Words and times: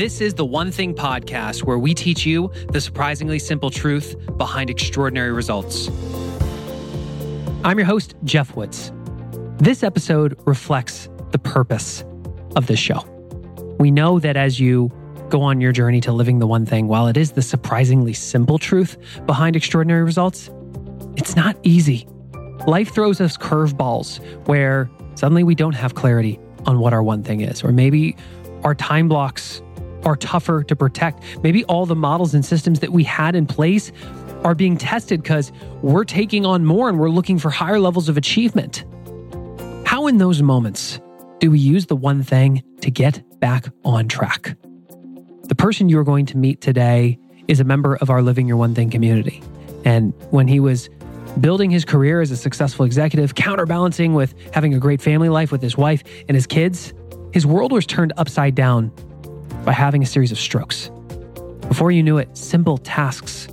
This 0.00 0.22
is 0.22 0.32
the 0.32 0.46
One 0.46 0.72
Thing 0.72 0.94
podcast 0.94 1.64
where 1.64 1.78
we 1.78 1.92
teach 1.92 2.24
you 2.24 2.50
the 2.72 2.80
surprisingly 2.80 3.38
simple 3.38 3.68
truth 3.68 4.16
behind 4.38 4.70
extraordinary 4.70 5.30
results. 5.30 5.90
I'm 7.64 7.76
your 7.76 7.84
host, 7.84 8.14
Geoff 8.24 8.56
Woods. 8.56 8.92
This 9.58 9.82
episode 9.82 10.40
reflects 10.46 11.10
the 11.32 11.38
purpose 11.38 12.02
of 12.56 12.66
this 12.66 12.78
show. 12.78 13.04
We 13.78 13.90
know 13.90 14.18
that 14.20 14.38
as 14.38 14.58
you 14.58 14.90
go 15.28 15.42
on 15.42 15.60
your 15.60 15.70
journey 15.70 16.00
to 16.00 16.12
living 16.12 16.38
the 16.38 16.46
one 16.46 16.64
thing, 16.64 16.88
while 16.88 17.06
it 17.06 17.18
is 17.18 17.32
the 17.32 17.42
surprisingly 17.42 18.14
simple 18.14 18.58
truth 18.58 18.96
behind 19.26 19.54
extraordinary 19.54 20.02
results, 20.02 20.48
it's 21.16 21.36
not 21.36 21.58
easy. 21.62 22.08
Life 22.66 22.94
throws 22.94 23.20
us 23.20 23.36
curveballs 23.36 24.18
where 24.46 24.88
suddenly 25.14 25.44
we 25.44 25.54
don't 25.54 25.74
have 25.74 25.94
clarity 25.94 26.40
on 26.64 26.80
what 26.80 26.94
our 26.94 27.02
one 27.02 27.22
thing 27.22 27.42
is, 27.42 27.62
or 27.62 27.70
maybe 27.70 28.16
our 28.64 28.74
time 28.74 29.06
blocks 29.06 29.60
are 30.04 30.16
tougher 30.16 30.62
to 30.64 30.76
protect. 30.76 31.22
Maybe 31.42 31.64
all 31.64 31.86
the 31.86 31.96
models 31.96 32.34
and 32.34 32.44
systems 32.44 32.80
that 32.80 32.92
we 32.92 33.04
had 33.04 33.34
in 33.34 33.46
place 33.46 33.92
are 34.44 34.54
being 34.54 34.76
tested 34.76 35.22
because 35.22 35.52
we're 35.82 36.04
taking 36.04 36.46
on 36.46 36.64
more 36.64 36.88
and 36.88 36.98
we're 36.98 37.10
looking 37.10 37.38
for 37.38 37.50
higher 37.50 37.78
levels 37.78 38.08
of 38.08 38.16
achievement. 38.16 38.84
How, 39.86 40.06
in 40.06 40.18
those 40.18 40.42
moments, 40.42 41.00
do 41.40 41.50
we 41.50 41.58
use 41.58 41.86
the 41.86 41.96
one 41.96 42.22
thing 42.22 42.62
to 42.80 42.90
get 42.90 43.22
back 43.40 43.66
on 43.84 44.08
track? 44.08 44.56
The 45.44 45.54
person 45.54 45.88
you're 45.88 46.04
going 46.04 46.26
to 46.26 46.36
meet 46.36 46.60
today 46.60 47.18
is 47.48 47.60
a 47.60 47.64
member 47.64 47.96
of 47.96 48.08
our 48.08 48.22
Living 48.22 48.46
Your 48.46 48.56
One 48.56 48.74
Thing 48.74 48.90
community. 48.90 49.42
And 49.84 50.14
when 50.30 50.46
he 50.46 50.60
was 50.60 50.88
building 51.40 51.70
his 51.70 51.84
career 51.84 52.20
as 52.20 52.30
a 52.30 52.36
successful 52.36 52.84
executive, 52.84 53.34
counterbalancing 53.34 54.14
with 54.14 54.34
having 54.52 54.74
a 54.74 54.78
great 54.78 55.02
family 55.02 55.28
life 55.28 55.50
with 55.50 55.62
his 55.62 55.76
wife 55.76 56.02
and 56.28 56.34
his 56.34 56.46
kids, 56.46 56.92
his 57.32 57.46
world 57.46 57.72
was 57.72 57.86
turned 57.86 58.12
upside 58.16 58.54
down 58.54 58.92
by 59.64 59.72
having 59.72 60.02
a 60.02 60.06
series 60.06 60.32
of 60.32 60.38
strokes. 60.38 60.90
Before 61.68 61.90
you 61.90 62.02
knew 62.02 62.18
it, 62.18 62.36
simple 62.36 62.78
tasks 62.78 63.48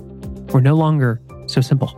were 0.52 0.60
no 0.60 0.74
longer 0.74 1.20
so 1.46 1.60
simple. 1.60 1.96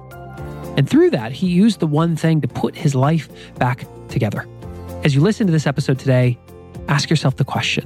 And 0.77 0.89
through 0.89 1.11
that, 1.11 1.33
he 1.33 1.49
used 1.49 1.81
the 1.81 1.87
one 1.87 2.17
thing 2.17 2.41
to 2.41 2.49
put 2.49 2.77
his 2.77 2.95
life 2.95 3.29
back 3.57 3.87
together. 4.09 4.47
As 5.05 5.15
you 5.15 5.21
listen 5.21 5.47
to 5.47 5.53
this 5.53 5.67
episode 5.67 5.99
today, 5.99 6.39
ask 6.89 7.11
yourself 7.11 7.37
the 7.37 7.45
question 7.45 7.85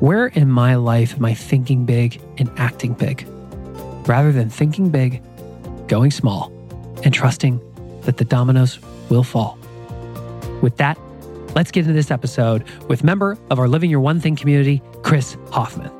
Where 0.00 0.28
in 0.28 0.50
my 0.50 0.76
life 0.76 1.14
am 1.14 1.24
I 1.24 1.34
thinking 1.34 1.84
big 1.84 2.20
and 2.38 2.50
acting 2.56 2.94
big? 2.94 3.26
Rather 4.06 4.32
than 4.32 4.48
thinking 4.48 4.90
big, 4.90 5.22
going 5.88 6.10
small, 6.10 6.52
and 7.02 7.12
trusting 7.12 7.60
that 8.02 8.16
the 8.16 8.24
dominoes 8.24 8.78
will 9.08 9.24
fall. 9.24 9.58
With 10.62 10.76
that, 10.76 10.98
let's 11.54 11.70
get 11.70 11.80
into 11.80 11.92
this 11.92 12.10
episode 12.10 12.64
with 12.88 13.04
member 13.04 13.36
of 13.50 13.58
our 13.58 13.68
Living 13.68 13.90
Your 13.90 14.00
One 14.00 14.20
Thing 14.20 14.36
community, 14.36 14.80
Chris 15.06 15.36
Hofmann. 15.52 15.92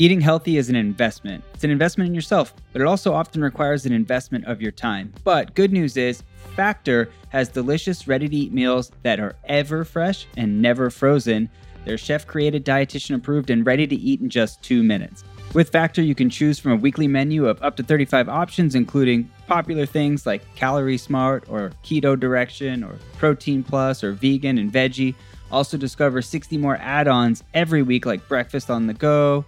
Eating 0.00 0.20
healthy 0.20 0.56
is 0.56 0.68
an 0.68 0.74
investment. 0.74 1.44
It's 1.54 1.62
an 1.62 1.70
investment 1.70 2.08
in 2.08 2.14
yourself, 2.14 2.52
but 2.72 2.82
it 2.82 2.88
also 2.88 3.14
often 3.14 3.40
requires 3.40 3.86
an 3.86 3.92
investment 3.92 4.46
of 4.46 4.60
your 4.60 4.72
time. 4.72 5.12
But 5.22 5.54
good 5.54 5.72
news 5.72 5.96
is, 5.96 6.24
Factor 6.56 7.08
has 7.28 7.48
delicious, 7.48 8.08
ready 8.08 8.28
to 8.28 8.34
eat 8.34 8.52
meals 8.52 8.90
that 9.04 9.20
are 9.20 9.36
ever 9.44 9.84
fresh 9.84 10.26
and 10.36 10.60
never 10.60 10.90
frozen. 10.90 11.48
They're 11.84 11.96
chef 11.96 12.26
created, 12.26 12.64
dietitian 12.64 13.14
approved, 13.14 13.50
and 13.50 13.64
ready 13.64 13.86
to 13.86 13.94
eat 13.94 14.20
in 14.20 14.28
just 14.28 14.60
two 14.60 14.82
minutes. 14.82 15.22
With 15.54 15.70
Factor, 15.70 16.02
you 16.02 16.16
can 16.16 16.30
choose 16.30 16.58
from 16.58 16.72
a 16.72 16.76
weekly 16.76 17.06
menu 17.06 17.46
of 17.46 17.62
up 17.62 17.76
to 17.76 17.84
35 17.84 18.28
options, 18.28 18.74
including 18.74 19.30
popular 19.46 19.86
things 19.86 20.26
like 20.26 20.42
Calorie 20.54 20.98
Smart 20.98 21.44
or 21.48 21.72
Keto 21.84 22.18
Direction 22.18 22.82
or 22.82 22.98
Protein 23.18 23.62
Plus 23.62 24.02
or 24.02 24.12
Vegan 24.12 24.58
and 24.58 24.72
Veggie. 24.72 25.14
Also, 25.50 25.76
discover 25.76 26.22
60 26.22 26.56
more 26.58 26.76
add 26.80 27.06
ons 27.06 27.44
every 27.54 27.82
week, 27.82 28.06
like 28.06 28.26
breakfast 28.28 28.70
on 28.70 28.86
the 28.86 28.94
go, 28.94 29.44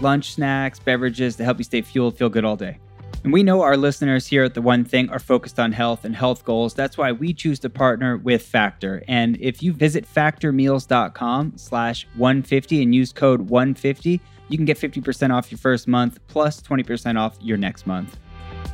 lunch 0.00 0.34
snacks, 0.34 0.78
beverages 0.78 1.36
to 1.36 1.44
help 1.44 1.58
you 1.58 1.64
stay 1.64 1.82
fueled, 1.82 2.16
feel 2.16 2.28
good 2.28 2.44
all 2.44 2.56
day. 2.56 2.78
And 3.24 3.32
we 3.32 3.42
know 3.42 3.62
our 3.62 3.76
listeners 3.76 4.26
here 4.26 4.44
at 4.44 4.54
The 4.54 4.62
One 4.62 4.84
Thing 4.84 5.10
are 5.10 5.18
focused 5.18 5.58
on 5.58 5.72
health 5.72 6.04
and 6.04 6.14
health 6.14 6.44
goals. 6.44 6.74
That's 6.74 6.96
why 6.96 7.10
we 7.10 7.34
choose 7.34 7.58
to 7.60 7.70
partner 7.70 8.16
with 8.16 8.42
Factor. 8.42 9.02
And 9.08 9.36
if 9.40 9.62
you 9.62 9.72
visit 9.72 10.06
factormeals.com 10.06 11.54
slash 11.56 12.06
150 12.14 12.82
and 12.82 12.94
use 12.94 13.12
code 13.12 13.42
150, 13.42 14.20
you 14.48 14.56
can 14.56 14.64
get 14.64 14.78
50% 14.78 15.34
off 15.34 15.50
your 15.50 15.58
first 15.58 15.88
month 15.88 16.20
plus 16.28 16.62
20% 16.62 17.18
off 17.18 17.36
your 17.40 17.56
next 17.56 17.86
month. 17.86 18.16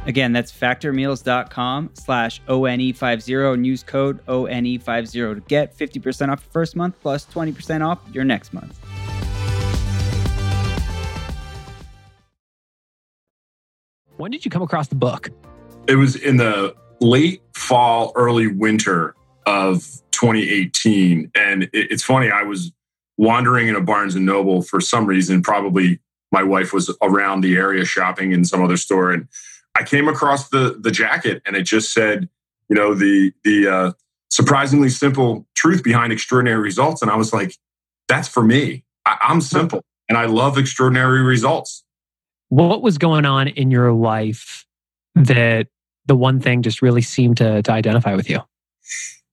Again, 0.06 0.32
that's 0.32 0.52
factormeals.com 0.52 1.90
slash 1.94 2.42
ONE50 2.42 3.54
and 3.54 3.66
use 3.66 3.82
code 3.82 4.24
ONE50 4.26 5.34
to 5.34 5.40
get 5.48 5.76
50% 5.76 6.28
off 6.30 6.42
your 6.42 6.50
first 6.50 6.76
month 6.76 6.94
plus 7.00 7.24
20% 7.26 7.86
off 7.86 8.00
your 8.12 8.24
next 8.24 8.52
month. 8.52 8.78
When 14.16 14.30
did 14.30 14.44
you 14.44 14.50
come 14.50 14.62
across 14.62 14.88
the 14.88 14.94
book? 14.94 15.30
It 15.88 15.96
was 15.96 16.16
in 16.16 16.36
the 16.36 16.74
late 17.00 17.42
fall, 17.54 18.12
early 18.14 18.46
winter 18.46 19.14
of 19.46 19.84
2018. 20.12 21.30
And 21.34 21.68
it's 21.72 22.02
funny, 22.02 22.30
I 22.30 22.42
was 22.42 22.72
wandering 23.16 23.68
in 23.68 23.74
a 23.76 23.80
Barnes 23.80 24.14
and 24.14 24.24
Noble 24.24 24.62
for 24.62 24.80
some 24.80 25.06
reason. 25.06 25.42
Probably 25.42 26.00
my 26.32 26.42
wife 26.42 26.72
was 26.72 26.96
around 27.02 27.40
the 27.40 27.56
area 27.56 27.84
shopping 27.84 28.32
in 28.32 28.44
some 28.44 28.62
other 28.62 28.76
store, 28.76 29.10
and 29.12 29.28
I 29.74 29.82
came 29.82 30.08
across 30.08 30.48
the 30.48 30.76
the 30.80 30.90
jacket, 30.90 31.42
and 31.44 31.56
it 31.56 31.62
just 31.62 31.92
said, 31.92 32.28
you 32.68 32.76
know, 32.76 32.94
the 32.94 33.32
the 33.42 33.68
uh, 33.68 33.92
surprisingly 34.30 34.88
simple 34.88 35.46
truth 35.54 35.82
behind 35.82 36.12
extraordinary 36.12 36.60
results, 36.60 37.02
and 37.02 37.10
I 37.10 37.16
was 37.16 37.32
like, 37.32 37.56
that's 38.08 38.28
for 38.28 38.42
me. 38.42 38.84
I, 39.06 39.18
I'm 39.22 39.40
simple, 39.40 39.84
and 40.08 40.16
I 40.18 40.26
love 40.26 40.58
extraordinary 40.58 41.22
results. 41.22 41.84
What 42.48 42.82
was 42.82 42.98
going 42.98 43.24
on 43.26 43.48
in 43.48 43.70
your 43.70 43.92
life 43.92 44.66
that 45.14 45.68
the 46.06 46.16
one 46.16 46.40
thing 46.40 46.62
just 46.62 46.82
really 46.82 47.02
seemed 47.02 47.38
to, 47.38 47.62
to 47.62 47.72
identify 47.72 48.14
with 48.14 48.28
you? 48.28 48.40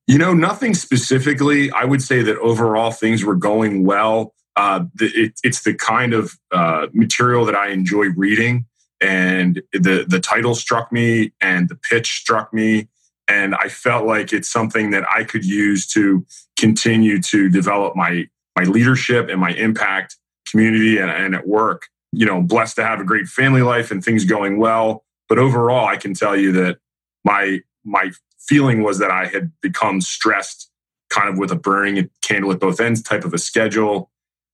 You 0.08 0.18
know, 0.18 0.34
nothing 0.34 0.74
specifically. 0.74 1.72
I 1.72 1.86
would 1.86 2.02
say 2.02 2.22
that 2.24 2.38
overall 2.38 2.92
things 2.92 3.24
were 3.24 3.36
going 3.36 3.86
well. 3.86 4.34
Uh, 4.56 4.86
it, 5.00 5.40
it's 5.44 5.64
the 5.64 5.74
kind 5.74 6.14
of 6.14 6.38
uh, 6.52 6.88
material 6.94 7.46
that 7.46 7.56
I 7.56 7.70
enjoy 7.70 8.08
reading, 8.16 8.66
and 9.02 9.62
the 9.74 10.06
the 10.08 10.20
title 10.20 10.56
struck 10.56 10.92
me, 10.92 11.34
and 11.42 11.68
the 11.68 11.76
pitch 11.76 12.20
struck 12.20 12.54
me, 12.54 12.88
and 13.28 13.56
I 13.56 13.68
felt 13.68 14.06
like 14.06 14.32
it's 14.32 14.50
something 14.50 14.92
that 14.92 15.04
I 15.10 15.24
could 15.24 15.44
use 15.44 15.88
to 15.88 16.26
continue 16.58 17.22
to 17.24 17.50
develop 17.50 17.96
my 17.96 18.28
my 18.56 18.64
leadership 18.64 19.30
and 19.30 19.40
my 19.40 19.52
impact 19.52 20.18
community 20.50 20.98
and, 20.98 21.10
and 21.10 21.36
at 21.36 21.48
work. 21.48 21.88
You 22.12 22.26
know, 22.26 22.42
blessed 22.42 22.76
to 22.76 22.86
have 22.86 23.00
a 23.00 23.06
great 23.06 23.28
family 23.28 23.62
life 23.62 23.90
and 23.90 24.04
things 24.04 24.26
going 24.26 24.60
well, 24.60 25.06
but 25.28 25.40
overall, 25.40 25.88
I 25.88 25.98
can 25.98 26.14
tell 26.14 26.36
you 26.36 26.52
that 26.54 26.78
my 27.24 27.62
my 27.84 28.12
feeling 28.40 28.84
was 28.84 29.00
that 29.00 29.12
I 29.12 29.26
had 29.26 29.52
become 29.62 30.02
stressed, 30.02 30.70
kind 31.10 31.30
of 31.30 31.38
with 31.38 31.52
a 31.52 31.56
burning 31.56 32.10
candle 32.22 32.52
at 32.52 32.60
both 32.60 32.80
ends 32.80 33.02
type 33.02 33.24
of 33.24 33.34
a 33.34 33.38
schedule. 33.38 34.12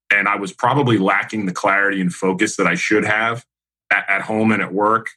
And 0.10 0.28
I 0.30 0.38
was 0.38 0.54
probably 0.54 0.98
lacking 0.98 1.48
the 1.48 1.52
clarity 1.52 2.00
and 2.00 2.14
focus 2.14 2.56
that 2.56 2.68
I 2.68 2.76
should 2.76 3.04
have 3.04 3.46
at, 3.92 4.06
at 4.10 4.22
home 4.22 4.52
and 4.52 4.62
at 4.62 4.74
work. 4.74 5.10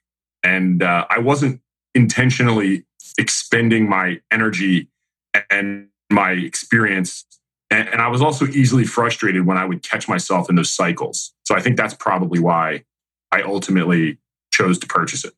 And 0.43 0.83
uh, 0.83 1.07
I 1.11 1.19
wasn't 1.19 1.61
intentionally 1.95 2.85
expending 3.19 3.89
my 3.89 4.21
energy 4.31 4.89
and 5.51 5.89
my 6.11 6.33
experience. 6.33 7.25
And, 7.71 7.89
and 7.89 8.01
I 8.01 8.09
was 8.09 8.23
also 8.23 8.47
easily 8.47 8.85
frustrated 8.85 9.47
when 9.47 9.57
I 9.57 9.65
would 9.65 9.83
catch 9.83 10.09
myself 10.09 10.49
in 10.49 10.57
those 10.57 10.71
cycles. 10.71 11.33
So 11.45 11.55
I 11.55 11.61
think 11.61 11.77
that's 11.77 11.95
probably 11.95 12.41
why 12.41 12.85
I 13.33 13.43
ultimately 13.43 14.19
chose 14.53 14.79
to 14.81 14.87
purchase 14.87 15.25
it. 15.25 15.33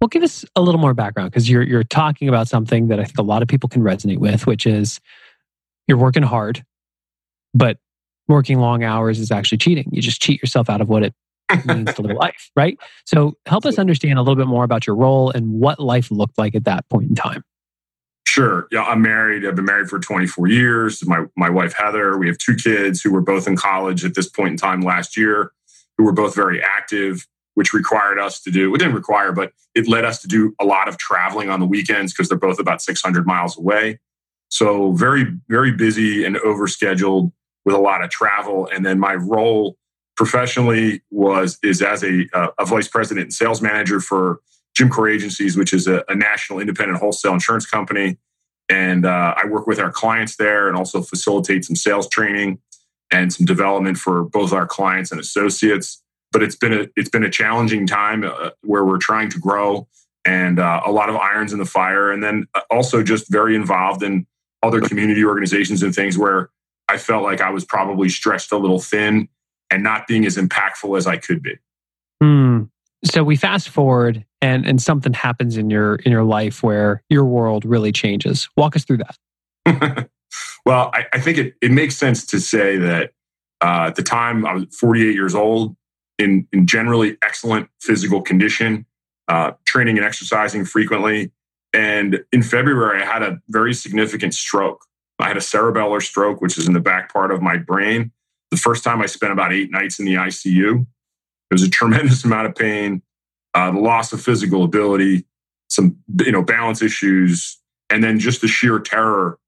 Well, 0.00 0.08
give 0.08 0.22
us 0.22 0.44
a 0.54 0.60
little 0.60 0.80
more 0.80 0.94
background 0.94 1.30
because 1.30 1.50
you're 1.50 1.62
you're 1.62 1.82
talking 1.82 2.28
about 2.28 2.46
something 2.46 2.88
that 2.88 3.00
I 3.00 3.04
think 3.04 3.18
a 3.18 3.22
lot 3.22 3.42
of 3.42 3.48
people 3.48 3.68
can 3.68 3.82
resonate 3.82 4.18
with, 4.18 4.46
which 4.46 4.64
is 4.64 5.00
you're 5.88 5.98
working 5.98 6.22
hard, 6.22 6.64
but 7.52 7.78
working 8.28 8.60
long 8.60 8.84
hours 8.84 9.18
is 9.18 9.32
actually 9.32 9.58
cheating. 9.58 9.88
You 9.90 10.00
just 10.00 10.22
cheat 10.22 10.40
yourself 10.40 10.70
out 10.70 10.80
of 10.80 10.88
what 10.88 11.02
it 11.02 11.14
means 11.66 11.94
to 11.94 12.02
live 12.02 12.16
life, 12.16 12.50
right? 12.56 12.78
So 13.04 13.34
help 13.46 13.66
us 13.66 13.78
understand 13.78 14.18
a 14.18 14.22
little 14.22 14.36
bit 14.36 14.46
more 14.46 14.64
about 14.64 14.86
your 14.86 14.96
role 14.96 15.30
and 15.30 15.52
what 15.52 15.80
life 15.80 16.10
looked 16.10 16.38
like 16.38 16.54
at 16.54 16.64
that 16.64 16.88
point 16.88 17.10
in 17.10 17.14
time. 17.14 17.44
Sure. 18.26 18.68
Yeah, 18.70 18.82
I'm 18.82 19.00
married. 19.02 19.46
I've 19.46 19.56
been 19.56 19.64
married 19.64 19.88
for 19.88 19.98
24 19.98 20.48
years. 20.48 21.04
My 21.06 21.24
my 21.36 21.48
wife 21.48 21.72
Heather. 21.72 22.18
We 22.18 22.26
have 22.28 22.38
two 22.38 22.54
kids 22.54 23.00
who 23.00 23.10
were 23.10 23.22
both 23.22 23.48
in 23.48 23.56
college 23.56 24.04
at 24.04 24.14
this 24.14 24.28
point 24.28 24.50
in 24.50 24.56
time 24.56 24.82
last 24.82 25.16
year, 25.16 25.52
who 25.96 26.04
were 26.04 26.12
both 26.12 26.34
very 26.34 26.62
active 26.62 27.26
which 27.58 27.72
required 27.72 28.20
us 28.20 28.40
to 28.40 28.52
do, 28.52 28.72
it 28.72 28.78
didn't 28.78 28.94
require, 28.94 29.32
but 29.32 29.50
it 29.74 29.88
led 29.88 30.04
us 30.04 30.22
to 30.22 30.28
do 30.28 30.54
a 30.60 30.64
lot 30.64 30.86
of 30.86 30.96
traveling 30.96 31.50
on 31.50 31.58
the 31.58 31.66
weekends 31.66 32.12
because 32.12 32.28
they're 32.28 32.38
both 32.38 32.60
about 32.60 32.80
600 32.80 33.26
miles 33.26 33.58
away. 33.58 33.98
So 34.48 34.92
very, 34.92 35.26
very 35.48 35.72
busy 35.72 36.24
and 36.24 36.36
overscheduled 36.36 37.32
with 37.64 37.74
a 37.74 37.80
lot 37.80 38.04
of 38.04 38.10
travel. 38.10 38.68
And 38.72 38.86
then 38.86 39.00
my 39.00 39.16
role 39.16 39.76
professionally 40.18 41.00
was 41.12 41.58
is 41.62 41.80
as 41.80 42.02
a, 42.02 42.26
a 42.58 42.66
vice 42.66 42.88
president 42.88 43.26
and 43.26 43.32
sales 43.32 43.62
manager 43.62 44.00
for 44.00 44.40
Jimcor 44.76 45.14
Agencies, 45.14 45.56
which 45.56 45.72
is 45.72 45.86
a, 45.86 46.04
a 46.08 46.14
national 46.14 46.58
independent 46.58 46.98
wholesale 46.98 47.32
insurance 47.32 47.64
company. 47.64 48.18
And 48.68 49.06
uh, 49.06 49.34
I 49.36 49.46
work 49.46 49.68
with 49.68 49.78
our 49.78 49.92
clients 49.92 50.36
there 50.36 50.68
and 50.68 50.76
also 50.76 51.00
facilitate 51.02 51.64
some 51.64 51.76
sales 51.76 52.08
training 52.08 52.58
and 53.10 53.32
some 53.32 53.46
development 53.46 53.96
for 53.96 54.24
both 54.24 54.52
our 54.52 54.66
clients 54.66 55.12
and 55.12 55.20
associates. 55.20 56.02
But 56.32 56.42
it's 56.42 56.56
been 56.56 56.74
a 56.74 56.88
it's 56.96 57.08
been 57.08 57.24
a 57.24 57.30
challenging 57.30 57.86
time 57.86 58.24
uh, 58.24 58.50
where 58.62 58.84
we're 58.84 58.98
trying 58.98 59.30
to 59.30 59.38
grow 59.38 59.86
and 60.26 60.58
uh, 60.58 60.82
a 60.84 60.90
lot 60.90 61.08
of 61.08 61.16
irons 61.16 61.52
in 61.52 61.60
the 61.60 61.64
fire, 61.64 62.10
and 62.10 62.22
then 62.22 62.46
uh, 62.56 62.60
also 62.70 63.04
just 63.04 63.30
very 63.30 63.54
involved 63.54 64.02
in 64.02 64.26
other 64.64 64.80
community 64.80 65.24
organizations 65.24 65.82
and 65.82 65.94
things 65.94 66.18
where 66.18 66.50
I 66.88 66.98
felt 66.98 67.22
like 67.22 67.40
I 67.40 67.50
was 67.50 67.64
probably 67.64 68.08
stretched 68.08 68.50
a 68.50 68.58
little 68.58 68.80
thin 68.80 69.28
and 69.70 69.82
not 69.82 70.06
being 70.06 70.24
as 70.26 70.36
impactful 70.36 70.96
as 70.96 71.06
I 71.06 71.16
could 71.16 71.42
be. 71.42 71.54
Hmm. 72.22 72.64
So 73.04 73.22
we 73.22 73.36
fast 73.36 73.68
forward 73.68 74.24
and 74.40 74.66
and 74.66 74.82
something 74.82 75.12
happens 75.12 75.56
in 75.56 75.70
your 75.70 75.96
in 75.96 76.12
your 76.12 76.24
life 76.24 76.62
where 76.62 77.02
your 77.08 77.24
world 77.24 77.64
really 77.64 77.92
changes. 77.92 78.48
Walk 78.56 78.76
us 78.76 78.84
through 78.84 78.98
that. 78.98 80.08
well, 80.66 80.90
I, 80.94 81.06
I, 81.12 81.20
think 81.20 81.38
it, 81.38 81.54
it 81.60 81.70
makes 81.70 81.96
sense 81.96 82.26
to 82.26 82.40
say 82.40 82.76
that 82.78 83.12
uh, 83.60 83.86
at 83.88 83.96
the 83.96 84.02
time 84.02 84.46
I 84.46 84.54
was 84.54 84.64
48 84.76 85.14
years 85.14 85.34
old 85.34 85.76
in, 86.18 86.46
in 86.52 86.66
generally 86.66 87.16
excellent 87.22 87.68
physical 87.80 88.22
condition, 88.22 88.86
uh, 89.28 89.52
training 89.66 89.98
and 89.98 90.06
exercising 90.06 90.64
frequently. 90.64 91.30
And 91.72 92.20
in 92.32 92.42
February, 92.42 93.02
I 93.02 93.04
had 93.04 93.22
a 93.22 93.38
very 93.48 93.74
significant 93.74 94.34
stroke. 94.34 94.84
I 95.18 95.28
had 95.28 95.36
a 95.36 95.40
cerebellar 95.40 96.00
stroke, 96.00 96.40
which 96.40 96.56
is 96.56 96.66
in 96.66 96.72
the 96.72 96.80
back 96.80 97.12
part 97.12 97.30
of 97.30 97.42
my 97.42 97.56
brain. 97.56 98.12
The 98.50 98.56
first 98.56 98.84
time 98.84 99.02
I 99.02 99.06
spent 99.06 99.32
about 99.32 99.52
eight 99.52 99.70
nights 99.70 99.98
in 99.98 100.06
the 100.06 100.14
ICU. 100.14 100.86
It 101.50 101.54
was 101.54 101.62
a 101.62 101.70
tremendous 101.70 102.24
amount 102.24 102.46
of 102.46 102.54
pain, 102.54 103.02
uh, 103.54 103.70
the 103.70 103.80
loss 103.80 104.12
of 104.12 104.20
physical 104.20 104.64
ability, 104.64 105.24
some 105.68 105.96
you 106.24 106.32
know 106.32 106.42
balance 106.42 106.82
issues, 106.82 107.58
and 107.90 108.02
then 108.02 108.18
just 108.18 108.40
the 108.40 108.48
sheer 108.48 108.78
terror 108.78 109.38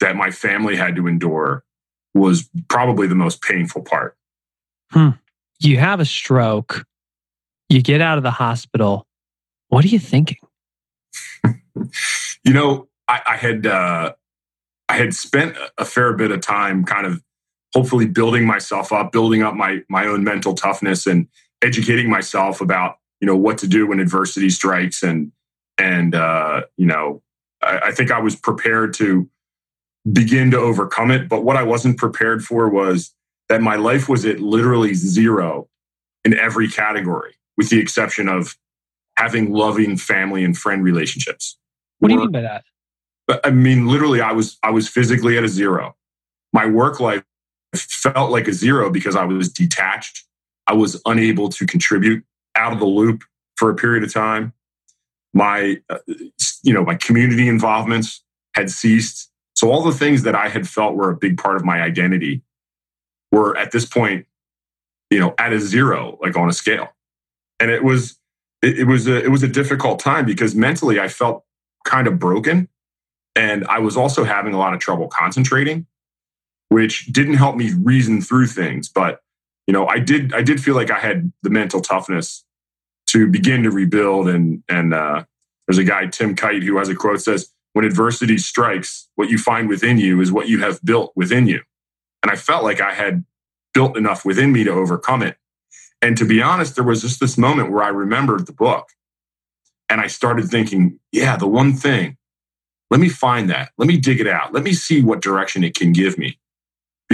that 0.00 0.16
my 0.16 0.30
family 0.30 0.76
had 0.76 0.96
to 0.96 1.06
endure 1.06 1.64
was 2.14 2.48
probably 2.68 3.06
the 3.06 3.14
most 3.14 3.42
painful 3.42 3.82
part. 3.82 4.16
Hmm. 4.90 5.10
You 5.58 5.78
have 5.78 6.00
a 6.00 6.04
stroke. 6.04 6.86
You 7.68 7.82
get 7.82 8.00
out 8.00 8.18
of 8.18 8.24
the 8.24 8.30
hospital. 8.30 9.06
What 9.68 9.84
are 9.84 9.88
you 9.88 9.98
thinking? 9.98 10.38
you 12.44 12.52
know, 12.52 12.88
I, 13.08 13.20
I 13.26 13.36
had 13.36 13.66
uh, 13.66 14.12
I 14.88 14.96
had 14.96 15.14
spent 15.14 15.56
a 15.78 15.84
fair 15.84 16.12
bit 16.12 16.30
of 16.30 16.40
time 16.40 16.84
kind 16.84 17.06
of 17.06 17.22
hopefully 17.76 18.06
building 18.06 18.46
myself 18.46 18.90
up, 18.90 19.12
building 19.12 19.42
up 19.42 19.54
my 19.54 19.82
my 19.90 20.06
own 20.06 20.24
mental 20.24 20.54
toughness 20.54 21.06
and 21.06 21.28
educating 21.62 22.08
myself 22.08 22.62
about, 22.62 22.96
you 23.20 23.26
know, 23.26 23.36
what 23.36 23.58
to 23.58 23.68
do 23.68 23.86
when 23.86 24.00
adversity 24.00 24.48
strikes 24.48 25.02
and 25.02 25.30
and 25.76 26.14
uh, 26.14 26.62
you 26.78 26.86
know, 26.86 27.22
I, 27.62 27.78
I 27.88 27.92
think 27.92 28.10
I 28.10 28.18
was 28.18 28.34
prepared 28.34 28.94
to 28.94 29.28
begin 30.10 30.50
to 30.52 30.58
overcome 30.58 31.10
it. 31.10 31.28
But 31.28 31.44
what 31.44 31.58
I 31.58 31.64
wasn't 31.64 31.98
prepared 31.98 32.42
for 32.42 32.70
was 32.70 33.14
that 33.50 33.60
my 33.60 33.76
life 33.76 34.08
was 34.08 34.24
at 34.24 34.40
literally 34.40 34.94
zero 34.94 35.68
in 36.24 36.32
every 36.32 36.68
category, 36.68 37.34
with 37.58 37.68
the 37.68 37.78
exception 37.78 38.26
of 38.26 38.56
having 39.18 39.52
loving 39.52 39.98
family 39.98 40.44
and 40.44 40.56
friend 40.56 40.82
relationships. 40.82 41.58
What 41.98 42.08
do 42.08 42.14
you 42.14 42.20
mean 42.20 42.32
by 42.32 42.40
that? 42.40 42.64
I 43.44 43.50
mean, 43.50 43.86
literally, 43.86 44.22
I 44.22 44.32
was 44.32 44.56
I 44.62 44.70
was 44.70 44.88
physically 44.88 45.36
at 45.36 45.44
a 45.44 45.48
zero. 45.48 45.94
My 46.54 46.64
work 46.64 47.00
life 47.00 47.22
felt 47.74 48.30
like 48.30 48.48
a 48.48 48.52
zero 48.52 48.90
because 48.90 49.16
I 49.16 49.24
was 49.24 49.52
detached. 49.52 50.24
I 50.66 50.74
was 50.74 51.00
unable 51.06 51.48
to 51.50 51.66
contribute 51.66 52.24
out 52.56 52.72
of 52.72 52.78
the 52.78 52.86
loop 52.86 53.22
for 53.56 53.70
a 53.70 53.74
period 53.74 54.04
of 54.04 54.12
time. 54.12 54.52
My, 55.34 55.80
uh, 55.90 55.98
you 56.62 56.72
know, 56.72 56.84
my 56.84 56.94
community 56.94 57.48
involvements 57.48 58.22
had 58.54 58.70
ceased. 58.70 59.30
So 59.54 59.70
all 59.70 59.82
the 59.82 59.92
things 59.92 60.22
that 60.22 60.34
I 60.34 60.48
had 60.48 60.68
felt 60.68 60.96
were 60.96 61.10
a 61.10 61.16
big 61.16 61.38
part 61.38 61.56
of 61.56 61.64
my 61.64 61.82
identity 61.82 62.42
were 63.32 63.56
at 63.56 63.72
this 63.72 63.84
point, 63.84 64.26
you 65.10 65.18
know, 65.18 65.34
at 65.38 65.52
a 65.52 65.60
zero, 65.60 66.18
like 66.22 66.36
on 66.36 66.48
a 66.48 66.52
scale. 66.52 66.88
And 67.60 67.70
it 67.70 67.84
was, 67.84 68.18
it, 68.62 68.80
it 68.80 68.84
was 68.84 69.06
a, 69.06 69.22
it 69.22 69.28
was 69.30 69.42
a 69.42 69.48
difficult 69.48 69.98
time 69.98 70.24
because 70.24 70.54
mentally 70.54 71.00
I 71.00 71.08
felt 71.08 71.44
kind 71.84 72.06
of 72.06 72.18
broken. 72.18 72.68
And 73.34 73.66
I 73.66 73.78
was 73.78 73.96
also 73.96 74.24
having 74.24 74.54
a 74.54 74.58
lot 74.58 74.72
of 74.72 74.80
trouble 74.80 75.08
concentrating 75.08 75.86
which 76.68 77.06
didn't 77.06 77.34
help 77.34 77.56
me 77.56 77.72
reason 77.82 78.20
through 78.20 78.46
things. 78.46 78.88
But 78.88 79.20
you 79.66 79.72
know, 79.72 79.86
I 79.86 79.98
did 79.98 80.34
I 80.34 80.42
did 80.42 80.62
feel 80.62 80.74
like 80.74 80.90
I 80.90 80.98
had 80.98 81.32
the 81.42 81.50
mental 81.50 81.80
toughness 81.80 82.44
to 83.08 83.26
begin 83.26 83.62
to 83.64 83.70
rebuild. 83.70 84.28
And 84.28 84.62
and 84.68 84.94
uh, 84.94 85.24
there's 85.66 85.78
a 85.78 85.84
guy 85.84 86.06
Tim 86.06 86.34
Kight 86.34 86.62
who 86.62 86.78
has 86.78 86.88
a 86.88 86.94
quote 86.94 87.20
says, 87.20 87.52
"When 87.72 87.84
adversity 87.84 88.38
strikes, 88.38 89.08
what 89.16 89.28
you 89.28 89.38
find 89.38 89.68
within 89.68 89.98
you 89.98 90.20
is 90.20 90.32
what 90.32 90.48
you 90.48 90.60
have 90.60 90.84
built 90.84 91.12
within 91.16 91.46
you." 91.46 91.62
And 92.22 92.30
I 92.30 92.36
felt 92.36 92.64
like 92.64 92.80
I 92.80 92.92
had 92.92 93.24
built 93.74 93.96
enough 93.96 94.24
within 94.24 94.52
me 94.52 94.64
to 94.64 94.70
overcome 94.70 95.22
it. 95.22 95.36
And 96.02 96.16
to 96.18 96.24
be 96.24 96.42
honest, 96.42 96.74
there 96.74 96.84
was 96.84 97.02
just 97.02 97.20
this 97.20 97.38
moment 97.38 97.70
where 97.70 97.82
I 97.82 97.88
remembered 97.88 98.46
the 98.46 98.52
book 98.52 98.88
and 99.88 100.00
I 100.00 100.06
started 100.06 100.48
thinking, 100.48 100.98
yeah, 101.12 101.36
the 101.36 101.46
one 101.46 101.74
thing, 101.74 102.16
let 102.90 103.00
me 103.00 103.08
find 103.08 103.50
that. 103.50 103.70
Let 103.78 103.88
me 103.88 103.96
dig 103.96 104.20
it 104.20 104.26
out. 104.26 104.52
Let 104.52 104.62
me 104.62 104.72
see 104.72 105.02
what 105.02 105.20
direction 105.20 105.64
it 105.64 105.74
can 105.74 105.92
give 105.92 106.18
me 106.18 106.38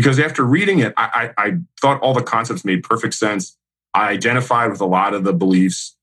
because 0.02 0.18
after 0.18 0.44
reading 0.44 0.80
it, 0.80 0.92
I, 0.96 1.32
I, 1.36 1.44
I 1.46 1.58
thought 1.80 2.00
all 2.00 2.12
the 2.12 2.24
concepts 2.24 2.64
made 2.64 2.82
perfect 2.82 3.14
sense. 3.14 3.56
I 3.94 4.08
identified 4.08 4.72
with 4.72 4.80
a 4.80 4.84
lot 4.84 5.14
of 5.14 5.22
the 5.22 5.32
beliefs, 5.32 5.96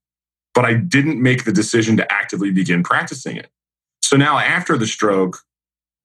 but 0.53 0.63
I 0.63 0.75
didn't 0.75 1.21
make 1.21 1.43
the 1.43 1.51
decision 1.51 1.97
to 1.97 2.09
actively 2.09 2.49
begin 2.49 2.81
practicing 2.81 3.35
it. 3.35 3.49
So 4.01 4.15
now, 4.15 4.37
after 4.37 4.77
the 4.77 4.87
stroke, 4.87 5.39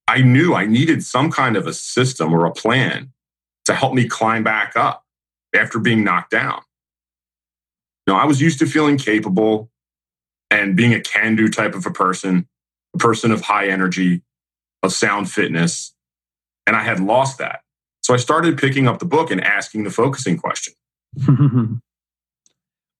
I 0.08 0.22
knew 0.22 0.54
I 0.54 0.66
needed 0.66 1.04
some 1.04 1.30
kind 1.30 1.56
of 1.56 1.68
a 1.68 1.72
system 1.72 2.34
or 2.34 2.46
a 2.46 2.52
plan 2.52 3.12
to 3.66 3.74
help 3.74 3.94
me 3.94 4.08
climb 4.08 4.42
back 4.42 4.74
up 4.74 5.04
after 5.54 5.78
being 5.78 6.02
knocked 6.02 6.32
down. 6.32 6.62
Know, 8.08 8.16
I 8.16 8.24
was 8.24 8.40
used 8.40 8.58
to 8.58 8.66
feeling 8.66 8.98
capable 8.98 9.70
and 10.50 10.74
being 10.76 10.92
a 10.92 11.00
can 11.00 11.36
do 11.36 11.48
type 11.48 11.76
of 11.76 11.86
a 11.86 11.92
person, 11.92 12.48
a 12.92 12.98
person 12.98 13.30
of 13.30 13.42
high 13.42 13.68
energy, 13.68 14.22
of 14.82 14.92
sound 14.92 15.30
fitness. 15.30 15.94
And 16.66 16.74
I 16.74 16.82
had 16.82 16.98
lost 16.98 17.38
that. 17.38 17.63
So 18.04 18.12
I 18.12 18.18
started 18.18 18.58
picking 18.58 18.86
up 18.86 18.98
the 18.98 19.06
book 19.06 19.30
and 19.30 19.42
asking 19.42 19.84
the 19.84 19.90
focusing 19.90 20.36
question. 20.36 20.74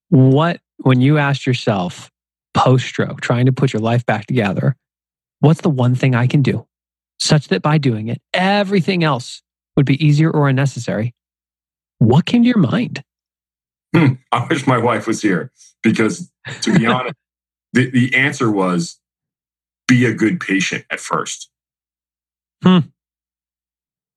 what, 0.09 0.61
when 0.79 1.03
you 1.03 1.19
asked 1.19 1.47
yourself 1.47 2.11
post 2.55 2.87
stroke, 2.87 3.21
trying 3.21 3.45
to 3.45 3.53
put 3.53 3.75
your 3.75 3.83
life 3.83 4.07
back 4.07 4.25
together, 4.25 4.77
what's 5.41 5.61
the 5.61 5.69
one 5.69 5.95
thing 5.95 6.15
I 6.15 6.27
can 6.27 6.41
do 6.41 6.67
such 7.19 7.49
that 7.49 7.61
by 7.61 7.77
doing 7.77 8.09
it, 8.09 8.23
everything 8.33 9.05
else 9.05 9.43
would 9.77 9.85
be 9.85 10.03
easier 10.03 10.31
or 10.31 10.49
unnecessary? 10.49 11.15
What 11.99 12.25
came 12.25 12.43
to 12.43 12.49
your 12.49 12.57
mind? 12.57 13.05
Hmm, 13.95 14.15
I 14.33 14.47
wish 14.49 14.67
my 14.67 14.79
wife 14.79 15.07
was 15.07 15.21
here 15.21 15.53
because, 15.83 16.33
to 16.63 16.79
be 16.79 16.87
honest, 16.87 17.17
the, 17.75 17.91
the 17.91 18.15
answer 18.15 18.51
was 18.51 18.99
be 19.87 20.07
a 20.07 20.15
good 20.15 20.41
patient 20.41 20.87
at 20.91 20.99
first. 20.99 21.51
Hmm 22.63 22.79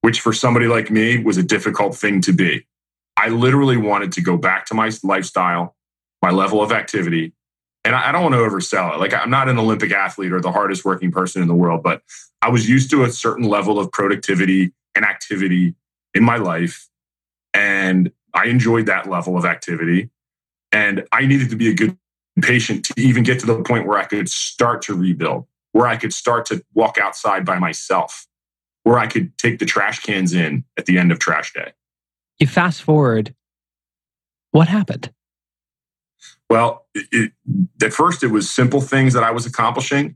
which 0.07 0.21
for 0.21 0.31
somebody 0.31 0.67
like 0.67 0.89
me 0.89 1.21
was 1.21 1.35
a 1.35 1.43
difficult 1.43 1.93
thing 1.93 2.21
to 2.21 2.31
be. 2.31 2.65
I 3.17 3.27
literally 3.27 3.75
wanted 3.75 4.13
to 4.13 4.21
go 4.21 4.37
back 4.37 4.65
to 4.67 4.73
my 4.73 4.89
lifestyle, 5.03 5.75
my 6.21 6.31
level 6.31 6.61
of 6.61 6.71
activity. 6.71 7.33
And 7.83 7.93
I, 7.93 8.13
don't 8.13 8.23
want 8.23 8.33
to 8.35 8.39
oversell 8.39 8.93
it. 8.93 8.99
Like, 9.01 9.13
I'm 9.13 9.29
not 9.29 9.49
an 9.49 9.59
Olympic 9.59 9.91
athlete 9.91 10.31
or 10.31 10.39
the 10.39 10.53
hardest 10.53 10.85
working 10.85 11.11
person 11.11 11.41
in 11.41 11.49
the 11.49 11.53
world, 11.53 11.83
but 11.83 12.03
I 12.41 12.47
was 12.49 12.69
used 12.69 12.89
to 12.91 13.03
a 13.03 13.09
certain 13.09 13.49
level 13.49 13.77
of 13.77 13.91
productivity 13.91 14.71
and 14.95 15.03
activity 15.03 15.75
in 16.13 16.23
my 16.23 16.37
life. 16.37 16.87
And 17.53 18.13
I 18.33 18.45
enjoyed 18.45 18.85
that 18.85 19.09
level 19.09 19.37
of 19.37 19.43
activity. 19.43 20.09
And 20.71 21.05
I 21.11 21.25
needed 21.25 21.49
to 21.49 21.57
be 21.57 21.69
a 21.69 21.73
good 21.73 21.97
patient 22.41 22.85
to 22.85 22.93
even 22.97 23.23
get 23.23 23.41
to 23.41 23.45
the 23.45 23.61
point 23.61 23.85
where 23.85 23.97
I 23.97 24.05
could 24.05 24.29
start 24.29 24.83
to 24.83 24.93
rebuild, 24.93 25.47
where 25.73 25.87
I 25.87 25.97
could 25.97 26.13
start 26.13 26.45
to 26.45 26.63
walk 26.73 26.97
outside 26.97 27.43
by 27.43 27.59
myself 27.59 28.26
where 28.87 28.97
I 28.97 29.07
could 29.07 29.37
take 29.37 29.59
the 29.59 29.65
trash 29.65 29.99
cans 29.99 30.33
in 30.33 30.63
at 30.77 30.85
the 30.85 30.97
end 30.97 31.11
of 31.11 31.19
trash 31.19 31.51
day. 31.51 31.73
You 32.39 32.47
fast 32.47 32.81
forward, 32.81 33.35
what 34.51 34.69
happened? 34.69 35.11
Well, 36.49 36.85
it, 36.95 37.05
it, 37.11 37.31
at 37.83 37.91
first 37.91 38.23
it 38.23 38.27
was 38.27 38.49
simple 38.49 38.79
things 38.79 39.13
that 39.13 39.23
I 39.23 39.31
was 39.31 39.45
accomplishing, 39.45 40.15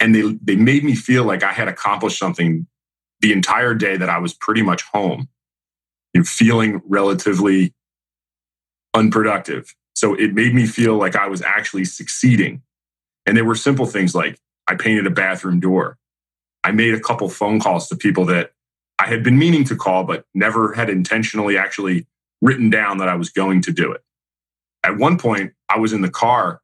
and 0.00 0.14
they 0.14 0.22
they 0.42 0.56
made 0.56 0.82
me 0.82 0.94
feel 0.94 1.24
like 1.24 1.42
I 1.42 1.52
had 1.52 1.68
accomplished 1.68 2.18
something 2.18 2.66
the 3.20 3.32
entire 3.32 3.74
day 3.74 3.98
that 3.98 4.08
I 4.08 4.16
was 4.16 4.32
pretty 4.32 4.62
much 4.62 4.82
home, 4.84 5.28
you 6.14 6.22
know, 6.22 6.24
feeling 6.24 6.80
relatively 6.86 7.74
unproductive. 8.94 9.74
So 9.94 10.14
it 10.14 10.32
made 10.32 10.54
me 10.54 10.64
feel 10.64 10.94
like 10.96 11.16
I 11.16 11.28
was 11.28 11.42
actually 11.42 11.84
succeeding. 11.84 12.62
And 13.26 13.36
there 13.36 13.44
were 13.44 13.54
simple 13.54 13.84
things 13.84 14.14
like 14.14 14.38
I 14.66 14.74
painted 14.74 15.06
a 15.06 15.10
bathroom 15.10 15.60
door. 15.60 15.98
I 16.64 16.72
made 16.72 16.94
a 16.94 17.00
couple 17.00 17.28
phone 17.28 17.60
calls 17.60 17.88
to 17.88 17.96
people 17.96 18.24
that 18.26 18.52
I 18.98 19.06
had 19.06 19.22
been 19.22 19.38
meaning 19.38 19.64
to 19.64 19.76
call, 19.76 20.04
but 20.04 20.24
never 20.34 20.74
had 20.74 20.90
intentionally 20.90 21.56
actually 21.56 22.06
written 22.42 22.70
down 22.70 22.98
that 22.98 23.08
I 23.08 23.14
was 23.14 23.30
going 23.30 23.62
to 23.62 23.72
do 23.72 23.92
it. 23.92 24.02
At 24.84 24.96
one 24.96 25.18
point, 25.18 25.52
I 25.68 25.78
was 25.78 25.92
in 25.92 26.02
the 26.02 26.10
car 26.10 26.60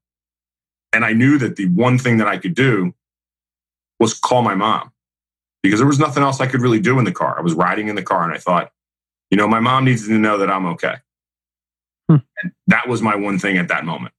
and 0.93 1.05
I 1.05 1.13
knew 1.13 1.39
that 1.39 1.57
the 1.57 1.67
one 1.67 1.99
thing 1.99 2.19
that 2.19 2.29
I 2.29 2.39
could 2.39 2.55
do 2.55 2.95
was 3.99 4.15
call 4.15 4.43
my 4.43 4.55
mom 4.55 4.93
because 5.63 5.81
there 5.81 5.87
was 5.87 5.99
nothing 5.99 6.23
else 6.23 6.41
I 6.41 6.47
could 6.47 6.61
really 6.61 6.81
do 6.81 6.99
in 6.99 7.05
the 7.05 7.13
car. 7.13 7.39
I 7.39 7.43
was 7.43 7.55
riding 7.55 7.89
in 7.89 7.97
the 7.97 8.03
car 8.03 8.25
and 8.25 8.33
I 8.33 8.39
thought, 8.39 8.71
you 9.31 9.37
know, 9.37 9.49
my 9.49 9.61
mom 9.61 9.85
needs 9.85 10.07
to 10.07 10.13
know 10.13 10.39
that 10.39 10.51
I'm 10.51 10.67
okay. 10.67 10.97
Hmm. 12.09 12.17
And 12.43 12.53
that 12.69 12.89
was 12.89 13.03
my 13.03 13.17
one 13.17 13.39
thing 13.39 13.59
at 13.59 13.69
that 13.69 13.85
moment. 13.85 14.15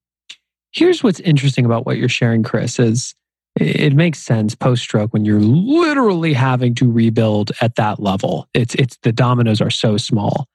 Here's 0.72 1.03
what's 1.03 1.19
interesting 1.22 1.65
about 1.65 1.86
what 1.86 1.98
you're 1.98 2.10
sharing, 2.10 2.43
Chris, 2.43 2.79
is 2.79 3.15
it 3.60 3.94
makes 3.94 4.20
sense 4.20 4.56
post 4.56 4.84
stroke 4.84 5.14
when 5.14 5.26
you're 5.26 5.40
literally 5.40 6.34
having 6.34 6.76
to 6.76 6.92
rebuild 6.92 7.52
at 7.62 7.76
that 7.76 8.00
level. 8.00 8.48
It's 8.54 8.76
it's 8.76 8.98
the 9.04 9.12
dominoes 9.12 9.62
are 9.62 9.70
so 9.70 9.98
small. 9.98 10.48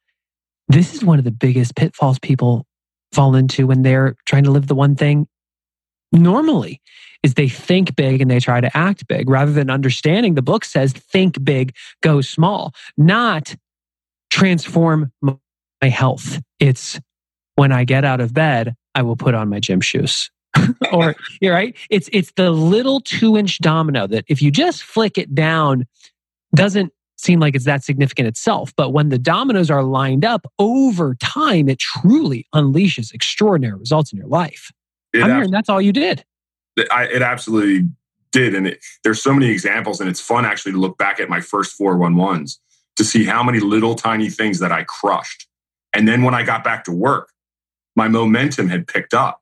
This 0.68 0.94
is 0.94 1.04
one 1.04 1.18
of 1.18 1.24
the 1.24 1.30
biggest 1.32 1.76
pitfalls 1.76 2.18
people 2.18 2.66
fall 3.12 3.34
into 3.34 3.66
when 3.66 3.82
they're 3.82 4.16
trying 4.24 4.44
to 4.44 4.50
live 4.50 4.66
the 4.66 4.74
one 4.74 4.96
thing 4.96 5.26
normally 6.12 6.80
is 7.22 7.34
they 7.34 7.48
think 7.48 7.94
big 7.96 8.20
and 8.20 8.30
they 8.30 8.40
try 8.40 8.60
to 8.60 8.76
act 8.76 9.06
big 9.06 9.28
rather 9.28 9.52
than 9.52 9.70
understanding 9.70 10.34
the 10.34 10.42
book 10.42 10.64
says 10.64 10.92
think 10.92 11.42
big 11.44 11.74
go 12.02 12.20
small 12.20 12.74
not 12.96 13.54
transform 14.30 15.12
my 15.22 15.38
health 15.88 16.40
it's 16.58 17.00
when 17.54 17.72
i 17.72 17.84
get 17.84 18.04
out 18.04 18.20
of 18.20 18.34
bed 18.34 18.74
i 18.94 19.02
will 19.02 19.16
put 19.16 19.34
on 19.34 19.48
my 19.48 19.60
gym 19.60 19.80
shoes 19.80 20.30
or 20.92 21.14
you're 21.40 21.54
right. 21.54 21.76
It's 21.90 22.08
it's 22.12 22.32
the 22.32 22.50
little 22.50 23.00
two 23.00 23.36
inch 23.36 23.58
domino 23.58 24.06
that 24.06 24.24
if 24.28 24.42
you 24.42 24.50
just 24.50 24.82
flick 24.82 25.18
it 25.18 25.34
down 25.34 25.86
doesn't 26.54 26.92
seem 27.16 27.40
like 27.40 27.54
it's 27.54 27.64
that 27.64 27.84
significant 27.84 28.28
itself. 28.28 28.72
But 28.76 28.90
when 28.90 29.08
the 29.08 29.18
dominoes 29.18 29.70
are 29.70 29.82
lined 29.82 30.24
up 30.24 30.46
over 30.58 31.14
time 31.16 31.68
it 31.68 31.78
truly 31.78 32.46
unleashes 32.54 33.14
extraordinary 33.14 33.78
results 33.78 34.12
in 34.12 34.18
your 34.18 34.28
life. 34.28 34.70
It 35.12 35.22
i'm 35.22 35.30
hearing 35.30 35.50
that's 35.50 35.68
all 35.68 35.80
you 35.80 35.92
did. 35.92 36.24
I, 36.90 37.04
it 37.04 37.22
absolutely 37.22 37.88
did 38.30 38.54
and 38.54 38.66
it, 38.66 38.82
there's 39.04 39.22
so 39.22 39.34
many 39.34 39.50
examples 39.50 40.00
and 40.00 40.08
it's 40.08 40.20
fun 40.20 40.46
actually 40.46 40.72
to 40.72 40.78
look 40.78 40.96
back 40.96 41.20
at 41.20 41.28
my 41.28 41.40
first 41.40 41.78
411s 41.78 42.58
to 42.96 43.04
see 43.04 43.24
how 43.24 43.42
many 43.42 43.60
little 43.60 43.94
tiny 43.94 44.30
things 44.30 44.58
that 44.58 44.72
i 44.72 44.84
crushed. 44.84 45.46
And 45.94 46.08
then 46.08 46.22
when 46.22 46.34
i 46.34 46.42
got 46.42 46.64
back 46.64 46.84
to 46.84 46.92
work 46.92 47.30
my 47.94 48.08
momentum 48.08 48.68
had 48.68 48.86
picked 48.86 49.14
up 49.14 49.41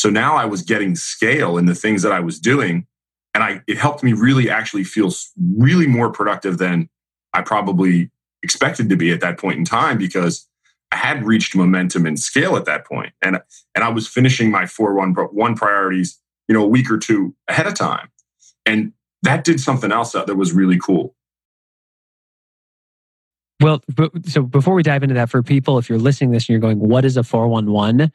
so 0.00 0.08
now 0.08 0.34
I 0.34 0.46
was 0.46 0.62
getting 0.62 0.96
scale 0.96 1.58
in 1.58 1.66
the 1.66 1.74
things 1.74 2.00
that 2.04 2.10
I 2.10 2.20
was 2.20 2.40
doing. 2.40 2.86
And 3.34 3.44
I, 3.44 3.60
it 3.68 3.76
helped 3.76 4.02
me 4.02 4.14
really 4.14 4.48
actually 4.48 4.82
feel 4.82 5.12
really 5.58 5.86
more 5.86 6.10
productive 6.10 6.56
than 6.56 6.88
I 7.34 7.42
probably 7.42 8.10
expected 8.42 8.88
to 8.88 8.96
be 8.96 9.12
at 9.12 9.20
that 9.20 9.38
point 9.38 9.58
in 9.58 9.66
time 9.66 9.98
because 9.98 10.48
I 10.90 10.96
had 10.96 11.26
reached 11.26 11.54
momentum 11.54 12.06
and 12.06 12.18
scale 12.18 12.56
at 12.56 12.64
that 12.64 12.86
point. 12.86 13.12
And, 13.20 13.42
and 13.74 13.84
I 13.84 13.90
was 13.90 14.08
finishing 14.08 14.50
my 14.50 14.64
four 14.64 14.94
one, 14.94 15.12
one 15.12 15.54
priorities, 15.54 16.18
you 16.48 16.54
know, 16.54 16.64
a 16.64 16.68
week 16.68 16.90
or 16.90 16.96
two 16.96 17.34
ahead 17.46 17.66
of 17.66 17.74
time. 17.74 18.08
And 18.64 18.94
that 19.20 19.44
did 19.44 19.60
something 19.60 19.92
else 19.92 20.12
that 20.12 20.34
was 20.34 20.54
really 20.54 20.78
cool. 20.78 21.14
Well, 23.60 23.82
so 24.24 24.44
before 24.44 24.72
we 24.72 24.82
dive 24.82 25.02
into 25.02 25.14
that, 25.16 25.28
for 25.28 25.42
people, 25.42 25.76
if 25.76 25.90
you're 25.90 25.98
listening 25.98 26.30
this 26.30 26.48
and 26.48 26.54
you're 26.54 26.60
going, 26.60 26.78
what 26.78 27.04
is 27.04 27.18
a 27.18 27.22
411? 27.22 28.10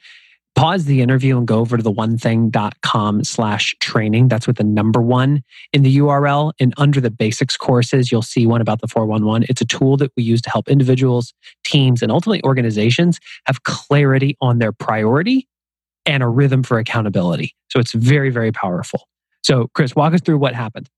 Pause 0.56 0.86
the 0.86 1.02
interview 1.02 1.38
and 1.38 1.48
go 1.48 1.60
over 1.60 1.78
to 1.78 1.84
the 1.84 1.92
onething.com 1.92 3.24
slash 3.24 3.76
training. 3.82 4.30
That's 4.30 4.48
with 4.48 4.56
the 4.56 4.64
number 4.64 5.02
one 5.02 5.44
in 5.74 5.84
the 5.84 5.98
URL. 5.98 6.54
And 6.60 6.74
under 6.78 7.02
the 7.02 7.12
basics 7.12 7.58
courses, 7.58 8.12
you'll 8.12 8.22
see 8.22 8.48
one 8.48 8.62
about 8.62 8.82
the 8.82 8.88
411. 8.88 9.48
It's 9.50 9.62
a 9.62 9.66
tool 9.66 9.98
that 9.98 10.12
we 10.16 10.24
use 10.24 10.42
to 10.44 10.50
help 10.50 10.70
individuals, 10.70 11.34
teams, 11.64 12.02
and 12.02 12.12
ultimately 12.12 12.44
organizations 12.44 13.20
have 13.46 13.64
clarity 13.64 14.38
on 14.42 14.60
their 14.60 14.72
priority 14.72 15.48
and 16.06 16.24
a 16.24 16.28
rhythm 16.28 16.64
for 16.64 16.80
accountability. 16.80 17.54
So 17.70 17.80
it's 17.80 17.94
very, 17.94 18.30
very 18.30 18.52
powerful. 18.52 19.08
So, 19.44 19.68
Chris, 19.74 19.96
walk 19.96 20.14
us 20.14 20.22
through 20.22 20.38
what 20.38 20.56
happened. 20.56 20.90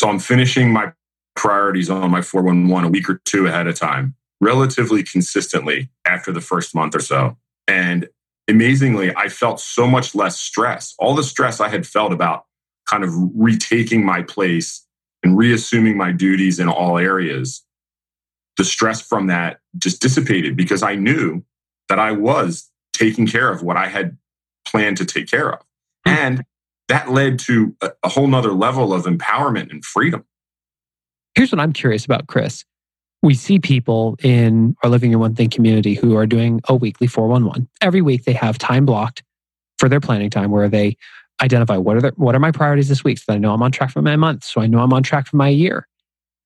So 0.00 0.08
I'm 0.08 0.18
finishing 0.18 0.72
my 0.72 0.92
priorities 1.36 1.88
on 1.88 2.10
my 2.10 2.22
411 2.22 2.84
a 2.84 2.90
week 2.90 3.08
or 3.08 3.20
two 3.24 3.46
ahead 3.46 3.66
of 3.66 3.76
time, 3.76 4.14
relatively 4.40 5.02
consistently 5.02 5.88
after 6.06 6.32
the 6.32 6.40
first 6.40 6.74
month 6.74 6.94
or 6.94 7.00
so. 7.00 7.36
And 7.66 8.08
amazingly, 8.48 9.14
I 9.14 9.28
felt 9.28 9.60
so 9.60 9.86
much 9.86 10.14
less 10.14 10.38
stress. 10.38 10.94
All 10.98 11.14
the 11.14 11.22
stress 11.22 11.60
I 11.60 11.68
had 11.68 11.86
felt 11.86 12.12
about 12.12 12.46
kind 12.86 13.04
of 13.04 13.10
retaking 13.34 14.04
my 14.04 14.22
place 14.22 14.86
and 15.22 15.36
reassuming 15.36 15.96
my 15.96 16.12
duties 16.12 16.58
in 16.58 16.68
all 16.68 16.98
areas, 16.98 17.64
the 18.56 18.64
stress 18.64 19.00
from 19.00 19.26
that 19.26 19.60
just 19.76 20.00
dissipated 20.00 20.56
because 20.56 20.82
I 20.82 20.94
knew 20.94 21.44
that 21.88 21.98
I 21.98 22.12
was 22.12 22.70
taking 22.92 23.26
care 23.26 23.50
of 23.50 23.62
what 23.62 23.76
I 23.76 23.88
had 23.88 24.16
planned 24.66 24.96
to 24.98 25.04
take 25.04 25.28
care 25.28 25.52
of. 25.52 25.60
Hmm. 26.06 26.12
And 26.12 26.44
that 26.88 27.10
led 27.10 27.38
to 27.40 27.76
a, 27.82 27.90
a 28.02 28.08
whole 28.08 28.26
nother 28.26 28.52
level 28.52 28.92
of 28.92 29.04
empowerment 29.04 29.70
and 29.70 29.84
freedom. 29.84 30.24
Here's 31.34 31.52
what 31.52 31.60
I'm 31.60 31.72
curious 31.72 32.04
about, 32.04 32.26
Chris 32.26 32.64
we 33.22 33.34
see 33.34 33.58
people 33.58 34.16
in 34.22 34.76
our 34.82 34.90
Living 34.90 35.10
Your 35.10 35.20
One 35.20 35.34
Thing 35.34 35.50
community 35.50 35.94
who 35.94 36.16
are 36.16 36.26
doing 36.26 36.60
a 36.68 36.74
weekly 36.74 37.06
411. 37.06 37.68
Every 37.80 38.00
week 38.00 38.24
they 38.24 38.32
have 38.32 38.58
time 38.58 38.86
blocked 38.86 39.22
for 39.78 39.88
their 39.88 40.00
planning 40.00 40.30
time 40.30 40.50
where 40.50 40.68
they 40.68 40.96
identify 41.40 41.76
what 41.76 41.96
are, 41.96 42.00
the, 42.00 42.12
what 42.16 42.34
are 42.34 42.40
my 42.40 42.50
priorities 42.50 42.88
this 42.88 43.04
week 43.04 43.18
so 43.18 43.32
I 43.32 43.38
know 43.38 43.52
I'm 43.52 43.62
on 43.62 43.72
track 43.72 43.90
for 43.90 44.02
my 44.02 44.16
month, 44.16 44.44
so 44.44 44.60
I 44.60 44.66
know 44.66 44.80
I'm 44.80 44.92
on 44.92 45.02
track 45.02 45.26
for 45.26 45.36
my 45.36 45.48
year. 45.48 45.86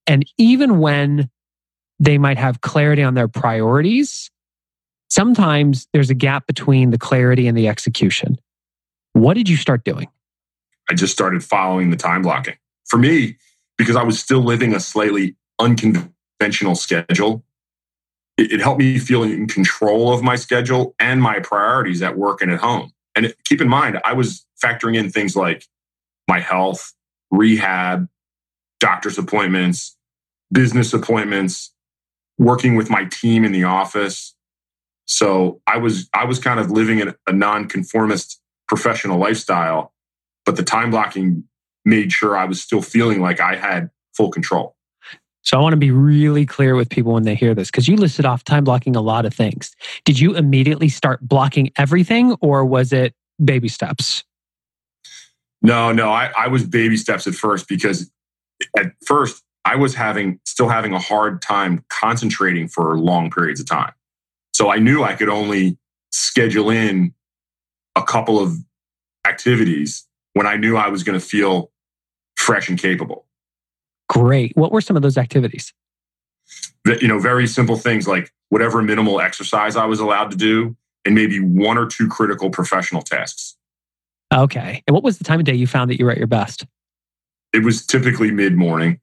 And 0.06 0.24
even 0.38 0.78
when 0.78 1.30
they 1.98 2.18
might 2.18 2.38
have 2.38 2.60
clarity 2.60 3.02
on 3.02 3.14
their 3.14 3.28
priorities, 3.28 4.30
sometimes 5.08 5.88
there's 5.92 6.10
a 6.10 6.14
gap 6.14 6.46
between 6.46 6.90
the 6.90 6.98
clarity 6.98 7.46
and 7.46 7.56
the 7.56 7.68
execution. 7.68 8.38
What 9.12 9.34
did 9.34 9.48
you 9.48 9.56
start 9.56 9.84
doing? 9.84 10.08
I 10.90 10.94
just 10.94 11.12
started 11.12 11.44
following 11.44 11.90
the 11.90 11.96
time 11.96 12.22
blocking. 12.22 12.56
For 12.86 12.98
me, 12.98 13.36
because 13.78 13.96
I 13.96 14.02
was 14.02 14.18
still 14.18 14.40
living 14.40 14.74
a 14.74 14.80
slightly 14.80 15.36
unconventional 15.58 16.12
conventional 16.42 16.74
schedule. 16.74 17.44
It, 18.36 18.52
it, 18.52 18.60
helped 18.60 18.80
me 18.80 18.98
feel 18.98 19.22
in 19.22 19.46
control 19.46 20.12
of 20.12 20.22
my 20.22 20.34
schedule 20.34 20.94
and 20.98 21.22
my 21.22 21.38
priorities 21.38 22.02
at 22.02 22.16
work 22.16 22.42
and 22.42 22.50
at 22.50 22.58
home. 22.58 22.90
And 23.14 23.26
it, 23.26 23.36
keep 23.44 23.60
in 23.60 23.68
mind, 23.68 24.00
I 24.04 24.12
was 24.14 24.44
factoring 24.62 24.96
in 24.96 25.10
things 25.10 25.36
like 25.36 25.66
my 26.26 26.40
health, 26.40 26.94
rehab, 27.30 28.08
doctor's 28.80 29.18
appointments, 29.18 29.96
business 30.50 30.92
appointments, 30.92 31.72
working 32.38 32.74
with 32.74 32.90
my 32.90 33.04
team 33.04 33.44
in 33.44 33.52
the 33.52 33.64
office. 33.64 34.34
So 35.06 35.60
I 35.66 35.78
was 35.78 36.08
I 36.12 36.24
was 36.24 36.38
kind 36.40 36.58
of 36.58 36.70
living 36.70 36.98
in 36.98 37.14
a 37.28 37.32
non-conformist 37.32 38.40
professional 38.66 39.18
lifestyle, 39.18 39.92
but 40.44 40.56
the 40.56 40.64
time 40.64 40.90
blocking 40.90 41.44
made 41.84 42.10
sure 42.10 42.36
I 42.36 42.46
was 42.46 42.60
still 42.60 42.82
feeling 42.82 43.20
like 43.20 43.40
I 43.40 43.54
had 43.54 43.90
full 44.14 44.30
control. 44.30 44.74
So 45.42 45.58
I 45.58 45.60
want 45.60 45.72
to 45.72 45.78
be 45.78 45.90
really 45.90 46.46
clear 46.46 46.76
with 46.76 46.88
people 46.88 47.12
when 47.12 47.24
they 47.24 47.34
hear 47.34 47.54
this 47.54 47.70
because 47.70 47.88
you 47.88 47.96
listed 47.96 48.24
off 48.24 48.44
time 48.44 48.64
blocking 48.64 48.94
a 48.96 49.00
lot 49.00 49.26
of 49.26 49.34
things. 49.34 49.74
Did 50.04 50.18
you 50.18 50.34
immediately 50.34 50.88
start 50.88 51.20
blocking 51.20 51.70
everything 51.76 52.32
or 52.40 52.64
was 52.64 52.92
it 52.92 53.14
baby 53.44 53.68
steps? 53.68 54.24
No, 55.60 55.92
no, 55.92 56.10
I, 56.10 56.32
I 56.36 56.48
was 56.48 56.64
baby 56.64 56.96
steps 56.96 57.26
at 57.26 57.34
first 57.34 57.68
because 57.68 58.10
at 58.76 58.92
first 59.04 59.42
I 59.64 59.76
was 59.76 59.94
having 59.94 60.40
still 60.44 60.68
having 60.68 60.92
a 60.92 60.98
hard 60.98 61.42
time 61.42 61.84
concentrating 61.88 62.68
for 62.68 62.98
long 62.98 63.30
periods 63.30 63.60
of 63.60 63.66
time. 63.66 63.92
So 64.54 64.70
I 64.70 64.78
knew 64.78 65.02
I 65.02 65.14
could 65.14 65.28
only 65.28 65.78
schedule 66.10 66.70
in 66.70 67.14
a 67.96 68.02
couple 68.02 68.38
of 68.38 68.56
activities 69.26 70.06
when 70.34 70.46
I 70.46 70.56
knew 70.56 70.76
I 70.76 70.88
was 70.88 71.02
going 71.02 71.18
to 71.18 71.24
feel 71.24 71.70
fresh 72.36 72.68
and 72.68 72.78
capable. 72.78 73.26
Great. 74.12 74.54
What 74.56 74.72
were 74.72 74.82
some 74.82 74.94
of 74.94 75.00
those 75.00 75.16
activities? 75.16 75.72
You 76.84 77.08
know, 77.08 77.18
very 77.18 77.46
simple 77.46 77.76
things 77.76 78.06
like 78.06 78.30
whatever 78.50 78.82
minimal 78.82 79.22
exercise 79.22 79.74
I 79.74 79.86
was 79.86 80.00
allowed 80.00 80.30
to 80.32 80.36
do, 80.36 80.76
and 81.06 81.14
maybe 81.14 81.40
one 81.40 81.78
or 81.78 81.86
two 81.86 82.08
critical 82.08 82.50
professional 82.50 83.00
tasks. 83.00 83.56
Okay. 84.30 84.82
And 84.86 84.92
what 84.92 85.02
was 85.02 85.16
the 85.16 85.24
time 85.24 85.40
of 85.40 85.46
day 85.46 85.54
you 85.54 85.66
found 85.66 85.90
that 85.90 85.98
you 85.98 86.04
were 86.04 86.10
at 86.10 86.18
your 86.18 86.26
best? 86.26 86.66
It 87.54 87.64
was 87.64 87.86
typically 87.86 88.30
mid 88.30 88.54
morning. 88.54 89.00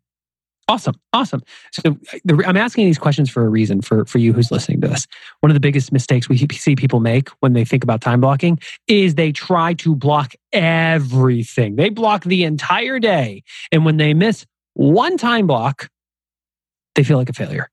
Awesome. 0.68 0.94
Awesome. 1.12 1.42
So 1.72 1.82
uh, 2.14 2.20
the, 2.26 2.44
I'm 2.46 2.56
asking 2.56 2.86
these 2.86 3.00
questions 3.00 3.32
for 3.32 3.44
a 3.44 3.50
reason 3.50 3.82
for, 3.82 4.06
for 4.06 4.20
you 4.20 4.34
who's 4.34 4.52
listening 4.52 4.80
to 4.82 4.90
this. 4.90 5.08
One 5.40 5.50
of 5.50 5.56
the 5.56 5.60
biggest 5.60 5.92
mistakes 5.92 6.30
we 6.30 6.38
see 6.38 6.76
people 6.76 7.00
make 7.00 7.30
when 7.40 7.54
they 7.54 7.66
think 7.66 7.84
about 7.84 8.02
time 8.02 8.22
blocking 8.22 8.60
is 8.88 9.16
they 9.16 9.32
try 9.32 9.74
to 9.76 9.96
block 9.96 10.36
everything. 10.54 11.78
They 11.78 11.90
block 11.90 12.26
the 12.26 12.44
entire 12.44 13.00
day. 13.00 13.42
And 13.72 13.86
when 13.86 13.98
they 13.98 14.14
miss 14.14 14.46
one 14.74 15.18
time 15.18 15.48
block, 15.48 15.90
they 16.96 17.04
feel 17.04 17.18
like 17.18 17.30
a 17.30 17.34
failure. 17.34 17.70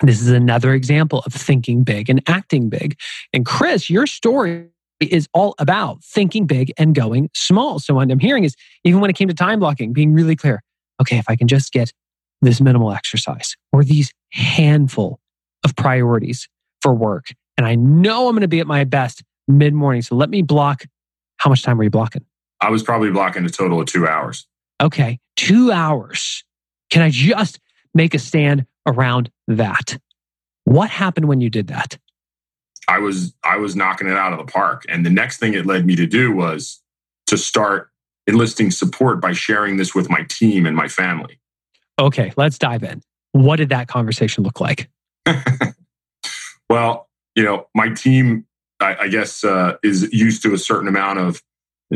This 0.00 0.20
is 0.20 0.28
another 0.28 0.74
example 0.74 1.22
of 1.26 1.32
thinking 1.32 1.84
big 1.84 2.10
and 2.10 2.22
acting 2.26 2.68
big. 2.68 2.98
And 3.32 3.46
Chris, 3.46 3.88
your 3.88 4.06
story 4.06 4.68
is 5.00 5.28
all 5.32 5.54
about 5.58 6.02
thinking 6.02 6.46
big 6.46 6.72
and 6.76 6.94
going 6.94 7.30
small. 7.34 7.78
So 7.78 7.94
what 7.94 8.10
I'm 8.10 8.18
hearing 8.18 8.44
is 8.44 8.54
even 8.84 9.00
when 9.00 9.10
it 9.10 9.16
came 9.16 9.28
to 9.28 9.34
time 9.34 9.60
blocking, 9.60 9.92
being 9.92 10.12
really 10.12 10.36
clear, 10.36 10.62
okay, 11.00 11.18
if 11.18 11.24
I 11.28 11.36
can 11.36 11.48
just 11.48 11.72
get 11.72 11.92
this 12.40 12.60
minimal 12.60 12.92
exercise 12.92 13.56
or 13.72 13.84
these 13.84 14.12
handful 14.32 15.20
of 15.64 15.76
priorities 15.76 16.48
for 16.80 16.94
work, 16.94 17.26
and 17.56 17.66
I 17.66 17.76
know 17.76 18.28
I'm 18.28 18.34
going 18.34 18.42
to 18.42 18.48
be 18.48 18.60
at 18.60 18.66
my 18.66 18.84
best 18.84 19.22
mid 19.46 19.74
morning. 19.74 20.02
So 20.02 20.16
let 20.16 20.30
me 20.30 20.42
block. 20.42 20.84
How 21.36 21.50
much 21.50 21.62
time 21.62 21.76
were 21.76 21.84
you 21.84 21.90
blocking? 21.90 22.24
I 22.60 22.70
was 22.70 22.82
probably 22.82 23.10
blocking 23.10 23.44
a 23.44 23.48
total 23.48 23.80
of 23.80 23.86
two 23.86 24.06
hours 24.06 24.46
Okay, 24.82 25.20
two 25.36 25.70
hours. 25.70 26.42
Can 26.90 27.02
I 27.02 27.10
just 27.10 27.60
make 27.94 28.14
a 28.14 28.18
stand 28.18 28.66
around 28.84 29.30
that? 29.46 29.98
What 30.64 30.90
happened 30.90 31.28
when 31.28 31.40
you 31.40 31.48
did 31.48 31.68
that? 31.68 31.98
I 32.88 32.98
was 32.98 33.32
I 33.44 33.56
was 33.56 33.76
knocking 33.76 34.08
it 34.08 34.16
out 34.16 34.32
of 34.32 34.38
the 34.38 34.50
park. 34.52 34.84
And 34.88 35.06
the 35.06 35.10
next 35.10 35.38
thing 35.38 35.54
it 35.54 35.66
led 35.66 35.86
me 35.86 35.94
to 35.96 36.06
do 36.06 36.32
was 36.32 36.82
to 37.28 37.38
start 37.38 37.90
enlisting 38.26 38.70
support 38.70 39.20
by 39.20 39.32
sharing 39.32 39.76
this 39.76 39.94
with 39.94 40.10
my 40.10 40.24
team 40.28 40.66
and 40.66 40.76
my 40.76 40.88
family. 40.88 41.38
Okay, 41.98 42.32
let's 42.36 42.58
dive 42.58 42.82
in. 42.82 43.02
What 43.32 43.56
did 43.56 43.68
that 43.68 43.86
conversation 43.88 44.42
look 44.42 44.60
like? 44.60 44.90
well, 46.68 47.08
you 47.36 47.42
know, 47.44 47.68
my 47.74 47.88
team, 47.90 48.46
I, 48.80 48.96
I 49.02 49.08
guess, 49.08 49.44
uh, 49.44 49.76
is 49.82 50.12
used 50.12 50.42
to 50.42 50.52
a 50.52 50.58
certain 50.58 50.88
amount 50.88 51.20
of 51.20 51.42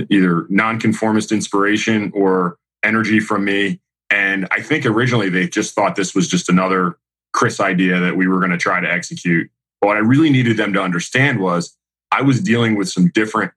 either 0.09 0.47
nonconformist 0.49 1.33
inspiration 1.33 2.12
or 2.14 2.59
energy 2.87 3.21
from 3.21 3.45
me. 3.45 3.81
And 4.11 4.47
I 4.50 4.62
think 4.62 4.87
originally 4.87 5.28
they 5.28 5.49
just 5.49 5.75
thought 5.75 5.97
this 5.97 6.14
was 6.14 6.28
just 6.28 6.49
another 6.49 6.99
Chris 7.33 7.61
idea 7.61 8.00
that 8.00 8.16
we 8.16 8.26
were 8.26 8.38
going 8.38 8.52
to 8.52 8.57
try 8.57 8.81
to 8.81 8.90
execute. 8.90 9.50
But 9.81 9.88
what 9.88 9.97
I 9.97 10.00
really 10.00 10.31
needed 10.31 10.57
them 10.57 10.73
to 10.73 10.81
understand 10.81 11.40
was 11.40 11.76
I 12.12 12.23
was 12.23 12.40
dealing 12.40 12.76
with 12.76 12.88
some 12.88 13.09
different 13.09 13.52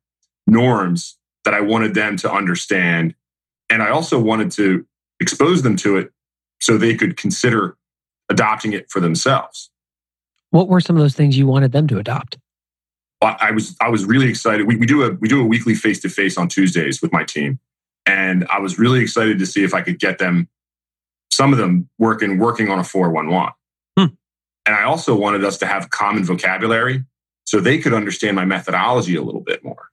norms 0.47 1.17
that 1.45 1.53
I 1.53 1.61
wanted 1.61 1.93
them 1.93 2.17
to 2.17 2.31
understand. 2.31 3.15
And 3.69 3.81
I 3.81 3.89
also 3.89 4.19
wanted 4.19 4.51
to 4.53 4.85
expose 5.19 5.61
them 5.61 5.75
to 5.77 5.97
it 5.97 6.11
so 6.59 6.77
they 6.77 6.95
could 6.95 7.15
consider 7.15 7.77
adopting 8.29 8.73
it 8.73 8.89
for 8.89 8.99
themselves. 8.99 9.69
What 10.51 10.67
were 10.67 10.81
some 10.81 10.95
of 10.95 11.01
those 11.01 11.15
things 11.15 11.37
you 11.37 11.47
wanted 11.47 11.71
them 11.71 11.87
to 11.87 11.99
adopt? 11.99 12.37
I 13.21 13.51
was 13.51 13.75
I 13.81 13.89
was 13.89 14.05
really 14.05 14.29
excited. 14.29 14.65
We, 14.65 14.77
we 14.77 14.85
do 14.85 15.03
a 15.03 15.11
we 15.11 15.27
do 15.27 15.41
a 15.41 15.45
weekly 15.45 15.75
face 15.75 15.99
to 16.01 16.09
face 16.09 16.37
on 16.37 16.47
Tuesdays 16.47 17.01
with 17.01 17.11
my 17.11 17.25
team, 17.25 17.59
and 18.09 18.47
I 18.49 18.59
was 18.59 18.79
really 18.79 19.01
excited 19.01 19.37
to 19.37 19.45
see 19.45 19.63
if 19.63 19.75
I 19.75 19.81
could 19.81 19.99
get 19.99 20.17
them, 20.17 20.49
some 21.31 21.53
of 21.53 21.59
them 21.59 21.87
working 21.99 22.39
working 22.39 22.69
on 22.69 22.79
a 22.79 22.83
four 22.83 23.11
one 23.11 23.29
one. 23.29 23.51
Hmm. 23.95 24.05
And 24.65 24.75
I 24.75 24.83
also 24.83 25.15
wanted 25.15 25.45
us 25.45 25.59
to 25.59 25.67
have 25.67 25.91
common 25.91 26.23
vocabulary 26.23 27.03
so 27.45 27.59
they 27.59 27.77
could 27.77 27.93
understand 27.93 28.35
my 28.35 28.45
methodology 28.45 29.15
a 29.15 29.21
little 29.21 29.41
bit 29.41 29.63
more. 29.63 29.89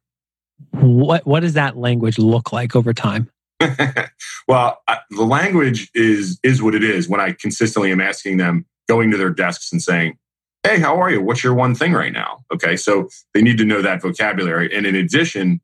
What 0.70 1.26
what 1.26 1.40
does 1.40 1.52
that 1.52 1.76
language 1.76 2.18
look 2.18 2.52
like 2.54 2.74
over 2.74 2.94
time? 2.94 3.30
well, 4.48 4.82
I, 4.88 4.98
the 5.10 5.24
language 5.24 5.90
is 5.94 6.40
is 6.42 6.62
what 6.62 6.74
it 6.74 6.82
is. 6.82 7.10
When 7.10 7.20
I 7.20 7.32
consistently 7.32 7.92
am 7.92 8.00
asking 8.00 8.38
them, 8.38 8.64
going 8.88 9.10
to 9.10 9.18
their 9.18 9.30
desks 9.30 9.70
and 9.72 9.82
saying, 9.82 10.16
"Hey, 10.62 10.80
how 10.80 10.98
are 10.98 11.10
you? 11.10 11.20
What's 11.20 11.44
your 11.44 11.54
one 11.54 11.74
thing 11.74 11.92
right 11.92 12.12
now?" 12.12 12.38
Okay, 12.50 12.78
so 12.78 13.10
they 13.34 13.42
need 13.42 13.58
to 13.58 13.66
know 13.66 13.82
that 13.82 14.00
vocabulary. 14.00 14.74
And 14.74 14.86
in 14.86 14.94
addition, 14.94 15.60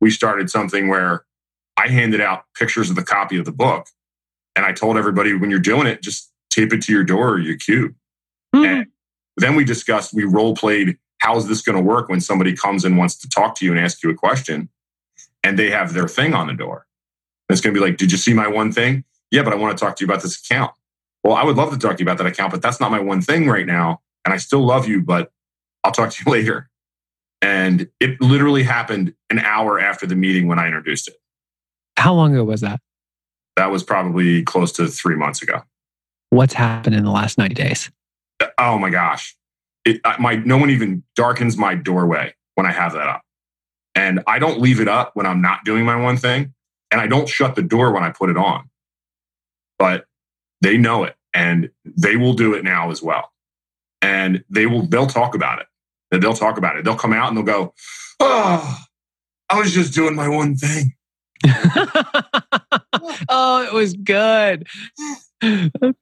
we 0.00 0.10
started 0.10 0.50
something 0.50 0.88
where 0.88 1.24
I 1.82 1.88
handed 1.88 2.20
out 2.20 2.44
pictures 2.56 2.90
of 2.90 2.96
the 2.96 3.02
copy 3.02 3.38
of 3.38 3.44
the 3.44 3.52
book, 3.52 3.86
and 4.54 4.64
I 4.64 4.72
told 4.72 4.96
everybody 4.96 5.34
when 5.34 5.50
you're 5.50 5.58
doing 5.58 5.86
it, 5.86 6.02
just 6.02 6.30
tape 6.50 6.72
it 6.72 6.82
to 6.82 6.92
your 6.92 7.04
door 7.04 7.30
or 7.30 7.38
your 7.38 7.56
cube. 7.56 7.94
Mm-hmm. 8.54 8.64
And 8.64 8.86
then 9.36 9.56
we 9.56 9.64
discussed, 9.64 10.12
we 10.12 10.24
role 10.24 10.54
played 10.54 10.98
how's 11.18 11.46
this 11.46 11.62
going 11.62 11.76
to 11.76 11.82
work 11.82 12.08
when 12.08 12.20
somebody 12.20 12.52
comes 12.52 12.84
and 12.84 12.98
wants 12.98 13.16
to 13.16 13.28
talk 13.28 13.54
to 13.54 13.64
you 13.64 13.70
and 13.70 13.80
ask 13.80 14.02
you 14.02 14.10
a 14.10 14.14
question 14.14 14.68
and 15.44 15.56
they 15.56 15.70
have 15.70 15.92
their 15.92 16.08
thing 16.08 16.34
on 16.34 16.48
the 16.48 16.52
door. 16.52 16.84
And 17.48 17.54
it's 17.54 17.60
going 17.60 17.72
to 17.72 17.80
be 17.80 17.84
like, 17.84 17.96
did 17.96 18.10
you 18.10 18.18
see 18.18 18.34
my 18.34 18.48
one 18.48 18.72
thing? 18.72 19.04
Yeah, 19.30 19.44
but 19.44 19.52
I 19.52 19.56
want 19.56 19.76
to 19.76 19.82
talk 19.82 19.94
to 19.96 20.04
you 20.04 20.10
about 20.10 20.22
this 20.22 20.38
account. 20.38 20.72
Well, 21.22 21.34
I 21.34 21.44
would 21.44 21.56
love 21.56 21.70
to 21.70 21.78
talk 21.78 21.96
to 21.96 22.00
you 22.02 22.04
about 22.04 22.18
that 22.18 22.26
account, 22.26 22.50
but 22.50 22.60
that's 22.60 22.80
not 22.80 22.90
my 22.90 22.98
one 22.98 23.22
thing 23.22 23.46
right 23.48 23.66
now. 23.66 24.00
And 24.24 24.34
I 24.34 24.36
still 24.36 24.64
love 24.66 24.88
you, 24.88 25.00
but 25.00 25.30
I'll 25.84 25.92
talk 25.92 26.10
to 26.10 26.24
you 26.26 26.32
later. 26.40 26.68
And 27.40 27.88
it 28.00 28.20
literally 28.20 28.64
happened 28.64 29.14
an 29.30 29.38
hour 29.38 29.78
after 29.78 30.06
the 30.06 30.16
meeting 30.16 30.48
when 30.48 30.58
I 30.58 30.66
introduced 30.66 31.06
it. 31.06 31.14
How 31.96 32.14
long 32.14 32.34
ago 32.34 32.44
was 32.44 32.60
that? 32.62 32.80
That 33.56 33.70
was 33.70 33.82
probably 33.82 34.42
close 34.42 34.72
to 34.72 34.88
three 34.88 35.16
months 35.16 35.42
ago. 35.42 35.62
What's 36.30 36.54
happened 36.54 36.94
in 36.94 37.04
the 37.04 37.10
last 37.10 37.38
90 37.38 37.54
days? 37.54 37.90
Oh 38.58 38.78
my 38.78 38.90
gosh 38.90 39.36
it, 39.84 40.00
my 40.18 40.36
no 40.36 40.56
one 40.56 40.70
even 40.70 41.02
darkens 41.16 41.56
my 41.56 41.74
doorway 41.74 42.34
when 42.54 42.66
I 42.66 42.72
have 42.72 42.92
that 42.92 43.08
up. 43.08 43.22
And 43.94 44.22
I 44.26 44.38
don't 44.38 44.60
leave 44.60 44.80
it 44.80 44.88
up 44.88 45.14
when 45.14 45.26
I'm 45.26 45.42
not 45.42 45.64
doing 45.64 45.84
my 45.84 45.96
one 45.96 46.16
thing. 46.16 46.54
And 46.90 47.00
I 47.00 47.06
don't 47.06 47.28
shut 47.28 47.54
the 47.54 47.62
door 47.62 47.92
when 47.92 48.02
I 48.02 48.10
put 48.10 48.30
it 48.30 48.36
on. 48.36 48.68
But 49.78 50.06
they 50.60 50.76
know 50.78 51.04
it 51.04 51.16
and 51.34 51.70
they 51.84 52.16
will 52.16 52.34
do 52.34 52.54
it 52.54 52.64
now 52.64 52.90
as 52.90 53.02
well. 53.02 53.32
And 54.00 54.44
they 54.48 54.66
will, 54.66 54.86
they'll 54.86 55.06
talk 55.06 55.34
about 55.34 55.60
it. 55.60 55.66
They'll 56.20 56.34
talk 56.34 56.58
about 56.58 56.76
it. 56.76 56.84
They'll 56.84 56.96
come 56.96 57.12
out 57.12 57.28
and 57.28 57.36
they'll 57.36 57.44
go, 57.44 57.74
Oh, 58.20 58.78
I 59.48 59.58
was 59.58 59.72
just 59.72 59.94
doing 59.94 60.14
my 60.14 60.28
one 60.28 60.56
thing. 60.56 60.94
oh, 63.28 63.64
it 63.66 63.72
was 63.72 63.94
good. 63.94 64.66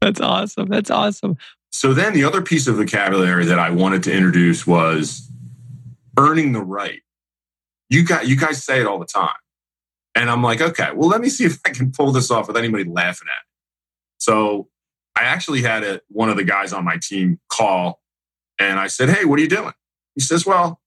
That's 0.01 0.21
awesome. 0.21 0.69
That's 0.69 0.91
awesome. 0.91 1.37
So 1.73 1.95
then 1.95 2.13
the 2.13 2.25
other 2.25 2.43
piece 2.43 2.67
of 2.67 2.77
vocabulary 2.77 3.45
that 3.47 3.59
I 3.59 3.71
wanted 3.71 4.03
to 4.05 4.13
introduce 4.13 4.67
was 4.67 5.31
earning 6.19 6.53
the 6.53 6.63
right. 6.63 7.01
You 7.89 8.05
got 8.05 8.29
you 8.29 8.37
guys 8.37 8.63
say 8.63 8.81
it 8.81 8.87
all 8.87 8.99
the 8.99 9.07
time. 9.07 9.29
And 10.15 10.29
I'm 10.29 10.43
like, 10.43 10.61
okay, 10.61 10.91
well, 10.95 11.09
let 11.09 11.21
me 11.21 11.29
see 11.29 11.45
if 11.45 11.59
I 11.65 11.71
can 11.71 11.93
pull 11.93 12.13
this 12.13 12.31
off 12.31 12.49
with 12.49 12.57
anybody 12.57 12.85
laughing 12.85 13.29
at 13.29 13.39
it. 13.39 13.47
So 14.19 14.69
I 15.17 15.23
actually 15.23 15.63
had 15.63 15.85
a, 15.85 16.01
one 16.09 16.29
of 16.29 16.37
the 16.37 16.45
guys 16.45 16.73
on 16.73 16.85
my 16.85 16.99
team 17.01 17.39
call 17.49 18.01
and 18.59 18.79
I 18.79 18.89
said, 18.89 19.09
Hey, 19.09 19.25
what 19.25 19.39
are 19.39 19.43
you 19.43 19.49
doing? 19.49 19.73
He 20.15 20.21
says, 20.21 20.45
Well, 20.45 20.81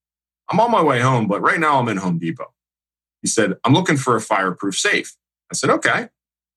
I'm 0.50 0.60
on 0.60 0.72
my 0.72 0.84
way 0.84 1.00
home, 1.00 1.28
but 1.28 1.42
right 1.42 1.60
now 1.60 1.80
I'm 1.80 1.88
in 1.88 1.98
Home 1.98 2.20
Depot. 2.20 2.54
He 3.24 3.28
said, 3.28 3.56
I'm 3.64 3.74
looking 3.74 3.98
for 3.98 4.16
a 4.16 4.22
fireproof 4.22 4.78
safe. 4.78 5.16
I 5.52 5.56
said, 5.56 5.72
Okay, 5.72 6.10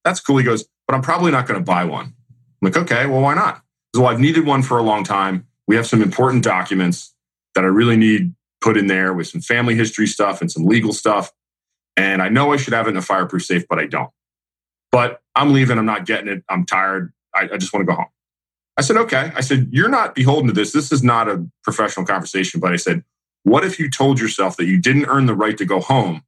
that's 0.05 0.21
cool. 0.21 0.37
He 0.37 0.45
goes, 0.45 0.69
But 0.87 0.95
I'm 0.95 1.03
probably 1.03 1.33
not 1.33 1.47
going 1.47 1.59
to 1.59 1.65
buy 1.65 1.85
one. 1.85 2.07
I'm 2.07 2.15
like, 2.61 2.77
Okay, 2.77 3.07
well, 3.07 3.23
why 3.23 3.35
not? 3.35 3.63
So 3.95 4.05
I've 4.05 4.21
needed 4.21 4.45
one 4.45 4.63
for 4.63 4.77
a 4.77 4.83
long 4.83 5.05
time. 5.05 5.47
We 5.67 5.77
have 5.77 5.87
some 5.87 6.03
important 6.03 6.45
documents 6.45 7.15
that 7.55 7.65
I 7.65 7.69
really 7.69 7.97
need 7.97 8.35
put 8.61 8.77
in 8.77 8.89
there 8.89 9.15
with 9.15 9.29
some 9.29 9.41
family 9.41 9.75
history 9.75 10.07
stuff 10.07 10.41
and 10.41 10.53
some 10.53 10.67
legal 10.67 10.93
stuff. 10.93 11.33
And 11.97 12.21
I 12.21 12.29
know 12.29 12.53
I 12.53 12.57
should 12.57 12.75
have 12.75 12.87
it 12.87 12.91
in 12.91 12.97
a 12.97 13.03
fireproof 13.03 13.45
safe, 13.45 13.67
but 13.69 13.79
I 13.79 13.87
don't. 13.87 14.11
But 14.93 15.23
I'm 15.35 15.53
leaving. 15.53 15.79
I'm 15.79 15.87
not 15.87 16.05
getting 16.05 16.29
it. 16.29 16.45
I'm 16.49 16.67
tired. 16.67 17.13
I, 17.35 17.49
I 17.53 17.57
just 17.57 17.73
want 17.73 17.87
to 17.87 17.91
go 17.91 17.97
home. 17.97 18.11
I 18.77 18.83
said, 18.83 18.97
okay. 18.99 19.33
I 19.35 19.41
said, 19.41 19.69
you're 19.71 19.89
not 19.89 20.15
beholden 20.15 20.49
to 20.49 20.53
this. 20.53 20.73
This 20.73 20.93
is 20.93 21.03
not 21.03 21.29
a 21.29 21.47
professional 21.65 22.05
conversation. 22.05 22.61
But 22.61 22.73
I 22.73 22.77
said, 22.77 23.03
what 23.45 23.65
if 23.65 23.79
you 23.79 23.89
told 23.89 24.21
yourself 24.21 24.57
that 24.57 24.67
you 24.67 24.79
didn't 24.79 25.07
earn 25.07 25.27
the 25.27 25.35
right 25.35 25.57
to 25.57 25.65
go 25.65 25.81
home 25.81 26.23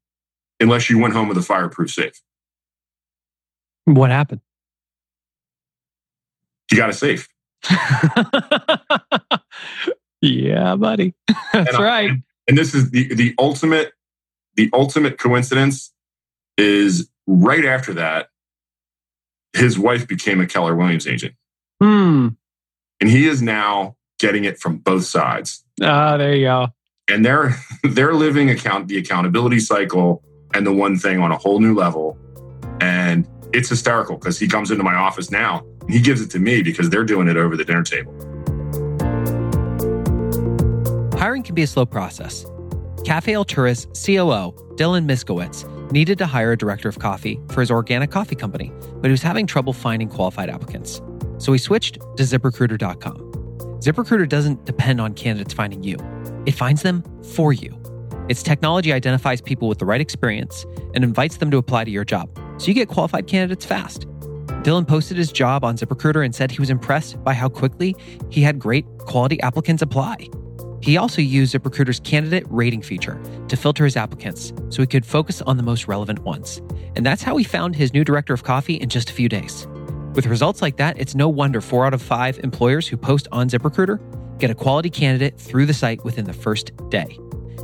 unless 0.61 0.91
you 0.91 0.99
went 0.99 1.15
home 1.15 1.29
with 1.29 1.39
a 1.39 1.43
fireproof 1.43 1.91
safe? 1.91 2.21
What 3.85 4.11
happened? 4.11 4.41
You 6.71 6.77
got 6.77 6.91
a 6.91 6.93
safe. 6.93 7.29
yeah, 10.21 10.77
buddy. 10.77 11.15
That's 11.53 11.71
and 11.71 11.79
right. 11.79 12.11
I, 12.11 12.23
and 12.47 12.59
this 12.59 12.75
is 12.75 12.91
the 12.91 13.15
the 13.15 13.35
ultimate 13.39 13.93
the 14.57 14.69
ultimate 14.73 15.19
coincidence 15.19 15.93
is 16.57 17.09
right 17.27 17.65
after 17.65 17.95
that 17.95 18.29
his 19.53 19.79
wife 19.79 20.07
became 20.07 20.41
a 20.41 20.47
Keller 20.47 20.75
Williams 20.75 21.07
agent. 21.07 21.35
Hmm. 21.81 22.29
And 23.01 23.11
he 23.11 23.27
is 23.27 23.43
now 23.43 23.97
getting 24.19 24.45
it 24.45 24.59
from 24.59 24.79
both 24.79 25.05
sides. 25.05 25.65
Ah, 25.83 26.17
there 26.17 26.35
you 26.35 26.47
go. 26.47 26.69
And 27.09 27.25
they're 27.25 27.55
they're 27.83 28.15
living 28.15 28.51
account 28.51 28.89
the 28.89 28.99
accountability 28.99 29.61
cycle 29.61 30.23
and 30.55 30.67
the 30.67 30.73
one 30.73 30.99
thing 30.99 31.21
on 31.21 31.33
a 31.33 31.37
whole 31.37 31.61
new 31.61 31.75
level. 31.75 32.19
And 32.81 33.29
it's 33.53 33.69
hysterical 33.69 34.17
because 34.17 34.39
he 34.39 34.49
comes 34.49 34.71
into 34.71 34.85
my 34.85 34.95
office 34.95 35.31
now 35.31 35.65
and 35.81 35.91
he 35.91 36.01
gives 36.01 36.21
it 36.21 36.31
to 36.33 36.39
me 36.39 36.63
because 36.63 36.91
they're 36.91 37.05
doing 37.05 37.29
it 37.29 37.37
over 37.37 37.57
the 37.57 37.65
dinner 37.65 37.83
table. 37.83 38.13
Hiring 41.19 41.43
can 41.43 41.55
be 41.55 41.63
a 41.63 41.67
slow 41.67 41.87
process. 41.87 42.47
Cafe 43.05 43.35
Altura's 43.35 43.87
COO, 43.87 44.53
Dylan 44.77 45.07
Miskowitz, 45.07 45.65
needed 45.91 46.19
to 46.19 46.27
hire 46.27 46.53
a 46.53 46.57
director 46.57 46.89
of 46.89 46.99
coffee 46.99 47.41
for 47.49 47.61
his 47.61 47.71
organic 47.71 48.11
coffee 48.11 48.35
company, 48.35 48.73
but 48.97 49.05
he 49.05 49.11
was 49.11 49.23
having 49.23 49.47
trouble 49.47 49.73
finding 49.73 50.09
qualified 50.09 50.51
applicants. 50.51 51.01
So 51.39 51.53
he 51.53 51.59
switched 51.59 51.95
to 51.95 52.23
ziprecruiter.com. 52.23 53.33
ZipRecruiter 53.81 54.29
doesn't 54.29 54.65
depend 54.65 55.01
on 55.01 55.15
candidates 55.15 55.55
finding 55.55 55.83
you, 55.83 55.97
it 56.47 56.53
finds 56.53 56.83
them 56.83 57.03
for 57.23 57.53
you. 57.53 57.78
Its 58.29 58.43
technology 58.43 58.93
identifies 58.93 59.41
people 59.41 59.69
with 59.69 59.79
the 59.79 59.87
right 59.87 60.01
experience 60.01 60.67
and 60.95 61.03
invites 61.03 61.39
them 61.39 61.51
to 61.51 61.57
apply 61.57 61.85
to 61.85 61.91
your 61.91 62.05
job, 62.05 62.29
so 62.59 62.67
you 62.67 62.75
get 62.75 62.89
qualified 62.89 63.27
candidates 63.27 63.65
fast. 63.65 64.07
Dylan 64.63 64.87
posted 64.87 65.17
his 65.17 65.33
job 65.33 65.65
on 65.65 65.77
ZipRecruiter 65.77 66.25
and 66.25 66.35
said 66.35 66.51
he 66.51 66.61
was 66.61 66.69
impressed 66.69 67.23
by 67.25 67.33
how 67.33 67.49
quickly 67.49 67.97
he 68.29 68.43
had 68.43 68.59
great 68.59 68.85
quality 68.99 69.41
applicants 69.41 69.83
apply. 69.83 70.29
He 70.83 70.97
also 70.97 71.23
used 71.23 71.55
ZipRecruiter's 71.55 72.01
candidate 72.01 72.45
rating 72.49 72.83
feature 72.83 73.21
to 73.49 73.57
filter 73.57 73.85
his 73.85 73.97
applicants 73.97 74.53
so 74.69 74.83
he 74.83 74.87
could 74.87 75.07
focus 75.07 75.41
on 75.43 75.57
the 75.57 75.63
most 75.63 75.89
relevant 75.89 76.19
ones. 76.21 76.61
And 76.97 77.07
that's 77.07 77.23
how 77.23 77.37
he 77.37 77.45
found 77.45 77.77
his 77.77 77.95
new 77.95 78.05
director 78.05 78.35
of 78.35 78.43
coffee 78.43 78.75
in 78.75 78.89
just 78.89 79.09
a 79.09 79.13
few 79.13 79.29
days. 79.29 79.67
With 80.15 80.27
results 80.27 80.61
like 80.61 80.77
that, 80.77 80.99
it's 80.99 81.15
no 81.15 81.29
wonder 81.29 81.61
four 81.61 81.87
out 81.87 81.95
of 81.95 82.03
five 82.03 82.39
employers 82.41 82.87
who 82.87 82.97
post 82.97 83.27
on 83.33 83.49
ZipRecruiter 83.49 83.99
get 84.39 84.51
a 84.51 84.55
quality 84.55 84.91
candidate 84.91 85.39
through 85.39 85.67
the 85.67 85.75
site 85.75 86.05
within 86.05 86.25
the 86.27 86.33
first 86.33 86.73
day. 86.91 87.19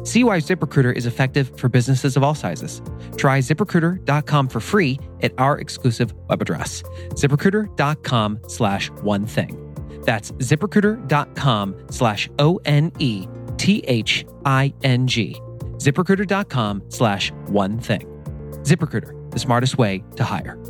See 0.04 0.22
why 0.22 0.38
ZipRecruiter 0.38 0.94
is 0.94 1.06
effective 1.06 1.50
for 1.58 1.68
businesses 1.68 2.16
of 2.16 2.22
all 2.22 2.34
sizes. 2.34 2.80
Try 3.16 3.38
ziprecruiter.com 3.40 4.48
for 4.48 4.60
free 4.60 5.00
at 5.22 5.32
our 5.38 5.58
exclusive 5.58 6.12
web 6.28 6.42
address, 6.42 6.82
ziprecruiter.com 7.10 8.40
slash 8.46 8.90
one 8.90 9.26
thing. 9.26 9.60
That's 10.04 10.30
ziprecruiter.com 10.32 11.86
slash 11.90 12.28
O 12.38 12.60
N 12.66 12.92
E 12.98 13.26
T 13.56 13.82
H 13.88 14.26
I 14.44 14.74
N 14.82 15.06
G. 15.06 15.40
ZipRecruiter.com 15.78 16.82
slash 16.88 17.32
one 17.46 17.78
thing. 17.78 18.02
ZipRecruiter, 18.62 19.30
the 19.30 19.38
smartest 19.38 19.78
way 19.78 20.04
to 20.16 20.24
hire. 20.24 20.62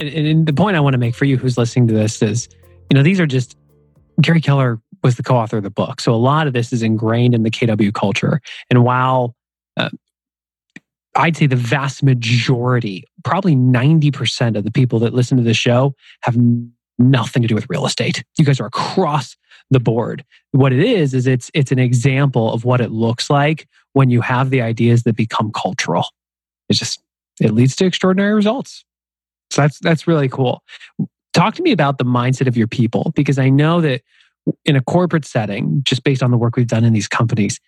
And, 0.00 0.08
and 0.08 0.46
the 0.46 0.52
point 0.52 0.76
I 0.76 0.80
want 0.80 0.94
to 0.94 0.98
make 0.98 1.14
for 1.14 1.26
you 1.26 1.36
who's 1.36 1.56
listening 1.56 1.86
to 1.88 1.94
this 1.94 2.22
is, 2.22 2.48
you 2.90 2.94
know, 2.94 3.04
these 3.04 3.20
are 3.20 3.26
just 3.26 3.56
Gary 4.20 4.40
Keller 4.40 4.80
was 5.02 5.16
the 5.16 5.22
co-author 5.22 5.58
of 5.58 5.62
the 5.62 5.70
book. 5.70 6.00
So 6.00 6.14
a 6.14 6.16
lot 6.16 6.46
of 6.46 6.52
this 6.52 6.72
is 6.72 6.82
ingrained 6.82 7.34
in 7.34 7.42
the 7.42 7.50
KW 7.50 7.92
culture. 7.92 8.40
And 8.70 8.84
while 8.84 9.34
uh, 9.76 9.90
I'd 11.14 11.36
say 11.36 11.46
the 11.46 11.56
vast 11.56 12.02
majority, 12.02 13.04
probably 13.24 13.54
90% 13.54 14.56
of 14.56 14.64
the 14.64 14.70
people 14.70 14.98
that 15.00 15.12
listen 15.12 15.36
to 15.36 15.42
the 15.42 15.54
show 15.54 15.94
have 16.22 16.36
nothing 16.98 17.42
to 17.42 17.48
do 17.48 17.54
with 17.54 17.66
real 17.68 17.84
estate. 17.84 18.24
You 18.38 18.44
guys 18.44 18.60
are 18.60 18.66
across 18.66 19.36
the 19.70 19.80
board. 19.80 20.24
What 20.52 20.72
it 20.72 20.80
is 20.80 21.14
is 21.14 21.26
it's 21.26 21.50
it's 21.54 21.72
an 21.72 21.78
example 21.78 22.52
of 22.52 22.64
what 22.64 22.80
it 22.80 22.90
looks 22.90 23.30
like 23.30 23.68
when 23.92 24.10
you 24.10 24.20
have 24.20 24.50
the 24.50 24.62
ideas 24.62 25.02
that 25.02 25.16
become 25.16 25.50
cultural. 25.52 26.06
It's 26.68 26.78
just 26.78 27.02
it 27.40 27.52
leads 27.52 27.76
to 27.76 27.86
extraordinary 27.86 28.34
results. 28.34 28.84
So 29.50 29.62
that's 29.62 29.78
that's 29.80 30.06
really 30.06 30.28
cool. 30.28 30.62
Talk 31.32 31.54
to 31.54 31.62
me 31.62 31.72
about 31.72 31.98
the 31.98 32.04
mindset 32.04 32.46
of 32.46 32.56
your 32.56 32.66
people 32.68 33.12
because 33.14 33.38
I 33.38 33.48
know 33.48 33.80
that 33.80 34.02
in 34.64 34.76
a 34.76 34.82
corporate 34.82 35.24
setting, 35.24 35.82
just 35.84 36.04
based 36.04 36.22
on 36.22 36.30
the 36.30 36.36
work 36.36 36.56
we've 36.56 36.66
done 36.66 36.84
in 36.84 36.92
these 36.92 37.08
companies, 37.08 37.60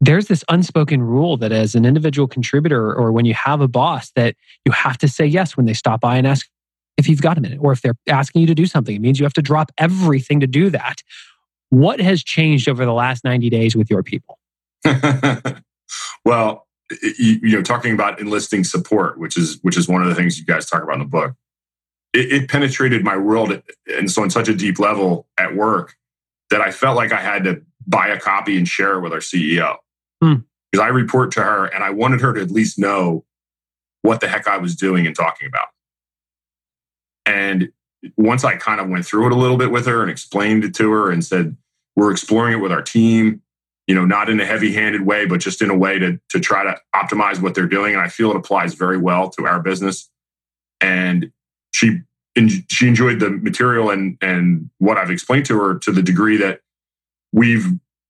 there's 0.00 0.26
this 0.26 0.44
unspoken 0.48 1.02
rule 1.02 1.36
that 1.36 1.52
as 1.52 1.74
an 1.74 1.84
individual 1.84 2.26
contributor 2.26 2.94
or 2.94 3.12
when 3.12 3.24
you 3.24 3.34
have 3.34 3.60
a 3.60 3.68
boss 3.68 4.10
that 4.16 4.34
you 4.64 4.72
have 4.72 4.96
to 4.98 5.08
say 5.08 5.26
yes 5.26 5.56
when 5.56 5.66
they 5.66 5.74
stop 5.74 6.00
by 6.00 6.16
and 6.16 6.26
ask 6.26 6.48
if 6.96 7.08
you've 7.08 7.22
got 7.22 7.36
a 7.38 7.40
minute 7.40 7.58
or 7.60 7.72
if 7.72 7.82
they're 7.82 7.96
asking 8.08 8.40
you 8.40 8.46
to 8.46 8.54
do 8.54 8.66
something. 8.66 8.96
It 8.96 9.00
means 9.00 9.18
you 9.18 9.24
have 9.24 9.32
to 9.34 9.42
drop 9.42 9.72
everything 9.78 10.40
to 10.40 10.46
do 10.46 10.70
that. 10.70 11.02
What 11.68 12.00
has 12.00 12.22
changed 12.22 12.68
over 12.68 12.84
the 12.84 12.92
last 12.92 13.24
90 13.24 13.48
days 13.50 13.76
with 13.76 13.90
your 13.90 14.02
people? 14.02 14.38
Well 16.24 16.66
you, 17.02 17.56
know 17.56 17.62
talking 17.62 17.94
about 17.94 18.20
enlisting 18.20 18.64
support 18.64 19.18
which 19.18 19.36
is 19.36 19.58
which 19.62 19.76
is 19.76 19.88
one 19.88 20.02
of 20.02 20.08
the 20.08 20.14
things 20.14 20.38
you 20.38 20.44
guys 20.44 20.66
talk 20.66 20.82
about 20.82 20.94
in 20.94 21.00
the 21.00 21.04
book 21.04 21.34
it, 22.12 22.32
it 22.32 22.48
penetrated 22.48 23.04
my 23.04 23.16
world 23.16 23.62
and 23.98 24.10
so 24.10 24.22
on 24.22 24.30
such 24.30 24.48
a 24.48 24.54
deep 24.54 24.78
level 24.78 25.26
at 25.38 25.54
work 25.54 25.94
that 26.50 26.60
i 26.60 26.70
felt 26.70 26.96
like 26.96 27.12
i 27.12 27.20
had 27.20 27.44
to 27.44 27.62
buy 27.86 28.08
a 28.08 28.18
copy 28.18 28.56
and 28.56 28.68
share 28.68 28.94
it 28.94 29.00
with 29.00 29.12
our 29.12 29.18
ceo 29.18 29.76
hmm. 30.22 30.34
because 30.70 30.84
i 30.84 30.88
report 30.88 31.30
to 31.32 31.42
her 31.42 31.66
and 31.66 31.84
i 31.84 31.90
wanted 31.90 32.20
her 32.20 32.32
to 32.32 32.40
at 32.40 32.50
least 32.50 32.78
know 32.78 33.24
what 34.02 34.20
the 34.20 34.28
heck 34.28 34.46
i 34.48 34.56
was 34.56 34.74
doing 34.74 35.06
and 35.06 35.16
talking 35.16 35.46
about 35.46 35.68
and 37.26 37.70
once 38.16 38.44
I 38.44 38.56
kind 38.56 38.80
of 38.80 38.88
went 38.88 39.04
through 39.04 39.26
it 39.26 39.32
a 39.32 39.36
little 39.36 39.56
bit 39.56 39.70
with 39.70 39.86
her 39.86 40.02
and 40.02 40.10
explained 40.10 40.64
it 40.64 40.74
to 40.76 40.90
her 40.90 41.10
and 41.10 41.24
said, 41.24 41.56
we're 41.96 42.10
exploring 42.10 42.54
it 42.54 42.62
with 42.62 42.72
our 42.72 42.82
team, 42.82 43.42
you 43.86 43.94
know, 43.94 44.04
not 44.04 44.30
in 44.30 44.40
a 44.40 44.44
heavy 44.44 44.72
handed 44.72 45.02
way, 45.02 45.26
but 45.26 45.40
just 45.40 45.60
in 45.60 45.70
a 45.70 45.76
way 45.76 45.98
to, 45.98 46.18
to 46.30 46.40
try 46.40 46.64
to 46.64 46.76
optimize 46.94 47.42
what 47.42 47.54
they're 47.54 47.66
doing. 47.66 47.94
And 47.94 48.02
I 48.02 48.08
feel 48.08 48.30
it 48.30 48.36
applies 48.36 48.74
very 48.74 48.96
well 48.96 49.28
to 49.30 49.46
our 49.46 49.60
business. 49.60 50.08
And 50.80 51.30
she, 51.72 52.00
she 52.68 52.88
enjoyed 52.88 53.20
the 53.20 53.30
material 53.30 53.90
and, 53.90 54.16
and 54.20 54.70
what 54.78 54.98
I've 54.98 55.10
explained 55.10 55.46
to 55.46 55.58
her 55.60 55.78
to 55.78 55.92
the 55.92 56.02
degree 56.02 56.36
that 56.38 56.60
we've 57.32 57.66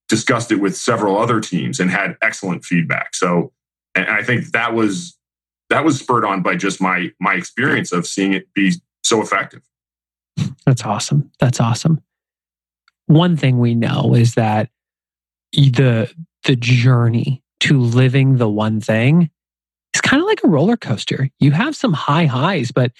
discussed 0.08 0.50
it 0.52 0.56
with 0.56 0.76
several 0.76 1.18
other 1.18 1.40
teams 1.40 1.80
and 1.80 1.90
had 1.90 2.16
excellent 2.22 2.64
feedback. 2.64 3.14
So, 3.14 3.52
and 3.94 4.08
I 4.08 4.22
think 4.22 4.52
that 4.52 4.74
was, 4.74 5.16
that 5.68 5.84
was 5.84 5.98
spurred 5.98 6.24
on 6.24 6.42
by 6.42 6.56
just 6.56 6.80
my, 6.80 7.10
my 7.20 7.34
experience 7.34 7.92
of 7.92 8.06
seeing 8.06 8.32
it 8.32 8.52
be 8.54 8.72
so 9.02 9.22
effective. 9.22 9.62
That's 10.66 10.84
awesome. 10.84 11.30
That's 11.38 11.60
awesome. 11.60 12.02
One 13.06 13.36
thing 13.36 13.58
we 13.58 13.74
know 13.74 14.14
is 14.14 14.34
that 14.34 14.70
the 15.52 16.12
the 16.44 16.56
journey 16.56 17.42
to 17.60 17.80
living 17.80 18.36
the 18.36 18.48
one 18.48 18.80
thing 18.80 19.30
is 19.94 20.00
kind 20.00 20.22
of 20.22 20.28
like 20.28 20.44
a 20.44 20.48
roller 20.48 20.76
coaster. 20.76 21.28
You 21.40 21.50
have 21.50 21.74
some 21.74 21.92
high 21.92 22.26
highs, 22.26 22.70
but 22.70 22.92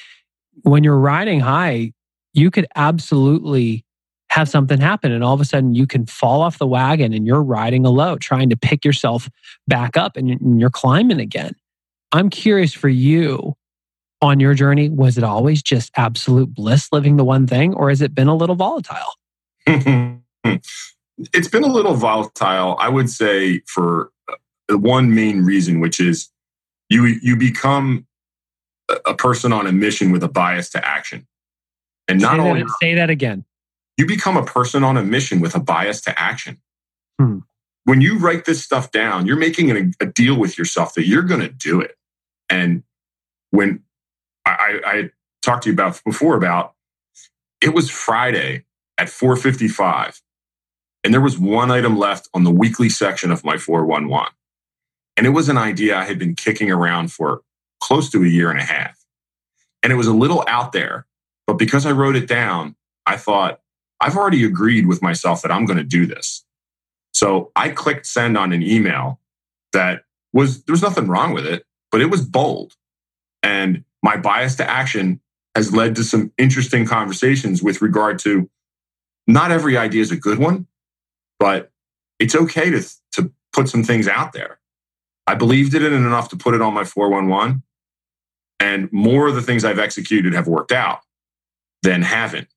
when 0.63 0.85
you're 0.85 0.99
riding 0.99 1.41
high, 1.41 1.93
you 2.33 2.51
could 2.51 2.67
absolutely 2.77 3.85
have 4.31 4.49
something 4.49 4.81
happen 4.81 5.11
and 5.11 5.25
all 5.25 5.35
of 5.35 5.41
a 5.41 5.45
sudden 5.45 5.75
you 5.75 5.89
can 5.89 6.07
fall 6.07 6.41
off 6.41 6.59
the 6.59 6.67
wagon 6.67 7.13
and 7.13 7.27
you're 7.27 7.43
riding 7.43 7.85
a 7.85 7.91
low 7.91 8.17
trying 8.17 8.49
to 8.49 8.57
pick 8.57 8.85
yourself 8.85 9.29
back 9.67 9.97
up 9.97 10.17
and 10.17 10.61
you're 10.61 10.71
climbing 10.71 11.21
again. 11.21 11.53
I'm 12.13 12.31
curious 12.31 12.73
for 12.73 12.89
you 12.89 13.57
on 14.23 14.41
your 14.41 14.55
journey? 14.55 14.89
Was 14.89 15.19
it 15.19 15.25
always 15.25 15.63
just 15.63 15.91
absolute 15.97 16.55
bliss 16.55 16.89
living 16.93 17.17
the 17.17 17.25
one 17.25 17.47
thing, 17.47 17.75
or 17.75 17.89
has 17.89 18.03
it 18.03 18.15
been 18.15 18.29
a 18.29 18.35
little 18.35 18.57
volatile? 18.57 19.15
it's 19.67 21.49
been 21.49 21.65
a 21.65 21.73
little 21.73 21.95
volatile, 21.95 22.77
I 22.79 22.89
would 22.89 23.11
say, 23.11 23.61
for 23.67 24.11
uh, 24.29 24.79
one 24.79 25.15
main 25.15 25.45
reason, 25.45 25.81
which 25.81 26.01
is 26.01 26.31
you 26.89 27.05
you 27.23 27.37
become 27.37 28.07
a 29.07 29.15
person 29.15 29.53
on 29.53 29.67
a 29.67 29.73
mission 29.73 30.11
with 30.11 30.23
a 30.23 30.29
bias 30.29 30.71
to 30.71 30.87
action, 30.87 31.27
and 32.09 32.21
not 32.21 32.37
say 32.37 32.43
only 32.43 32.63
that, 32.63 32.77
say 32.81 32.95
that 32.95 33.11
again. 33.11 33.45
You 33.97 34.07
become 34.07 34.37
a 34.37 34.45
person 34.45 34.83
on 34.85 34.97
a 34.97 35.03
mission 35.03 35.41
with 35.41 35.55
a 35.55 35.61
bias 35.61 36.01
to 36.03 36.19
action. 36.19 36.59
Hmm. 37.19 37.41
When 37.85 38.01
you 38.01 38.19
write 38.19 38.45
this 38.45 38.63
stuff 38.63 38.91
down, 38.91 39.27
you're 39.27 39.37
making 39.37 39.71
a, 39.71 39.91
a 40.05 40.07
deal 40.07 40.39
with 40.39 40.59
yourself 40.59 40.95
that 40.95 41.07
you're 41.07 41.23
going 41.23 41.41
to 41.41 41.49
do 41.49 41.81
it. 41.81 41.97
And 42.49 42.83
when 43.51 43.83
I, 44.47 44.81
I 44.85 45.11
talked 45.43 45.65
to 45.65 45.71
you 45.71 45.73
about 45.73 46.01
before 46.05 46.37
about 46.37 46.75
it 47.61 47.75
was 47.75 47.91
Friday 47.91 48.65
at 48.99 49.09
4:55, 49.09 50.21
and 51.05 51.13
there 51.13 51.21
was 51.21 51.39
one 51.39 51.71
item 51.71 51.99
left 51.99 52.29
on 52.35 52.45
the 52.45 52.51
weekly 52.51 52.89
section 52.89 53.31
of 53.31 53.45
my 53.45 53.57
411, 53.57 54.33
and 55.17 55.27
it 55.27 55.31
was 55.31 55.49
an 55.49 55.59
idea 55.59 55.97
I 55.97 56.05
had 56.05 56.19
been 56.19 56.35
kicking 56.35 56.71
around 56.71 57.13
for 57.13 57.43
close 57.81 58.11
to 58.11 58.23
a 58.23 58.29
year 58.29 58.51
and 58.51 58.61
a 58.61 58.65
half, 58.65 58.99
and 59.83 59.93
it 59.93 59.97
was 59.97 60.07
a 60.07 60.15
little 60.15 60.45
out 60.47 60.73
there, 60.73 61.07
but 61.47 61.55
because 61.55 61.87
I 61.87 61.93
wrote 61.93 62.17
it 62.17 62.29
down, 62.29 62.77
I 63.07 63.17
thought 63.17 63.61
I've 64.01 64.17
already 64.17 64.45
agreed 64.45 64.87
with 64.87 65.03
myself 65.03 65.43
that 65.43 65.53
I'm 65.53 65.67
going 65.67 65.79
to 65.79 65.85
do 65.85 66.07
this. 66.07 66.45
So 67.13 67.51
I 67.57 67.71
clicked 67.71 68.07
send 68.07 68.39
on 68.39 68.53
an 68.53 68.63
email 68.63 69.21
that 69.73 70.05
was 70.33 70.63
there 70.65 70.73
was 70.73 70.83
nothing 70.83 71.09
wrong 71.09 71.33
with 71.33 71.47
it, 71.47 71.67
but 71.91 72.01
it 72.01 72.07
was 72.07 72.25
bold. 72.25 72.75
And 73.43 73.85
my 74.03 74.17
bias 74.17 74.57
to 74.57 74.69
action 74.69 75.21
has 75.55 75.75
led 75.75 75.97
to 75.97 76.05
some 76.05 76.33
interesting 76.39 76.87
conversations 76.87 77.63
with 77.63 77.83
regard 77.83 78.19
to 78.21 78.49
not 79.27 79.51
every 79.51 79.77
idea 79.77 80.03
is 80.03 80.11
a 80.11 80.17
good 80.17 80.39
one, 80.39 80.67
but 81.39 81.71
it's 82.19 82.35
okay 82.35 82.71
to, 82.71 82.83
to 83.13 83.33
put 83.53 83.69
some 83.69 83.83
things 83.83 84.07
out 84.07 84.33
there. 84.33 84.59
I 85.27 85.35
believed 85.35 85.75
in 85.75 85.83
it 85.83 85.93
enough 85.93 86.29
to 86.31 86.37
put 86.37 86.55
it 86.55 86.63
on 86.63 86.75
my 86.75 86.85
411. 86.85 87.63
And 88.61 88.93
more 88.93 89.27
of 89.27 89.35
the 89.35 89.43
things 89.43 89.65
I've 89.65 89.79
executed 89.79 90.35
have 90.35 90.47
worked 90.47 90.71
out 90.71 91.01
than 91.83 92.03
haven't. 92.03 92.49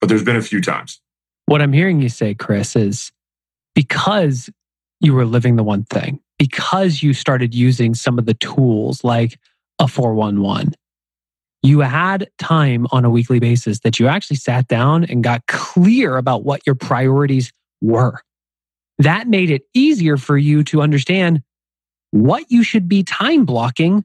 But 0.00 0.08
there's 0.08 0.22
been 0.22 0.36
a 0.36 0.42
few 0.42 0.60
times. 0.60 1.00
What 1.46 1.60
I'm 1.60 1.72
hearing 1.72 2.00
you 2.00 2.08
say, 2.08 2.34
Chris, 2.34 2.76
is 2.76 3.12
because 3.74 4.48
you 5.00 5.14
were 5.14 5.26
living 5.26 5.56
the 5.56 5.64
one 5.64 5.84
thing, 5.84 6.20
because 6.38 7.02
you 7.02 7.12
started 7.12 7.54
using 7.54 7.94
some 7.94 8.18
of 8.18 8.26
the 8.26 8.34
tools 8.34 9.04
like 9.04 9.38
a 9.78 9.88
411. 9.88 10.74
You 11.62 11.80
had 11.80 12.30
time 12.38 12.86
on 12.92 13.04
a 13.04 13.10
weekly 13.10 13.40
basis 13.40 13.80
that 13.80 13.98
you 13.98 14.06
actually 14.06 14.36
sat 14.36 14.68
down 14.68 15.04
and 15.04 15.24
got 15.24 15.46
clear 15.46 16.16
about 16.16 16.44
what 16.44 16.62
your 16.64 16.76
priorities 16.76 17.52
were. 17.82 18.20
That 18.98 19.28
made 19.28 19.50
it 19.50 19.62
easier 19.74 20.16
for 20.16 20.38
you 20.38 20.62
to 20.64 20.80
understand 20.80 21.42
what 22.12 22.50
you 22.50 22.62
should 22.62 22.88
be 22.88 23.02
time 23.02 23.44
blocking 23.44 24.04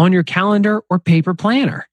on 0.00 0.12
your 0.12 0.24
calendar 0.24 0.82
or 0.90 0.98
paper 0.98 1.34
planner. 1.34 1.86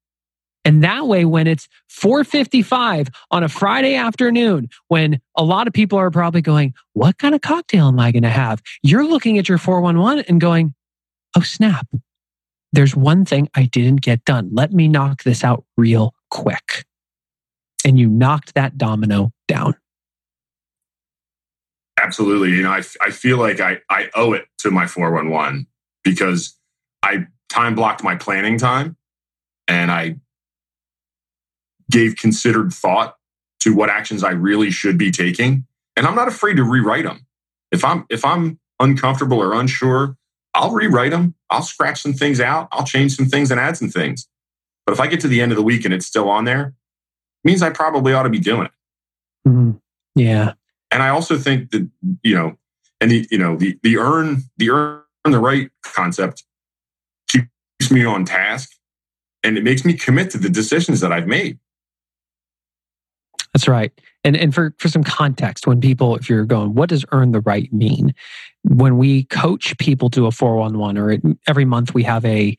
And 0.66 0.84
that 0.84 1.06
way, 1.08 1.26
when 1.26 1.46
it's 1.46 1.70
4:55 1.88 3.10
on 3.30 3.44
a 3.44 3.50
Friday 3.50 3.96
afternoon, 3.96 4.70
when 4.88 5.22
a 5.36 5.44
lot 5.44 5.68
of 5.68 5.74
people 5.74 6.00
are 6.00 6.10
probably 6.10 6.42
going, 6.42 6.74
"What 6.94 7.20
kind 7.20 7.36
of 7.36 7.42
cocktail 7.42 7.88
am 7.88 8.00
I 8.00 8.12
going 8.12 8.24
to 8.24 8.30
have?" 8.30 8.62
You're 8.82 9.08
looking 9.08 9.38
at 9.38 9.48
your 9.48 9.60
411 9.60 10.26
and 10.28 10.42
going, 10.42 10.74
"Oh 11.36 11.42
snap! 11.42 11.88
there's 12.74 12.96
one 12.96 13.26
thing 13.26 13.50
I 13.56 13.66
didn't 13.66 14.02
get 14.02 14.24
done. 14.26 14.50
Let 14.52 14.72
me 14.72 14.88
knock 14.88 15.24
this 15.24 15.44
out 15.44 15.66
real 15.78 16.14
quick. 16.30 16.86
And 17.86 17.98
you 17.98 18.08
knocked 18.08 18.54
that 18.56 18.78
domino 18.78 19.32
down. 19.48 19.76
Absolutely. 22.00 22.52
You 22.52 22.64
know, 22.64 22.72
I, 22.72 22.84
I 23.02 23.12
feel 23.12 23.38
like 23.38 23.60
I, 23.60 23.80
I 23.90 24.10
owe 24.14 24.34
it 24.34 24.46
to 24.60 24.72
my 24.72 24.88
411 24.88 25.68
because 26.04 26.56
I 27.02 27.26
time 27.50 27.76
blocked 27.76 28.04
my 28.04 28.16
planning 28.16 28.58
time 28.58 28.98
and 29.68 29.92
I 29.92 30.18
gave 31.90 32.16
considered 32.16 32.74
thought 32.74 33.18
to 33.62 33.74
what 33.74 33.90
actions 33.90 34.24
I 34.24 34.32
really 34.32 34.72
should 34.72 34.98
be 34.98 35.12
taking. 35.12 35.66
and 35.96 36.06
I'm 36.06 36.16
not 36.16 36.28
afraid 36.28 36.58
to 36.58 36.64
rewrite 36.64 37.06
them. 37.06 37.26
If 37.72 37.84
I'm 37.84 38.06
if 38.10 38.24
I'm 38.24 38.60
uncomfortable 38.80 39.40
or 39.42 39.54
unsure, 39.54 40.16
I'll 40.54 40.72
rewrite 40.72 41.12
them. 41.12 41.36
I'll 41.50 41.64
scratch 41.64 42.02
some 42.02 42.14
things 42.14 42.40
out. 42.40 42.68
I'll 42.72 42.86
change 42.86 43.16
some 43.16 43.26
things 43.26 43.52
and 43.52 43.60
add 43.60 43.78
some 43.78 43.90
things. 43.90 44.28
But 44.86 44.94
if 44.94 45.00
I 45.00 45.08
get 45.08 45.20
to 45.22 45.28
the 45.28 45.42
end 45.42 45.52
of 45.52 45.56
the 45.56 45.64
week 45.64 45.86
and 45.86 45.94
it's 45.94 46.06
still 46.06 46.30
on 46.30 46.46
there, 46.46 46.76
means 47.44 47.62
I 47.62 47.70
probably 47.70 48.14
ought 48.14 48.24
to 48.24 48.30
be 48.30 48.40
doing 48.40 48.66
it. 48.66 48.72
Mm-hmm. 49.48 49.72
Yeah. 50.16 50.54
And 50.92 51.04
I 51.04 51.10
also 51.10 51.38
think 51.38 51.72
that, 51.72 51.90
you 52.24 52.36
know, 52.36 52.58
and 53.02 53.12
the, 53.12 53.28
you 53.30 53.38
know, 53.38 53.58
the, 53.58 53.78
the 53.84 53.98
earn, 53.98 54.44
the 54.58 54.70
earn 54.70 55.04
the 55.26 55.40
right 55.40 55.70
concept 55.84 56.44
keeps 57.88 57.94
me 57.94 58.06
on 58.06 58.26
task 58.26 58.72
and 59.44 59.58
it 59.58 59.64
makes 59.64 59.86
me 59.86 59.94
commit 59.94 60.30
to 60.32 60.38
the 60.38 60.50
decisions 60.50 61.00
that 61.02 61.12
I've 61.12 61.28
made. 61.28 61.60
That's 63.54 63.68
right. 63.68 63.92
And 64.24 64.36
and 64.36 64.54
for 64.54 64.76
for 64.78 64.90
some 64.90 65.04
context, 65.04 65.66
when 65.66 65.80
people, 65.80 66.16
if 66.16 66.30
you're 66.30 66.46
going, 66.46 66.76
what 66.76 66.90
does 66.90 67.06
earn 67.12 67.32
the 67.32 67.42
right 67.42 67.72
mean? 67.72 68.14
When 68.64 68.98
we 68.98 69.24
coach 69.26 69.78
people 69.78 70.10
to 70.12 70.28
a 70.28 70.32
411 70.32 70.98
or 70.98 71.12
it, 71.12 71.22
every 71.48 71.66
month 71.66 71.94
we 71.94 72.04
have 72.04 72.26
a 72.26 72.58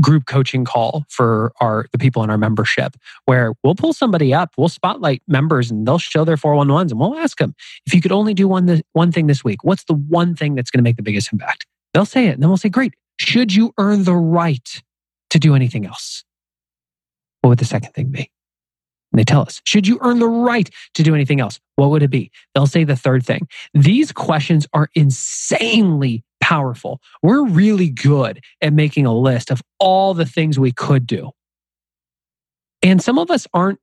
group 0.00 0.26
coaching 0.26 0.64
call 0.64 1.04
for 1.08 1.52
our 1.60 1.86
the 1.92 1.98
people 1.98 2.22
in 2.22 2.28
our 2.28 2.36
membership 2.36 2.96
where 3.24 3.54
we'll 3.64 3.74
pull 3.74 3.94
somebody 3.94 4.34
up 4.34 4.50
we'll 4.58 4.68
spotlight 4.68 5.22
members 5.26 5.70
and 5.70 5.86
they'll 5.86 5.96
show 5.96 6.22
their 6.22 6.36
411s 6.36 6.90
and 6.90 7.00
we'll 7.00 7.16
ask 7.16 7.38
them 7.38 7.54
if 7.86 7.94
you 7.94 8.02
could 8.02 8.12
only 8.12 8.34
do 8.34 8.46
one 8.46 8.82
one 8.92 9.10
thing 9.10 9.26
this 9.26 9.42
week 9.42 9.64
what's 9.64 9.84
the 9.84 9.94
one 9.94 10.36
thing 10.36 10.54
that's 10.54 10.70
going 10.70 10.80
to 10.80 10.82
make 10.82 10.96
the 10.96 11.02
biggest 11.02 11.32
impact 11.32 11.64
they'll 11.94 12.04
say 12.04 12.26
it 12.26 12.32
and 12.32 12.42
then 12.42 12.50
we'll 12.50 12.58
say 12.58 12.68
great 12.68 12.92
should 13.20 13.54
you 13.54 13.72
earn 13.78 14.04
the 14.04 14.14
right 14.14 14.82
to 15.30 15.38
do 15.38 15.54
anything 15.54 15.86
else 15.86 16.24
what 17.42 17.50
would 17.50 17.58
the 17.58 17.64
second 17.64 17.92
thing 17.92 18.08
be 18.10 18.30
and 19.12 19.18
they 19.18 19.24
tell 19.24 19.42
us, 19.42 19.60
should 19.64 19.86
you 19.86 19.98
earn 20.02 20.18
the 20.18 20.28
right 20.28 20.70
to 20.94 21.02
do 21.02 21.14
anything 21.14 21.40
else? 21.40 21.58
What 21.76 21.90
would 21.90 22.02
it 22.02 22.10
be? 22.10 22.30
They'll 22.54 22.66
say 22.66 22.84
the 22.84 22.96
third 22.96 23.24
thing. 23.24 23.48
These 23.74 24.12
questions 24.12 24.66
are 24.72 24.88
insanely 24.94 26.22
powerful. 26.40 27.00
We're 27.22 27.44
really 27.44 27.88
good 27.88 28.42
at 28.60 28.72
making 28.72 29.06
a 29.06 29.14
list 29.14 29.50
of 29.50 29.62
all 29.78 30.14
the 30.14 30.26
things 30.26 30.58
we 30.58 30.72
could 30.72 31.06
do. 31.06 31.30
And 32.82 33.02
some 33.02 33.18
of 33.18 33.30
us 33.30 33.46
aren't 33.52 33.80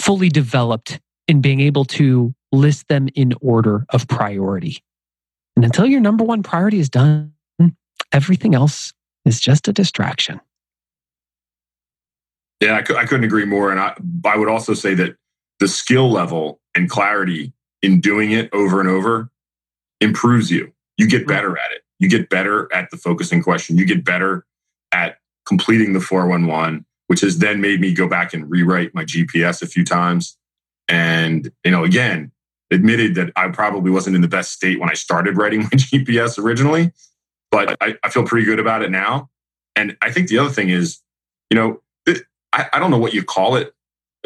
fully 0.00 0.28
developed 0.28 1.00
in 1.28 1.40
being 1.40 1.60
able 1.60 1.84
to 1.84 2.34
list 2.52 2.88
them 2.88 3.08
in 3.14 3.34
order 3.40 3.86
of 3.90 4.08
priority. 4.08 4.82
And 5.56 5.64
until 5.64 5.86
your 5.86 6.00
number 6.00 6.24
one 6.24 6.42
priority 6.42 6.80
is 6.80 6.90
done, 6.90 7.33
everything 8.14 8.54
else 8.54 8.94
is 9.26 9.40
just 9.40 9.68
a 9.68 9.72
distraction. 9.72 10.40
Yeah, 12.60 12.76
I, 12.76 12.94
I 12.94 13.04
couldn't 13.04 13.24
agree 13.24 13.44
more. 13.44 13.70
And 13.70 13.80
I, 13.80 13.94
I 14.24 14.38
would 14.38 14.48
also 14.48 14.72
say 14.72 14.94
that 14.94 15.16
the 15.58 15.68
skill 15.68 16.10
level 16.10 16.60
and 16.74 16.88
clarity 16.88 17.52
in 17.82 18.00
doing 18.00 18.30
it 18.30 18.48
over 18.52 18.80
and 18.80 18.88
over 18.88 19.30
improves 20.00 20.50
you. 20.50 20.72
You 20.96 21.08
get 21.08 21.26
better 21.26 21.58
at 21.58 21.72
it. 21.72 21.82
You 21.98 22.08
get 22.08 22.30
better 22.30 22.72
at 22.72 22.90
the 22.90 22.96
focusing 22.96 23.42
question. 23.42 23.76
You 23.76 23.84
get 23.84 24.04
better 24.04 24.46
at 24.92 25.18
completing 25.44 25.92
the 25.92 26.00
411, 26.00 26.86
which 27.08 27.20
has 27.20 27.38
then 27.38 27.60
made 27.60 27.80
me 27.80 27.92
go 27.92 28.08
back 28.08 28.32
and 28.32 28.50
rewrite 28.50 28.94
my 28.94 29.04
GPS 29.04 29.60
a 29.60 29.66
few 29.66 29.84
times. 29.84 30.36
And, 30.88 31.50
you 31.64 31.70
know, 31.70 31.84
again, 31.84 32.30
admitted 32.70 33.14
that 33.16 33.32
I 33.36 33.48
probably 33.48 33.90
wasn't 33.90 34.16
in 34.16 34.22
the 34.22 34.28
best 34.28 34.52
state 34.52 34.80
when 34.80 34.88
I 34.88 34.94
started 34.94 35.36
writing 35.36 35.60
my 35.62 35.68
GPS 35.70 36.38
originally, 36.38 36.92
but 37.54 37.76
I, 37.80 37.96
I 38.02 38.10
feel 38.10 38.24
pretty 38.24 38.44
good 38.44 38.58
about 38.58 38.82
it 38.82 38.90
now. 38.90 39.30
And 39.76 39.96
I 40.02 40.10
think 40.10 40.28
the 40.28 40.38
other 40.38 40.50
thing 40.50 40.70
is, 40.70 41.00
you 41.50 41.56
know, 41.56 41.80
I, 42.52 42.68
I 42.72 42.78
don't 42.80 42.90
know 42.90 42.98
what 42.98 43.14
you 43.14 43.22
call 43.22 43.54
it. 43.54 43.72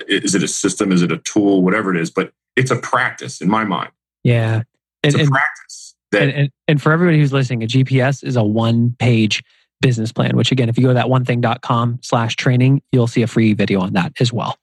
Is 0.06 0.34
it 0.34 0.42
a 0.42 0.48
system? 0.48 0.92
Is 0.92 1.02
it 1.02 1.12
a 1.12 1.18
tool? 1.18 1.62
Whatever 1.62 1.94
it 1.94 2.00
is, 2.00 2.10
but 2.10 2.32
it's 2.56 2.70
a 2.70 2.76
practice 2.76 3.40
in 3.40 3.48
my 3.48 3.64
mind. 3.64 3.90
Yeah. 4.24 4.62
It's 5.02 5.14
and, 5.14 5.20
a 5.20 5.24
and, 5.24 5.30
practice. 5.30 5.94
That, 6.12 6.22
and, 6.22 6.32
and, 6.32 6.50
and 6.68 6.82
for 6.82 6.92
everybody 6.92 7.18
who's 7.18 7.32
listening, 7.32 7.62
a 7.62 7.66
GPS 7.66 8.24
is 8.24 8.36
a 8.36 8.42
one 8.42 8.96
page 8.98 9.42
business 9.80 10.10
plan, 10.10 10.36
which 10.36 10.50
again, 10.50 10.68
if 10.68 10.78
you 10.78 10.84
go 10.84 10.88
to 10.88 10.94
that 10.94 11.10
one 11.10 11.24
thing.com 11.24 11.98
slash 12.02 12.34
training, 12.36 12.82
you'll 12.92 13.06
see 13.06 13.22
a 13.22 13.26
free 13.26 13.52
video 13.52 13.80
on 13.80 13.92
that 13.92 14.12
as 14.20 14.32
well. 14.32 14.56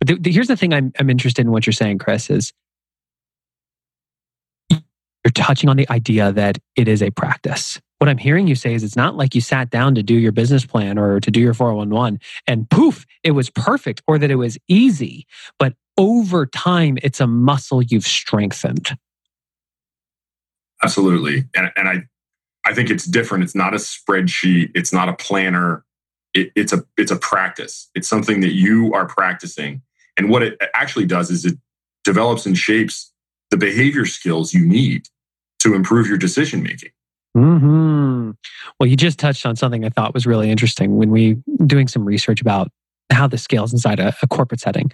But 0.00 0.08
the, 0.08 0.14
the, 0.16 0.32
here's 0.32 0.48
the 0.48 0.56
thing 0.56 0.72
I'm, 0.72 0.92
I'm 0.98 1.10
interested 1.10 1.42
in 1.42 1.52
what 1.52 1.66
you're 1.66 1.74
saying, 1.74 1.98
Chris, 1.98 2.30
is 2.30 2.52
you're 4.70 4.80
touching 5.34 5.68
on 5.68 5.76
the 5.76 5.88
idea 5.90 6.32
that 6.32 6.58
it 6.76 6.88
is 6.88 7.02
a 7.02 7.10
practice 7.10 7.78
what 8.00 8.08
I'm 8.08 8.16
hearing 8.16 8.48
you 8.48 8.54
say 8.54 8.72
is 8.72 8.82
it's 8.82 8.96
not 8.96 9.14
like 9.14 9.34
you 9.34 9.42
sat 9.42 9.68
down 9.68 9.94
to 9.94 10.02
do 10.02 10.14
your 10.14 10.32
business 10.32 10.64
plan 10.64 10.96
or 10.96 11.20
to 11.20 11.30
do 11.30 11.38
your 11.38 11.52
411 11.52 12.18
and 12.46 12.68
poof, 12.70 13.04
it 13.22 13.32
was 13.32 13.50
perfect 13.50 14.02
or 14.06 14.18
that 14.18 14.30
it 14.30 14.36
was 14.36 14.56
easy. 14.68 15.26
But 15.58 15.74
over 15.98 16.46
time, 16.46 16.96
it's 17.02 17.20
a 17.20 17.26
muscle 17.26 17.82
you've 17.82 18.06
strengthened. 18.06 18.96
Absolutely. 20.82 21.44
And, 21.54 21.70
and 21.76 21.88
I, 21.90 22.04
I 22.64 22.72
think 22.72 22.88
it's 22.88 23.04
different. 23.04 23.44
It's 23.44 23.54
not 23.54 23.74
a 23.74 23.76
spreadsheet. 23.76 24.70
It's 24.74 24.94
not 24.94 25.10
a 25.10 25.12
planner. 25.12 25.84
It, 26.32 26.52
it's 26.56 26.72
a 26.72 26.82
it's 26.96 27.10
a 27.10 27.16
practice. 27.16 27.90
It's 27.94 28.08
something 28.08 28.40
that 28.40 28.52
you 28.52 28.94
are 28.94 29.06
practicing. 29.06 29.82
And 30.16 30.30
what 30.30 30.42
it 30.42 30.58
actually 30.72 31.06
does 31.06 31.30
is 31.30 31.44
it 31.44 31.58
develops 32.04 32.46
and 32.46 32.56
shapes 32.56 33.12
the 33.50 33.58
behavior 33.58 34.06
skills 34.06 34.54
you 34.54 34.64
need 34.64 35.08
to 35.58 35.74
improve 35.74 36.06
your 36.06 36.16
decision 36.16 36.62
making. 36.62 36.92
Hmm. 37.34 38.32
Well, 38.78 38.88
you 38.88 38.96
just 38.96 39.18
touched 39.18 39.46
on 39.46 39.54
something 39.54 39.84
I 39.84 39.88
thought 39.88 40.14
was 40.14 40.26
really 40.26 40.50
interesting 40.50 40.96
when 40.96 41.10
we 41.10 41.36
doing 41.64 41.86
some 41.86 42.04
research 42.04 42.40
about 42.40 42.68
how 43.12 43.26
this 43.26 43.42
scales 43.42 43.72
inside 43.72 44.00
a, 44.00 44.14
a 44.22 44.26
corporate 44.26 44.60
setting. 44.60 44.90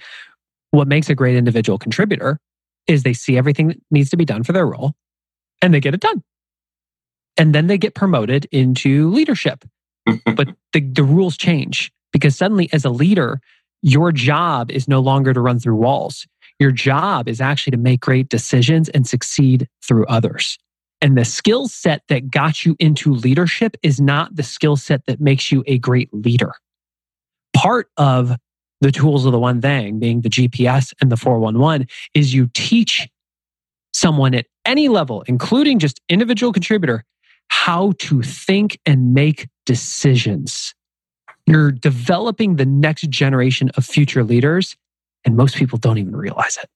What 0.71 0.89
makes 0.89 1.09
a 1.09 1.15
great 1.15 1.37
individual 1.37 1.79
contributor 1.79 2.39
is 2.87 3.03
they 3.03 3.15
see 3.15 3.39
everything 3.39 3.69
that 3.69 3.81
needs 3.91 4.11
to 4.11 4.17
be 4.17 4.25
done 4.25 4.43
for 4.43 4.53
their 4.53 4.67
role, 4.67 4.95
and 5.63 5.73
they 5.73 5.81
get 5.81 5.95
it 5.95 6.01
done, 6.01 6.23
and 7.37 7.55
then 7.55 7.67
they 7.69 7.79
get 7.79 7.95
promoted 7.95 8.47
into 8.53 9.11
leadership. 9.11 9.65
but 10.37 10.49
the, 10.73 10.81
the 10.81 11.03
rules 11.03 11.37
change 11.37 11.91
because 12.13 12.37
suddenly, 12.37 12.69
as 12.73 12.85
a 12.85 12.91
leader, 12.91 13.41
your 13.83 14.13
job 14.13 14.71
is 14.71 14.89
no 14.89 15.01
longer 15.01 15.33
to 15.33 15.41
run 15.41 15.59
through 15.59 15.77
walls. 15.77 16.27
Your 16.59 16.71
job 16.71 17.29
is 17.29 17.41
actually 17.41 17.73
to 17.73 17.77
make 17.77 18.01
great 18.01 18.29
decisions 18.29 18.89
and 18.91 19.07
succeed 19.07 19.69
through 19.83 20.07
others. 20.07 20.59
And 21.01 21.17
the 21.17 21.25
skill 21.25 21.69
set 21.69 22.03
that 22.09 22.31
got 22.31 22.65
you 22.65 22.75
into 22.79 23.13
leadership 23.13 23.77
is 23.83 24.01
not 24.01 24.35
the 24.35 24.43
skill 24.43 24.77
set 24.77 25.05
that 25.07 25.21
makes 25.21 25.53
you 25.53 25.63
a 25.67 25.79
great 25.79 26.13
leader. 26.13 26.53
Part 27.55 27.91
of 27.97 28.33
the 28.81 28.93
tools 28.93 29.27
of 29.27 29.33
the 29.33 29.39
one 29.39 29.61
thing, 29.61 29.99
being 29.99 30.23
the 30.23 30.29
GPS 30.29 30.93
and 31.01 31.11
the 31.11 31.17
411, 31.17 31.87
is 32.15 32.35
you 32.35 32.49
teach 32.55 33.09
someone 33.93 34.35
at 34.35 34.47
any 34.65 34.89
level, 34.89 35.23
including 35.27 35.79
just 35.79 36.01
individual 36.09 36.53
contributor, 36.53 37.05
how 37.49 37.93
to 37.99 38.23
think 38.23 38.79
and 38.85 39.15
make 39.15 39.49
decisions. 39.65 40.75
You're 41.47 41.73
developing 41.73 42.57
the 42.57 42.67
next 42.67 43.09
generation 43.09 43.71
of 43.77 43.85
future 43.85 44.25
leaders, 44.25 44.77
and 45.25 45.37
most 45.37 45.57
people 45.57 45.79
don't 45.79 45.99
even 45.99 46.15
realize 46.17 46.59
it. 46.63 46.69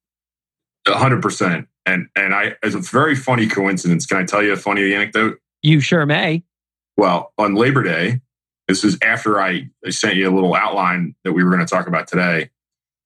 100%. 0.87 1.67
And 1.91 2.09
and 2.15 2.35
I 2.35 2.55
it's 2.63 2.75
a 2.75 2.81
very 2.81 3.15
funny 3.15 3.47
coincidence. 3.47 4.07
Can 4.07 4.19
I 4.19 4.25
tell 4.25 4.43
you 4.43 4.53
a 4.53 4.57
funny 4.57 4.95
anecdote? 4.95 5.39
You 5.63 5.81
sure 5.81 6.07
may. 6.07 6.43
Well, 6.97 7.33
on 7.37 7.55
Labor 7.55 7.83
Day, 7.83 8.21
this 8.69 8.85
is 8.85 8.99
after 9.03 9.41
I, 9.41 9.69
I 9.85 9.91
sent 9.91 10.17
you 10.17 10.29
a 10.29 10.35
little 10.35 10.55
outline 10.55 11.15
that 11.25 11.33
we 11.33 11.43
were 11.43 11.51
going 11.51 11.65
to 11.65 11.71
talk 11.71 11.87
about 11.87 12.07
today. 12.07 12.51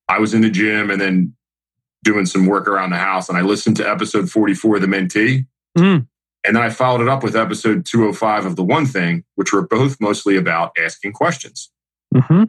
I 0.08 0.18
was 0.18 0.34
in 0.34 0.42
the 0.42 0.50
gym 0.50 0.90
and 0.90 1.00
then 1.00 1.34
doing 2.02 2.26
some 2.26 2.46
work 2.46 2.68
around 2.68 2.90
the 2.90 2.96
house, 2.96 3.28
and 3.28 3.38
I 3.38 3.40
listened 3.40 3.76
to 3.78 3.88
episode 3.88 4.30
44 4.30 4.76
of 4.76 4.82
the 4.82 4.88
Mentee. 4.88 5.46
Mm. 5.78 6.06
And 6.46 6.56
then 6.56 6.62
I 6.62 6.68
followed 6.68 7.00
it 7.00 7.08
up 7.08 7.22
with 7.22 7.34
episode 7.34 7.86
205 7.86 8.44
of 8.44 8.56
The 8.56 8.62
One 8.62 8.84
Thing, 8.84 9.24
which 9.36 9.52
were 9.52 9.66
both 9.66 9.98
mostly 10.00 10.36
about 10.36 10.72
asking 10.78 11.12
questions. 11.12 11.70
Mm-hmm. 12.14 12.44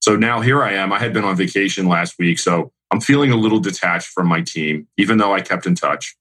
So 0.00 0.16
now 0.16 0.40
here 0.40 0.62
I 0.62 0.72
am. 0.72 0.92
I 0.92 0.98
had 0.98 1.12
been 1.12 1.24
on 1.24 1.36
vacation 1.36 1.86
last 1.86 2.18
week. 2.18 2.40
So 2.40 2.72
I'm 2.90 3.00
feeling 3.00 3.30
a 3.30 3.36
little 3.36 3.58
detached 3.58 4.08
from 4.08 4.28
my 4.28 4.42
team, 4.42 4.86
even 4.96 5.18
though 5.18 5.34
I 5.34 5.40
kept 5.40 5.66
in 5.66 5.74
touch. 5.74 6.16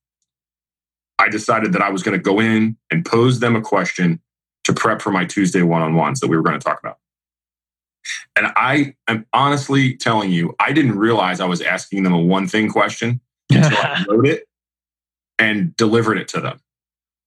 I 1.19 1.29
decided 1.29 1.73
that 1.73 1.81
I 1.81 1.89
was 1.89 2.03
going 2.03 2.17
to 2.17 2.21
go 2.21 2.39
in 2.39 2.77
and 2.91 3.05
pose 3.05 3.39
them 3.39 3.55
a 3.55 3.61
question 3.61 4.19
to 4.65 4.73
prep 4.73 5.01
for 5.01 5.11
my 5.11 5.25
Tuesday 5.25 5.61
one 5.61 5.81
on 5.81 5.95
ones 5.95 6.19
that 6.19 6.27
we 6.27 6.35
were 6.35 6.43
going 6.43 6.59
to 6.59 6.63
talk 6.63 6.79
about. 6.79 6.97
And 8.35 8.47
I 8.55 8.95
am 9.07 9.25
honestly 9.33 9.95
telling 9.95 10.31
you, 10.31 10.55
I 10.59 10.73
didn't 10.73 10.97
realize 10.97 11.39
I 11.39 11.45
was 11.45 11.61
asking 11.61 12.03
them 12.03 12.13
a 12.13 12.19
one 12.19 12.47
thing 12.47 12.69
question 12.69 13.21
until 13.49 13.77
I 13.77 14.05
wrote 14.09 14.27
it 14.27 14.47
and 15.39 15.75
delivered 15.75 16.17
it 16.17 16.27
to 16.29 16.41
them. 16.41 16.59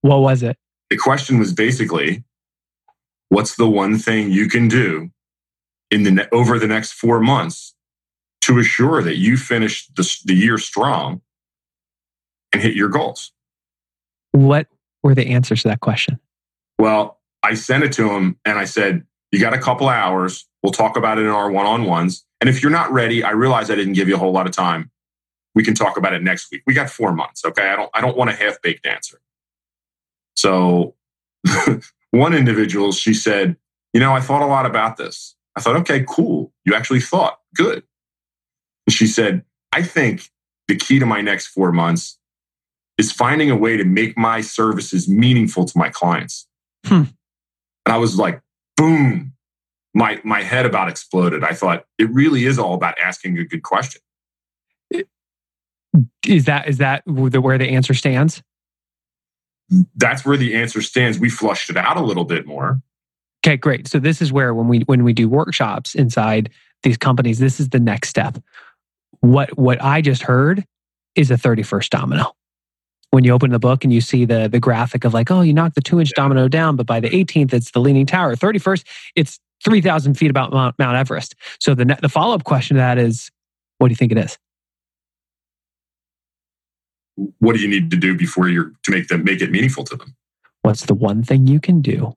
What 0.03 0.21
was 0.21 0.43
it? 0.43 0.57
The 0.91 0.97
question 0.97 1.39
was 1.39 1.53
basically, 1.53 2.25
what's 3.29 3.57
the 3.57 3.69
one 3.69 3.99
thing 3.99 4.31
you 4.31 4.49
can 4.49 4.69
do 4.69 5.11
in 5.91 6.03
the 6.03 6.29
over 6.33 6.59
the 6.59 6.67
next 6.67 6.93
four 6.93 7.21
months 7.21 7.75
to 8.49 8.59
assure 8.59 9.03
that 9.03 9.17
you 9.17 9.37
finish 9.37 9.87
the, 9.89 10.19
the 10.25 10.35
year 10.35 10.57
strong 10.57 11.21
and 12.53 12.63
hit 12.63 12.75
your 12.75 12.89
goals. 12.89 13.31
What 14.33 14.69
were 15.03 15.15
the 15.15 15.29
answers 15.29 15.63
to 15.63 15.69
that 15.69 15.81
question? 15.81 16.19
Well, 16.79 17.21
I 17.43 17.55
sent 17.55 17.85
it 17.85 17.93
to 17.93 18.11
him 18.11 18.39
and 18.47 18.59
I 18.59 18.65
said, 18.65 19.05
You 19.33 19.39
got 19.39 19.53
a 19.53 19.59
couple 19.59 19.89
hours. 19.89 20.47
We'll 20.63 20.73
talk 20.73 20.97
about 20.97 21.19
it 21.19 21.23
in 21.23 21.29
our 21.29 21.51
one 21.51 21.67
on 21.67 21.85
ones. 21.85 22.25
And 22.41 22.49
if 22.49 22.63
you're 22.63 22.73
not 22.73 22.91
ready, 22.91 23.23
I 23.23 23.31
realize 23.31 23.71
I 23.71 23.75
didn't 23.75 23.93
give 23.93 24.09
you 24.09 24.15
a 24.15 24.19
whole 24.19 24.33
lot 24.33 24.47
of 24.47 24.53
time. 24.53 24.91
We 25.55 25.63
can 25.63 25.75
talk 25.75 25.99
about 25.99 26.15
it 26.15 26.23
next 26.23 26.51
week. 26.51 26.63
We 26.67 26.73
got 26.73 26.89
four 26.89 27.13
months. 27.13 27.45
Okay. 27.45 27.69
I 27.69 27.77
don't, 27.77 27.91
I 27.93 28.01
don't 28.01 28.17
want 28.17 28.31
a 28.31 28.33
half 28.33 28.63
baked 28.63 28.87
answer. 28.87 29.21
So 30.37 30.95
one 32.13 32.33
individual, 32.33 32.93
she 32.93 33.13
said, 33.13 33.57
you 33.93 34.01
know, 34.01 34.15
I 34.15 34.21
thought 34.21 34.41
a 34.41 34.47
lot 34.47 34.65
about 34.65 34.97
this. 34.97 35.37
I 35.55 35.61
thought, 35.61 35.77
okay, 35.77 36.05
cool. 36.09 36.53
You 36.65 36.75
actually 36.75 37.01
thought 37.01 37.41
good. 37.55 37.83
And 38.89 38.93
she 38.95 39.07
said, 39.07 39.45
I 39.71 39.83
think 39.83 40.31
the 40.67 40.75
key 40.75 40.99
to 40.99 41.05
my 41.05 41.21
next 41.21 41.49
four 41.49 41.73
months 41.73 42.19
is 42.97 43.13
finding 43.13 43.51
a 43.51 43.55
way 43.55 43.77
to 43.77 43.85
make 43.85 44.17
my 44.17 44.41
services 44.41 45.07
meaningful 45.07 45.67
to 45.67 45.77
my 45.77 45.91
clients. 45.91 46.49
Hmm. 46.87 47.03
And 47.85 47.93
I 47.95 47.99
was 47.99 48.17
like, 48.17 48.41
boom, 48.79 49.35
my, 49.93 50.23
my 50.25 50.43
head 50.43 50.65
about 50.65 50.89
exploded. 50.89 51.45
I 51.45 51.53
thought 51.53 51.85
it 51.99 52.09
really 52.15 52.47
is 52.47 52.59
all 52.59 52.73
about 52.73 52.99
asking 52.99 53.39
a 53.39 53.45
good 53.45 53.63
question. 53.63 54.01
Is 56.27 56.47
that, 56.47 56.67
is 56.67 56.79
that 56.79 57.03
where 57.07 57.59
the 57.59 57.69
answer 57.69 57.93
stands? 57.93 58.43
That's 59.97 60.25
where 60.25 60.39
the 60.39 60.55
answer 60.55 60.81
stands. 60.81 61.19
We 61.19 61.29
flushed 61.29 61.69
it 61.69 61.77
out 61.77 61.99
a 61.99 62.03
little 62.03 62.25
bit 62.25 62.47
more. 62.47 62.81
Okay, 63.45 63.59
great. 63.59 63.87
So 63.87 63.99
this 63.99 64.23
is 64.23 64.33
where 64.33 64.55
when 64.55 64.67
we 64.67 64.79
when 64.87 65.05
we 65.05 65.13
do 65.13 65.29
workshops 65.29 65.95
inside 65.95 66.49
these 66.83 66.97
companies, 66.97 67.39
this 67.39 67.61
is 67.61 67.69
the 67.69 67.79
next 67.79 68.09
step. 68.09 68.39
What 69.21 69.57
what 69.59 69.83
I 69.83 70.01
just 70.01 70.23
heard 70.23 70.65
is 71.15 71.31
a 71.31 71.35
31st 71.35 71.91
domino. 71.91 72.33
When 73.11 73.25
you 73.25 73.33
open 73.33 73.51
the 73.51 73.59
book 73.59 73.85
and 73.85 73.93
you 73.93 74.01
see 74.01 74.25
the 74.25 74.49
the 74.49 74.61
graphic 74.61 75.05
of 75.05 75.15
like, 75.15 75.31
oh, 75.31 75.41
you 75.41 75.53
knocked 75.53 75.75
the 75.75 75.81
two 75.81 75.99
inch 75.99 76.13
domino 76.15 76.49
down, 76.49 76.77
but 76.77 76.87
by 76.87 77.01
the 77.01 77.09
18th, 77.09 77.53
it's 77.53 77.71
the 77.71 77.81
leaning 77.81 78.07
tower. 78.07 78.37
31st, 78.37 78.85
it's 79.17 79.41
3,000 79.65 80.15
feet 80.15 80.31
about 80.31 80.53
Mount, 80.53 80.79
Mount 80.79 80.97
Everest. 80.97 81.35
So 81.59 81.75
the 81.75 81.85
the 82.01 82.09
follow 82.09 82.35
up 82.35 82.45
question 82.45 82.77
to 82.77 82.81
that 82.81 82.99
is, 82.99 83.31
what 83.79 83.89
do 83.89 83.93
you 83.93 83.97
think 83.97 84.13
it 84.13 84.19
is? 84.19 84.39
What 87.41 87.57
do 87.57 87.61
you 87.61 87.69
need 87.69 87.91
to 87.91 87.97
do 87.97 88.17
before 88.17 88.49
you're 88.49 88.73
to 88.85 88.91
make 88.91 89.09
them 89.09 89.25
make 89.25 89.41
it 89.41 89.51
meaningful 89.51 89.85
to 89.85 89.97
them? 89.97 90.15
What's 90.63 90.87
the 90.87 90.95
one 90.95 91.23
thing 91.23 91.47
you 91.47 91.61
can 91.61 91.81
do 91.81 92.15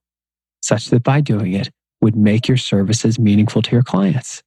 such 0.62 0.90
that 0.90 1.04
by 1.04 1.22
doing 1.22 1.54
it 1.54 1.70
would 2.02 2.16
make 2.16 2.48
your 2.48 2.58
services 2.58 3.20
meaningful 3.20 3.62
to 3.62 3.72
your 3.72 3.84
clients. 3.84 4.42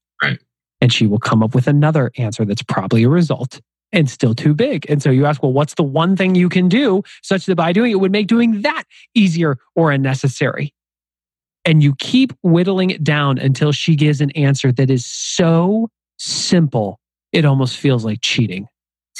And 0.81 0.93
she 0.93 1.07
will 1.07 1.19
come 1.19 1.43
up 1.43 1.55
with 1.55 1.67
another 1.67 2.11
answer 2.19 2.45
that's 2.45 2.63
probably 2.63 3.05
a 3.05 3.09
result 3.09 3.61
and 3.93 4.11
still 4.11 4.35
too 4.35 4.55
big. 4.55 4.85
And 4.91 5.03
so 5.03 5.11
you 5.11 5.25
ask, 5.25 5.43
well, 5.43 5.53
what's 5.53 5.75
the 5.75 5.85
one 5.85 6.17
thing 6.17 6.35
you 6.35 6.49
can 6.49 6.69
do 6.69 7.03
such 7.23 7.47
that 7.47 7.57
by 7.57 7.73
doing 7.73 7.93
it 7.93 8.01
would 8.01 8.13
make 8.13 8.27
doing 8.27 8.63
that 8.63 8.85
easier 9.15 9.57
or 9.77 9.93
unnecessary? 9.93 10.75
And 11.65 11.83
you 11.83 11.95
keep 11.99 12.33
whittling 12.43 12.91
it 12.91 13.03
down 13.03 13.39
until 13.39 13.73
she 13.73 13.97
gives 13.97 14.21
an 14.21 14.31
answer 14.33 14.73
that 14.73 14.91
is 14.91 15.07
so 15.07 15.89
simple, 16.19 17.01
it 17.33 17.45
almost 17.45 17.79
feels 17.79 18.05
like 18.05 18.19
cheating. 18.21 18.67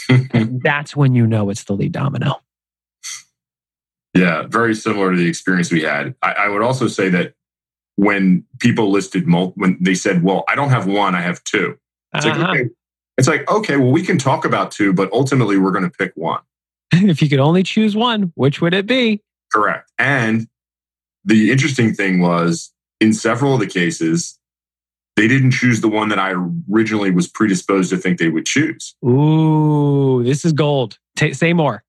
and 0.09 0.61
that's 0.63 0.95
when 0.95 1.15
you 1.15 1.27
know 1.27 1.49
it's 1.49 1.65
the 1.65 1.73
lead 1.73 1.93
domino. 1.93 2.41
Yeah, 4.13 4.45
very 4.47 4.75
similar 4.75 5.11
to 5.11 5.17
the 5.17 5.27
experience 5.27 5.73
we 5.73 5.83
had. 5.83 6.15
I, 6.23 6.33
I 6.33 6.49
would 6.49 6.63
also 6.63 6.87
say 6.87 7.09
that 7.11 7.35
when 7.97 8.45
people 8.59 8.91
listed 8.91 9.27
mul- 9.27 9.53
when 9.57 9.79
they 9.81 9.95
said, 9.95 10.23
"Well, 10.23 10.45
I 10.49 10.55
don't 10.55 10.71
have 10.71 10.87
one, 10.87 11.15
I 11.15 11.21
have 11.21 11.43
two. 11.45 11.79
It's 12.15 12.27
uh-huh. 12.27 12.39
like 12.39 12.49
okay, 12.51 12.71
it's 13.19 13.29
like 13.29 13.51
okay, 13.51 13.77
well, 13.77 13.91
we 13.91 14.03
can 14.03 14.19
talk 14.19 14.45
about 14.45 14.71
two, 14.71 14.93
but 14.93 15.13
ultimately 15.13 15.59
we're 15.59 15.73
going 15.73 15.85
to 15.85 15.91
pick 15.91 16.13
one. 16.15 16.41
if 16.93 17.23
you 17.23 17.29
could 17.29 17.41
only 17.41 17.63
choose 17.63 17.97
one, 17.97 18.33
which 18.35 18.61
would 18.61 18.75
it 18.75 18.87
be? 18.87 19.23
Correct. 19.53 19.91
And 19.99 20.49
the 21.25 21.51
interesting 21.53 21.95
thing 21.95 22.21
was, 22.21 22.73
in 23.01 23.13
several 23.13 23.55
of 23.55 23.61
the 23.61 23.67
cases, 23.67 24.39
they 25.17 25.29
didn't 25.29 25.53
choose 25.53 25.81
the 25.81 25.89
one 25.89 26.09
that 26.09 26.19
I 26.19 26.35
originally 26.71 27.11
was 27.11 27.29
predisposed 27.29 27.91
to 27.91 27.97
think 27.97 28.19
they 28.19 28.29
would 28.29 28.47
choose. 28.47 28.95
Ooh, 29.05 30.23
this 30.25 30.45
is 30.45 30.53
gold. 30.53 30.99
T- 31.17 31.33
say 31.33 31.53
more 31.53 31.85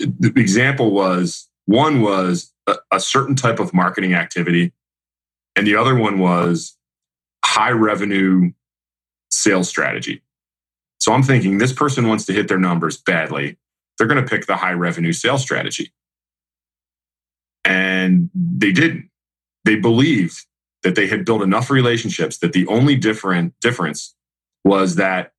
the 0.00 0.32
example 0.36 0.90
was 0.92 1.48
one 1.66 2.00
was 2.02 2.49
a, 2.66 2.76
a 2.92 3.00
certain 3.00 3.34
type 3.34 3.58
of 3.58 3.74
marketing 3.74 4.14
activity, 4.14 4.72
and 5.56 5.66
the 5.66 5.76
other 5.76 5.94
one 5.94 6.18
was 6.18 6.76
high 7.44 7.70
revenue 7.70 8.52
sales 9.30 9.68
strategy. 9.68 10.22
So 10.98 11.12
I'm 11.12 11.22
thinking 11.22 11.58
this 11.58 11.72
person 11.72 12.08
wants 12.08 12.26
to 12.26 12.32
hit 12.32 12.48
their 12.48 12.58
numbers 12.58 12.96
badly. 12.96 13.56
They're 13.96 14.06
going 14.06 14.22
to 14.22 14.28
pick 14.28 14.46
the 14.46 14.56
high 14.56 14.72
revenue 14.72 15.12
sales 15.12 15.42
strategy. 15.42 15.92
And 17.64 18.30
they 18.34 18.72
didn't. 18.72 19.10
They 19.64 19.76
believed 19.76 20.46
that 20.82 20.94
they 20.94 21.06
had 21.06 21.24
built 21.24 21.42
enough 21.42 21.70
relationships 21.70 22.38
that 22.38 22.52
the 22.52 22.66
only 22.66 22.96
different 22.96 23.54
difference 23.60 24.14
was 24.64 24.96
that 24.96 25.32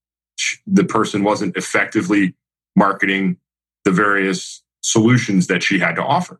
the 0.65 0.83
person 0.83 1.23
wasn't 1.23 1.57
effectively 1.57 2.35
marketing 2.75 3.37
the 3.85 3.91
various 3.91 4.63
solutions 4.81 5.47
that 5.47 5.63
she 5.63 5.79
had 5.79 5.95
to 5.95 6.03
offer. 6.03 6.39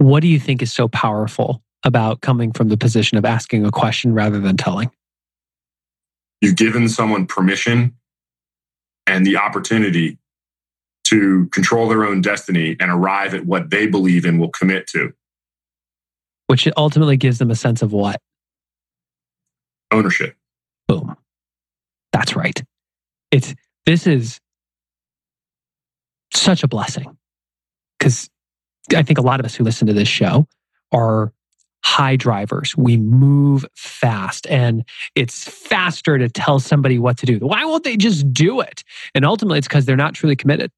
What 0.00 0.20
do 0.20 0.28
you 0.28 0.40
think 0.40 0.62
is 0.62 0.72
so 0.72 0.88
powerful 0.88 1.62
about 1.84 2.22
coming 2.22 2.52
from 2.52 2.70
the 2.70 2.78
position 2.78 3.18
of 3.18 3.26
asking 3.26 3.66
a 3.66 3.70
question 3.70 4.14
rather 4.14 4.40
than 4.40 4.56
telling? 4.56 4.90
You've 6.40 6.56
given 6.56 6.88
someone 6.88 7.26
permission 7.26 7.94
and 9.06 9.26
the 9.26 9.36
opportunity 9.36 10.16
to 11.04 11.48
control 11.48 11.86
their 11.86 12.06
own 12.06 12.22
destiny 12.22 12.78
and 12.80 12.90
arrive 12.90 13.34
at 13.34 13.44
what 13.44 13.68
they 13.68 13.86
believe 13.86 14.24
in 14.24 14.38
will 14.38 14.48
commit 14.48 14.86
to. 14.86 15.12
Which 16.46 16.66
ultimately 16.78 17.18
gives 17.18 17.36
them 17.36 17.50
a 17.50 17.54
sense 17.54 17.82
of 17.82 17.92
what? 17.92 18.22
Ownership. 19.90 20.34
Boom. 20.88 21.14
That's 22.14 22.34
right. 22.34 22.58
It's 23.30 23.54
this 23.84 24.06
is 24.06 24.40
such 26.32 26.62
a 26.62 26.68
blessing 26.68 27.18
because 27.98 28.30
I 28.94 29.02
think 29.02 29.18
a 29.18 29.22
lot 29.22 29.40
of 29.40 29.46
us 29.46 29.54
who 29.54 29.64
listen 29.64 29.86
to 29.86 29.92
this 29.92 30.08
show 30.08 30.46
are 30.92 31.32
high 31.82 32.16
drivers. 32.16 32.76
We 32.76 32.96
move 32.96 33.64
fast 33.74 34.46
and 34.48 34.84
it's 35.14 35.48
faster 35.48 36.18
to 36.18 36.28
tell 36.28 36.58
somebody 36.60 36.98
what 36.98 37.16
to 37.18 37.26
do. 37.26 37.38
Why 37.38 37.64
won't 37.64 37.84
they 37.84 37.96
just 37.96 38.32
do 38.32 38.60
it? 38.60 38.84
And 39.14 39.24
ultimately, 39.24 39.58
it's 39.58 39.68
because 39.68 39.86
they're 39.86 39.96
not 39.96 40.14
truly 40.14 40.36
committed. 40.36 40.70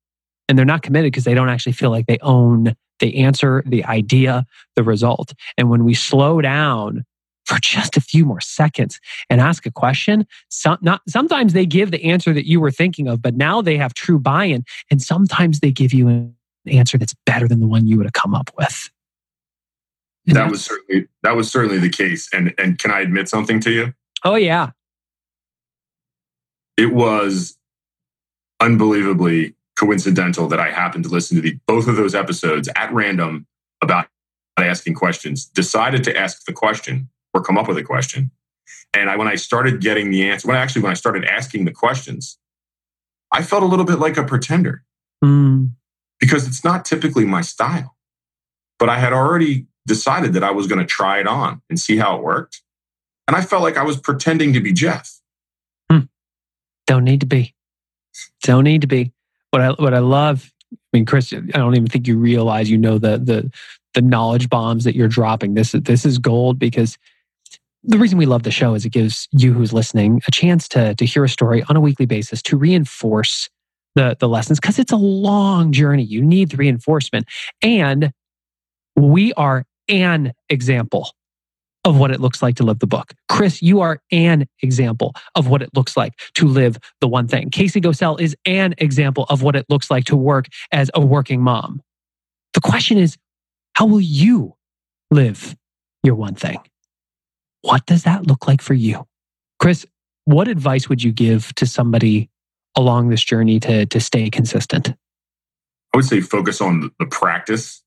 And 0.49 0.59
they're 0.59 0.67
not 0.67 0.83
committed 0.83 1.13
because 1.13 1.25
they 1.25 1.35
don't 1.35 1.49
actually 1.49 1.73
feel 1.73 1.91
like 1.91 2.07
they 2.07 2.19
own 2.21 2.75
the 2.99 3.19
answer, 3.19 3.63
the 3.67 3.85
idea, 3.85 4.45
the 4.77 4.83
result. 4.83 5.33
And 5.57 5.71
when 5.71 5.85
we 5.85 5.95
slow 5.95 6.41
down 6.41 7.05
for 7.45 7.59
just 7.63 7.97
a 7.97 8.01
few 8.01 8.25
more 8.25 8.41
seconds 8.41 9.01
and 9.29 9.41
ask 9.41 9.67
a 9.67 9.71
question. 9.71 10.27
Some, 10.49 10.79
not, 10.81 11.03
sometimes 11.09 11.53
they 11.53 11.67
give 11.67 11.91
the 11.91 12.05
answer 12.05 12.33
that 12.33 12.47
you 12.47 12.61
were 12.61 12.71
thinking 12.71 13.09
of, 13.09 13.23
but 13.23 13.35
now 13.35 13.63
they 13.63 13.77
have 13.77 13.95
true 13.95 14.19
buy 14.19 14.47
in. 14.47 14.65
And 14.91 15.03
sometimes 15.03 15.61
they 15.61 15.73
give 15.73 15.93
you 15.93 16.09
an 16.09 16.35
answer 16.67 16.99
that's 16.99 17.15
better 17.27 17.49
than 17.49 17.61
the 17.61 17.67
one 17.67 17.87
you 17.87 17.97
would 17.97 18.07
have 18.07 18.13
come 18.13 18.35
up 18.35 18.51
with. 18.57 18.91
And 20.27 20.37
that 20.37 20.51
was 20.51 20.65
certainly 20.65 21.09
that 21.23 21.35
was 21.35 21.51
certainly 21.51 21.79
the 21.79 21.89
case. 21.89 22.29
And 22.33 22.55
and 22.59 22.79
can 22.79 22.91
I 22.91 23.01
admit 23.01 23.29
something 23.29 23.61
to 23.61 23.71
you? 23.71 23.95
Oh 24.25 24.37
yeah. 24.37 24.71
It 26.77 26.93
was 26.93 27.59
unbelievably 28.61 29.55
coincidental 29.77 30.47
that 30.49 30.61
I 30.61 30.71
happened 30.71 31.05
to 31.05 31.11
listen 31.11 31.37
to 31.37 31.43
the 31.43 31.59
both 31.67 31.89
of 31.89 31.97
those 31.97 32.15
episodes 32.15 32.69
at 32.77 32.93
random 32.93 33.47
about 33.83 34.07
asking 34.59 34.95
questions. 34.95 35.47
Decided 35.47 36.05
to 36.05 36.17
ask 36.17 36.45
the 36.45 36.53
question 36.53 37.09
or 37.35 37.43
come 37.43 37.59
up 37.59 37.69
with 37.69 37.79
a 37.79 37.83
question. 37.83 38.31
And 38.95 39.11
I, 39.11 39.17
when 39.17 39.29
I 39.29 39.35
started 39.35 39.81
getting 39.81 40.11
the 40.11 40.29
answer, 40.29 40.47
when 40.47 40.57
I, 40.57 40.61
actually 40.61 40.83
when 40.83 40.93
I 40.93 40.95
started 40.95 41.25
asking 41.25 41.65
the 41.65 41.73
questions, 41.73 42.39
I 43.33 43.43
felt 43.43 43.63
a 43.63 43.67
little 43.67 43.87
bit 43.87 43.99
like 43.99 44.17
a 44.17 44.25
pretender 44.25 44.85
mm. 45.25 45.71
Because 46.23 46.47
it's 46.47 46.63
not 46.63 46.85
typically 46.85 47.25
my 47.25 47.41
style. 47.41 47.97
But 48.79 48.89
I 48.89 48.99
had 48.99 49.13
already 49.13 49.67
decided 49.87 50.35
that 50.35 50.45
I 50.45 50.53
was 50.53 50.69
going 50.69 50.79
to 50.79 50.87
try 50.87 51.19
it 51.19 51.27
on 51.27 51.61
and 51.69 51.81
see 51.81 51.97
how 51.97 52.17
it 52.17 52.23
worked. 52.23 52.63
And 53.27 53.37
I 53.37 53.43
felt 53.43 53.63
like 53.63 53.77
I 53.77 53.83
was 53.83 53.97
pretending 53.97 54.53
to 54.53 54.61
be 54.61 54.73
Geoff. 54.73 55.21
Hmm. 55.91 56.03
Don't 56.87 57.03
need 57.03 57.21
to 57.21 57.27
be. 57.27 57.55
Don't 58.45 58.63
need 58.63 58.83
to 58.83 58.87
be. 58.87 59.13
What 59.51 59.63
I 59.63 59.71
what 59.71 59.95
I 59.95 59.99
love. 59.99 60.53
I 60.73 60.77
mean, 60.93 61.07
Chris, 61.07 61.33
I 61.33 61.41
don't 61.41 61.75
even 61.75 61.89
think 61.89 62.07
you 62.07 62.17
realize 62.17 62.71
you 62.71 62.79
know 62.79 62.99
the 62.99 63.19
the 63.19 63.51
the 63.95 64.03
knowledge 64.03 64.49
bombs 64.49 64.85
that 64.85 64.95
you're 64.95 65.09
dropping. 65.09 65.55
This 65.55 65.75
is 65.75 65.83
this 65.83 66.07
is 66.07 66.19
gold 66.19 66.59
because 66.59 66.97
the 67.85 67.99
reason 67.99 68.17
we 68.17 68.27
love 68.27 68.45
the 68.45 68.51
show 68.51 68.75
is 68.75 68.85
it 68.85 68.91
gives 68.91 69.29
you 69.33 69.53
who's 69.53 69.73
listening 69.73 70.23
a 70.29 70.31
chance 70.31 70.69
to, 70.69 70.95
to 70.95 71.05
hear 71.05 71.25
a 71.25 71.29
story 71.29 71.65
on 71.69 71.77
a 71.77 71.81
weekly 71.81 72.07
basis 72.07 72.41
to 72.43 72.57
reinforce 72.57 73.51
the, 73.95 74.17
the 74.19 74.29
lessons 74.29 74.61
because 74.61 74.79
it's 74.79 74.93
a 74.93 74.97
long 74.97 75.73
journey. 75.73 76.03
You 76.03 76.23
need 76.23 76.59
reinforcement. 76.59 77.27
And 77.61 78.13
we 78.97 79.33
are 79.35 79.65
an 79.89 80.33
example 80.49 81.11
of 81.85 81.99
what 81.99 82.13
it 82.13 82.21
looks 82.21 82.43
like 82.43 82.55
to 82.57 82.63
live 82.63 82.79
the 82.79 82.87
book. 82.87 83.13
Chris, 83.29 83.61
you 83.61 83.81
are 83.81 84.01
an 84.13 84.47
example 84.63 85.13
of 85.35 85.49
what 85.49 85.63
it 85.63 85.71
looks 85.75 85.97
like 85.97 86.15
to 86.35 86.47
live 86.47 86.79
the 87.01 87.09
one 87.09 87.27
thing. 87.27 87.51
Casey 87.51 87.81
Gosell 87.81 88.21
is 88.21 88.37
an 88.47 88.75
example 88.79 89.27
of 89.29 89.43
what 89.43 89.57
it 89.57 89.67
looks 89.69 89.91
like 89.91 90.05
to 90.05 90.17
work 90.17 90.47
as 90.71 90.91
a 90.95 91.01
working 91.01 91.43
mom. 91.43 91.83
The 92.55 92.61
question 92.61 92.99
is, 92.99 93.17
how 93.75 93.87
will 93.87 94.01
you 94.01 94.55
live 95.11 95.57
your 96.05 96.15
one 96.15 96.35
thing? 96.35 96.59
What 97.63 97.87
does 97.87 98.05
that 98.05 98.27
look 98.27 98.47
like 98.47 98.61
for 98.61 98.75
you? 98.75 99.07
Chris, 99.59 99.87
what 100.25 100.47
advice 100.47 100.89
would 100.89 101.03
you 101.03 101.13
give 101.13 101.55
to 101.57 101.67
somebody 101.67 102.31
along 102.77 103.09
this 103.09 103.23
journey 103.23 103.61
to, 103.61 103.87
to 103.87 104.01
stay 104.01 104.31
consistent? 104.31 104.89
I 105.93 105.97
would 105.97 106.07
say 106.07 106.21
focus 106.21 106.61
on 106.61 106.91
the 106.99 107.07
practice 107.07 107.83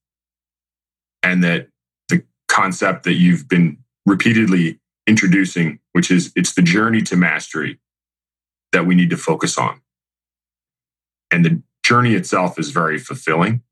and 1.23 1.43
that 1.43 1.69
the 2.07 2.23
concept 2.47 3.03
that 3.03 3.13
you've 3.13 3.47
been 3.47 3.77
repeatedly 4.05 4.79
introducing, 5.07 5.79
which 5.93 6.11
is 6.11 6.31
it's 6.35 6.53
the 6.53 6.61
journey 6.61 7.01
to 7.03 7.15
mastery 7.15 7.79
that 8.71 8.85
we 8.85 8.95
need 8.95 9.09
to 9.09 9.17
focus 9.17 9.57
on. 9.57 9.81
And 11.31 11.43
the 11.43 11.61
journey 11.83 12.13
itself 12.13 12.59
is 12.59 12.69
very 12.69 12.99
fulfilling, 12.99 13.63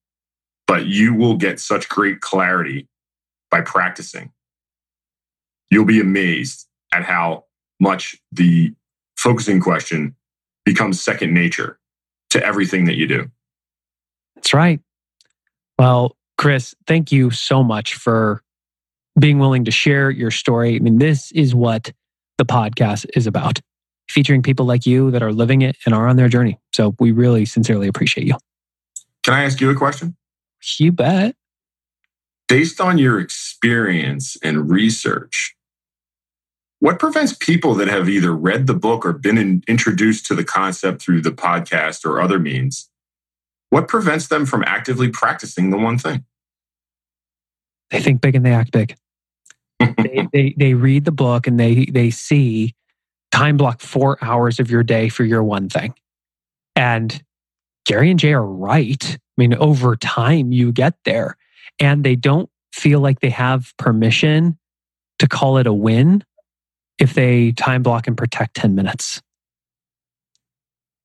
but 0.66 0.86
you 0.86 1.14
will 1.14 1.36
get 1.36 1.60
such 1.60 1.90
great 1.90 2.22
clarity 2.22 2.88
by 3.52 3.62
practicing. 3.62 4.32
You'll 5.70 5.86
be 5.86 6.00
amazed 6.00 6.68
at 6.94 7.04
how 7.04 7.46
much 7.80 8.16
the 8.32 8.74
focusing 9.18 9.60
question 9.60 10.16
becomes 10.66 11.02
second 11.02 11.34
nature 11.34 11.80
to 12.32 12.46
everything 12.46 12.86
that 12.86 12.96
you 12.96 13.08
do. 13.08 13.30
That's 14.36 14.54
right. 14.54 14.80
Well, 15.78 16.16
Chris, 16.38 16.76
thank 16.88 17.12
you 17.12 17.32
so 17.32 17.64
much 17.64 17.96
for 17.96 18.42
being 19.20 19.40
willing 19.40 19.66
to 19.66 19.72
share 19.72 20.10
your 20.10 20.32
story. 20.32 20.76
I 20.76 20.80
mean, 20.80 20.98
this 20.98 21.32
is 21.32 21.54
what 21.54 21.92
the 22.38 22.46
podcast 22.46 23.06
is 23.16 23.28
about 23.28 23.60
featuring 24.10 24.42
people 24.42 24.66
like 24.66 24.86
you 24.86 25.12
that 25.12 25.24
are 25.24 25.32
living 25.32 25.62
it 25.62 25.78
and 25.86 25.94
are 25.94 26.08
on 26.08 26.18
their 26.18 26.28
journey. 26.28 26.60
So 26.74 26.96
we 27.00 27.12
really 27.12 27.46
sincerely 27.46 27.88
appreciate 27.88 28.28
you. 28.28 28.36
Can 29.24 29.34
I 29.34 29.44
ask 29.44 29.62
you 29.62 29.70
a 29.70 29.76
question? 29.76 30.16
You 30.78 30.92
bet. 30.92 31.36
Based 32.50 32.82
on 32.82 32.98
your 32.98 33.20
experience 33.20 34.38
and 34.44 34.70
research, 34.70 35.56
what 36.84 37.00
prevents 37.00 37.34
people 37.34 37.76
that 37.76 37.88
have 37.88 38.10
either 38.10 38.36
read 38.36 38.68
the 38.68 38.74
book 38.74 39.06
or 39.06 39.14
been 39.14 39.38
in, 39.38 39.64
introduced 39.70 40.26
to 40.26 40.36
the 40.36 40.44
concept 40.44 41.02
through 41.02 41.22
the 41.22 41.32
podcast 41.32 42.04
or 42.04 42.22
other 42.22 42.40
means? 42.40 42.90
What 43.70 43.88
prevents 43.88 44.28
them 44.28 44.46
from 44.46 44.66
actively 44.68 45.08
practicing 45.08 45.70
the 45.70 45.78
one 45.78 45.98
thing? 45.98 46.26
They 47.90 48.02
think 48.02 48.20
big 48.20 48.36
and 48.36 48.46
they 48.46 48.52
act 48.52 48.74
big. 48.74 48.98
they, 49.80 50.28
they, 50.34 50.56
they 50.58 50.74
read 50.74 51.06
the 51.06 51.14
book 51.14 51.48
and 51.48 51.58
they, 51.58 51.86
they 51.86 52.10
see 52.10 52.76
time 53.32 53.56
block 53.56 53.80
four 53.80 54.18
hours 54.22 54.60
of 54.60 54.70
your 54.70 54.84
day 54.84 55.08
for 55.08 55.24
your 55.24 55.42
one 55.42 55.70
thing. 55.70 55.94
And 56.76 57.24
Gary 57.86 58.12
and 58.12 58.20
Jay 58.20 58.34
are 58.34 58.46
right. 58.46 59.06
I 59.10 59.18
mean, 59.38 59.54
over 59.54 59.96
time, 59.96 60.52
you 60.52 60.74
get 60.74 60.96
there 61.06 61.38
and 61.80 62.04
they 62.04 62.18
don't 62.18 62.50
feel 62.74 63.00
like 63.00 63.22
they 63.22 63.30
have 63.30 63.72
permission 63.78 64.58
to 65.20 65.30
call 65.30 65.58
it 65.58 65.66
a 65.66 65.72
win 65.72 66.26
if 67.00 67.14
they 67.14 67.52
time 67.54 67.84
block 67.84 68.08
and 68.08 68.18
protect 68.18 68.56
10 68.56 68.76
minutes. 68.76 69.22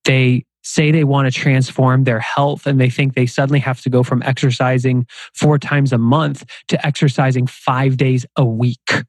They 0.05 0.45
say 0.63 0.91
they 0.91 1.03
want 1.03 1.31
to 1.31 1.39
transform 1.39 2.03
their 2.03 2.19
health 2.19 2.67
and 2.67 2.79
they 2.79 2.89
think 2.89 3.15
they 3.15 3.25
suddenly 3.25 3.59
have 3.59 3.81
to 3.81 3.89
go 3.89 4.03
from 4.03 4.21
exercising 4.23 5.07
four 5.33 5.57
times 5.57 5.91
a 5.93 5.97
month 5.97 6.45
to 6.67 6.85
exercising 6.85 7.47
five 7.47 7.97
days 7.97 8.25
a 8.35 8.45
week 8.45 9.03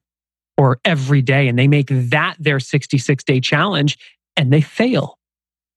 or 0.57 0.79
every 0.85 1.21
day. 1.21 1.47
And 1.47 1.57
they 1.57 1.67
make 1.67 1.87
that 1.89 2.35
their 2.39 2.59
66 2.59 3.23
day 3.23 3.39
challenge 3.39 3.97
and 4.35 4.51
they 4.51 4.61
fail 4.61 5.17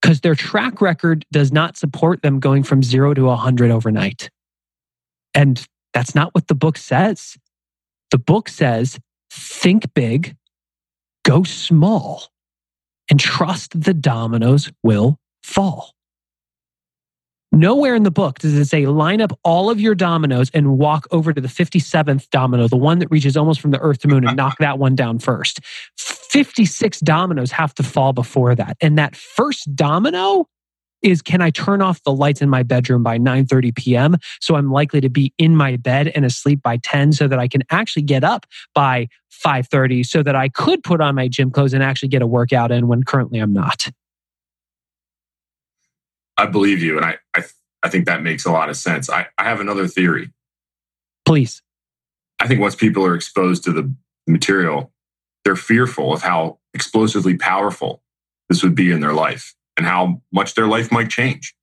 because 0.00 0.20
their 0.20 0.34
track 0.34 0.80
record 0.80 1.24
does 1.32 1.52
not 1.52 1.76
support 1.76 2.22
them 2.22 2.38
going 2.38 2.62
from 2.62 2.82
zero 2.82 3.14
to 3.14 3.24
100 3.24 3.70
overnight. 3.70 4.30
And 5.34 5.66
that's 5.92 6.14
not 6.14 6.34
what 6.34 6.48
the 6.48 6.54
book 6.54 6.76
says. 6.76 7.36
The 8.10 8.18
book 8.18 8.48
says 8.48 8.98
think 9.30 9.92
big, 9.94 10.36
go 11.24 11.42
small 11.42 12.28
and 13.10 13.18
trust 13.18 13.80
the 13.80 13.94
dominoes 13.94 14.70
will 14.82 15.18
fall. 15.42 15.94
Nowhere 17.52 17.94
in 17.94 18.02
the 18.02 18.10
book 18.10 18.40
does 18.40 18.54
it 18.54 18.64
say 18.64 18.86
line 18.86 19.20
up 19.20 19.38
all 19.44 19.70
of 19.70 19.80
your 19.80 19.94
dominoes 19.94 20.50
and 20.52 20.76
walk 20.76 21.06
over 21.12 21.32
to 21.32 21.40
the 21.40 21.48
57th 21.48 22.28
domino, 22.30 22.66
the 22.66 22.76
one 22.76 22.98
that 22.98 23.08
reaches 23.12 23.36
almost 23.36 23.60
from 23.60 23.70
the 23.70 23.78
earth 23.78 24.00
to 24.00 24.08
moon, 24.08 24.26
and 24.26 24.36
knock 24.36 24.58
that 24.58 24.80
one 24.80 24.96
down 24.96 25.20
first. 25.20 25.60
56 25.96 26.98
dominoes 27.00 27.52
have 27.52 27.72
to 27.74 27.84
fall 27.84 28.12
before 28.12 28.56
that. 28.56 28.76
And 28.80 28.98
that 28.98 29.14
first 29.14 29.74
domino 29.76 30.48
is 31.04 31.22
can 31.22 31.42
I 31.42 31.50
turn 31.50 31.82
off 31.82 32.02
the 32.02 32.12
lights 32.12 32.40
in 32.42 32.48
my 32.48 32.64
bedroom 32.64 33.02
by 33.02 33.18
9:30 33.18 33.76
p.m. 33.76 34.16
so 34.40 34.56
I'm 34.56 34.72
likely 34.72 35.00
to 35.02 35.08
be 35.08 35.32
in 35.38 35.54
my 35.54 35.76
bed 35.76 36.08
and 36.08 36.24
asleep 36.24 36.62
by 36.62 36.78
10 36.78 37.12
so 37.12 37.28
that 37.28 37.38
I 37.38 37.46
can 37.46 37.62
actually 37.70 38.02
get 38.02 38.24
up 38.24 38.46
by 38.74 39.08
5:30 39.30 40.04
so 40.04 40.22
that 40.22 40.34
I 40.34 40.48
could 40.48 40.82
put 40.82 41.00
on 41.00 41.14
my 41.14 41.28
gym 41.28 41.50
clothes 41.50 41.74
and 41.74 41.82
actually 41.82 42.08
get 42.08 42.22
a 42.22 42.26
workout 42.26 42.72
in 42.72 42.88
when 42.88 43.04
currently 43.04 43.38
I'm 43.38 43.52
not. 43.52 43.90
I 46.36 46.46
believe 46.46 46.82
you 46.82 46.96
and 46.96 47.04
I 47.04 47.18
I, 47.36 47.44
I 47.82 47.88
think 47.90 48.06
that 48.06 48.22
makes 48.22 48.46
a 48.46 48.50
lot 48.50 48.70
of 48.70 48.76
sense. 48.76 49.10
I, 49.10 49.26
I 49.38 49.44
have 49.44 49.60
another 49.60 49.86
theory. 49.86 50.30
Please. 51.26 51.62
I 52.40 52.48
think 52.48 52.60
once 52.60 52.74
people 52.74 53.04
are 53.04 53.14
exposed 53.14 53.64
to 53.64 53.72
the 53.72 53.94
material, 54.26 54.92
they're 55.44 55.56
fearful 55.56 56.12
of 56.12 56.22
how 56.22 56.58
explosively 56.72 57.36
powerful 57.36 58.02
this 58.48 58.62
would 58.62 58.74
be 58.74 58.90
in 58.90 59.00
their 59.00 59.12
life 59.12 59.54
and 59.76 59.86
how 59.86 60.22
much 60.32 60.54
their 60.54 60.66
life 60.66 60.92
might 60.92 61.10
change. 61.10 61.54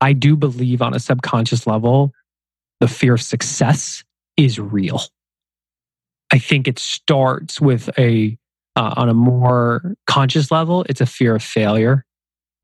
I 0.00 0.12
do 0.12 0.36
believe 0.36 0.82
on 0.82 0.94
a 0.94 1.00
subconscious 1.00 1.66
level, 1.66 2.12
the 2.80 2.88
fear 2.88 3.14
of 3.14 3.22
success 3.22 4.02
is 4.36 4.58
real. 4.58 5.02
I 6.32 6.38
think 6.38 6.66
it 6.66 6.78
starts 6.78 7.60
with 7.60 7.88
a, 7.98 8.36
uh, 8.74 8.94
on 8.96 9.08
a 9.08 9.14
more 9.14 9.94
conscious 10.06 10.50
level, 10.50 10.84
it's 10.88 11.00
a 11.00 11.06
fear 11.06 11.34
of 11.36 11.42
failure. 11.42 12.04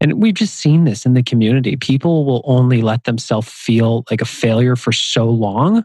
And 0.01 0.23
we've 0.23 0.35
just 0.35 0.55
seen 0.55 0.85
this 0.85 1.05
in 1.05 1.15
the 1.15 1.23
community. 1.23 1.77
People 1.77 2.25
will 2.25 2.43
only 2.45 2.83
let 2.83 3.05
themselves 3.05 3.49
feel 3.49 4.05
like 4.11 4.21
a 4.21 4.27
failure 4.27 4.77
for 4.77 4.93
so 4.93 5.29
long 5.29 5.85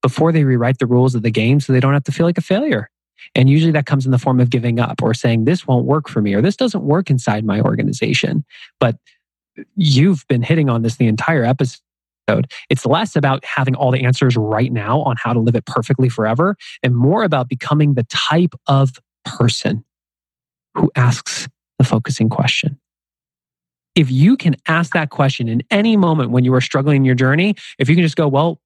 before 0.00 0.32
they 0.32 0.44
rewrite 0.44 0.78
the 0.78 0.86
rules 0.86 1.14
of 1.14 1.22
the 1.22 1.30
game 1.30 1.58
so 1.60 1.72
they 1.72 1.80
don't 1.80 1.92
have 1.92 2.04
to 2.04 2.12
feel 2.12 2.26
like 2.26 2.38
a 2.38 2.42
failure. 2.42 2.88
And 3.34 3.48
usually 3.48 3.72
that 3.72 3.86
comes 3.86 4.04
in 4.04 4.12
the 4.12 4.18
form 4.18 4.40
of 4.40 4.50
giving 4.50 4.80
up 4.80 5.02
or 5.02 5.14
saying, 5.14 5.44
this 5.44 5.66
won't 5.66 5.86
work 5.86 6.08
for 6.08 6.20
me 6.20 6.34
or 6.34 6.42
this 6.42 6.56
doesn't 6.56 6.82
work 6.82 7.10
inside 7.10 7.44
my 7.44 7.60
organization. 7.60 8.44
But 8.80 8.96
you've 9.76 10.26
been 10.28 10.42
hitting 10.42 10.68
on 10.68 10.82
this 10.82 10.96
the 10.96 11.06
entire 11.06 11.44
episode. 11.44 11.80
It's 12.68 12.84
less 12.84 13.16
about 13.16 13.44
having 13.44 13.74
all 13.74 13.90
the 13.90 14.04
answers 14.04 14.36
right 14.36 14.72
now 14.72 15.00
on 15.02 15.16
how 15.18 15.32
to 15.32 15.40
live 15.40 15.56
it 15.56 15.66
perfectly 15.66 16.08
forever 16.08 16.56
and 16.82 16.94
more 16.94 17.24
about 17.24 17.48
becoming 17.48 17.94
the 17.94 18.04
type 18.04 18.54
of 18.66 18.92
person 19.24 19.84
who 20.74 20.90
asks 20.94 21.48
the 21.78 21.84
focusing 21.84 22.28
question. 22.28 22.78
If 23.94 24.10
you 24.10 24.36
can 24.36 24.54
ask 24.66 24.92
that 24.92 25.10
question 25.10 25.48
in 25.48 25.62
any 25.70 25.96
moment 25.96 26.30
when 26.30 26.44
you 26.44 26.54
are 26.54 26.60
struggling 26.60 26.96
in 26.96 27.04
your 27.04 27.14
journey, 27.14 27.56
if 27.78 27.88
you 27.88 27.96
can 27.96 28.04
just 28.04 28.16
go, 28.16 28.28
well, 28.28 28.60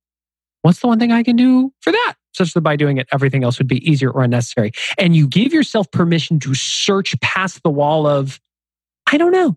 what's 0.62 0.80
the 0.80 0.88
one 0.88 0.98
thing 0.98 1.12
I 1.12 1.22
can 1.22 1.36
do 1.36 1.72
for 1.80 1.90
that? 1.92 2.14
Such 2.33 2.55
that 2.55 2.61
by 2.61 2.76
doing 2.76 2.99
it, 2.99 3.09
everything 3.12 3.45
else 3.45 3.59
would 3.59 3.68
be 3.68 3.89
easier 3.89 4.11
or 4.11 4.22
unnecessary. 4.22 4.72
And 4.99 5.14
you 5.14 5.26
give 5.26 5.53
yourself 5.53 5.91
permission 5.91 6.39
to 6.41 6.55
search 6.55 7.18
past 7.20 7.62
the 7.62 7.70
wall 7.70 8.07
of, 8.07 8.41
I 9.11 9.18
don't 9.18 9.33
know. 9.33 9.57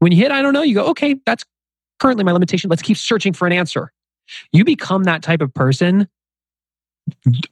When 0.00 0.12
you 0.12 0.18
hit, 0.18 0.30
I 0.30 0.42
don't 0.42 0.52
know, 0.52 0.62
you 0.62 0.74
go, 0.74 0.86
okay, 0.86 1.16
that's 1.26 1.44
currently 1.98 2.24
my 2.24 2.32
limitation. 2.32 2.70
Let's 2.70 2.82
keep 2.82 2.96
searching 2.96 3.32
for 3.32 3.46
an 3.46 3.52
answer. 3.52 3.92
You 4.52 4.64
become 4.64 5.04
that 5.04 5.22
type 5.22 5.40
of 5.40 5.52
person, 5.52 6.08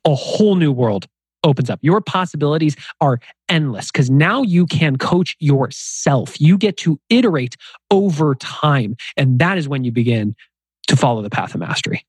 a 0.04 0.14
whole 0.14 0.54
new 0.54 0.72
world 0.72 1.06
opens 1.44 1.70
up. 1.70 1.78
Your 1.82 2.00
possibilities 2.00 2.76
are 3.00 3.20
endless 3.48 3.90
because 3.90 4.10
now 4.10 4.42
you 4.42 4.66
can 4.66 4.96
coach 4.96 5.36
yourself. 5.38 6.40
You 6.40 6.58
get 6.58 6.76
to 6.78 7.00
iterate 7.10 7.56
over 7.90 8.34
time. 8.34 8.96
And 9.16 9.38
that 9.38 9.58
is 9.58 9.68
when 9.68 9.84
you 9.84 9.92
begin 9.92 10.34
to 10.88 10.96
follow 10.96 11.22
the 11.22 11.30
path 11.30 11.54
of 11.54 11.60
mastery. 11.60 12.04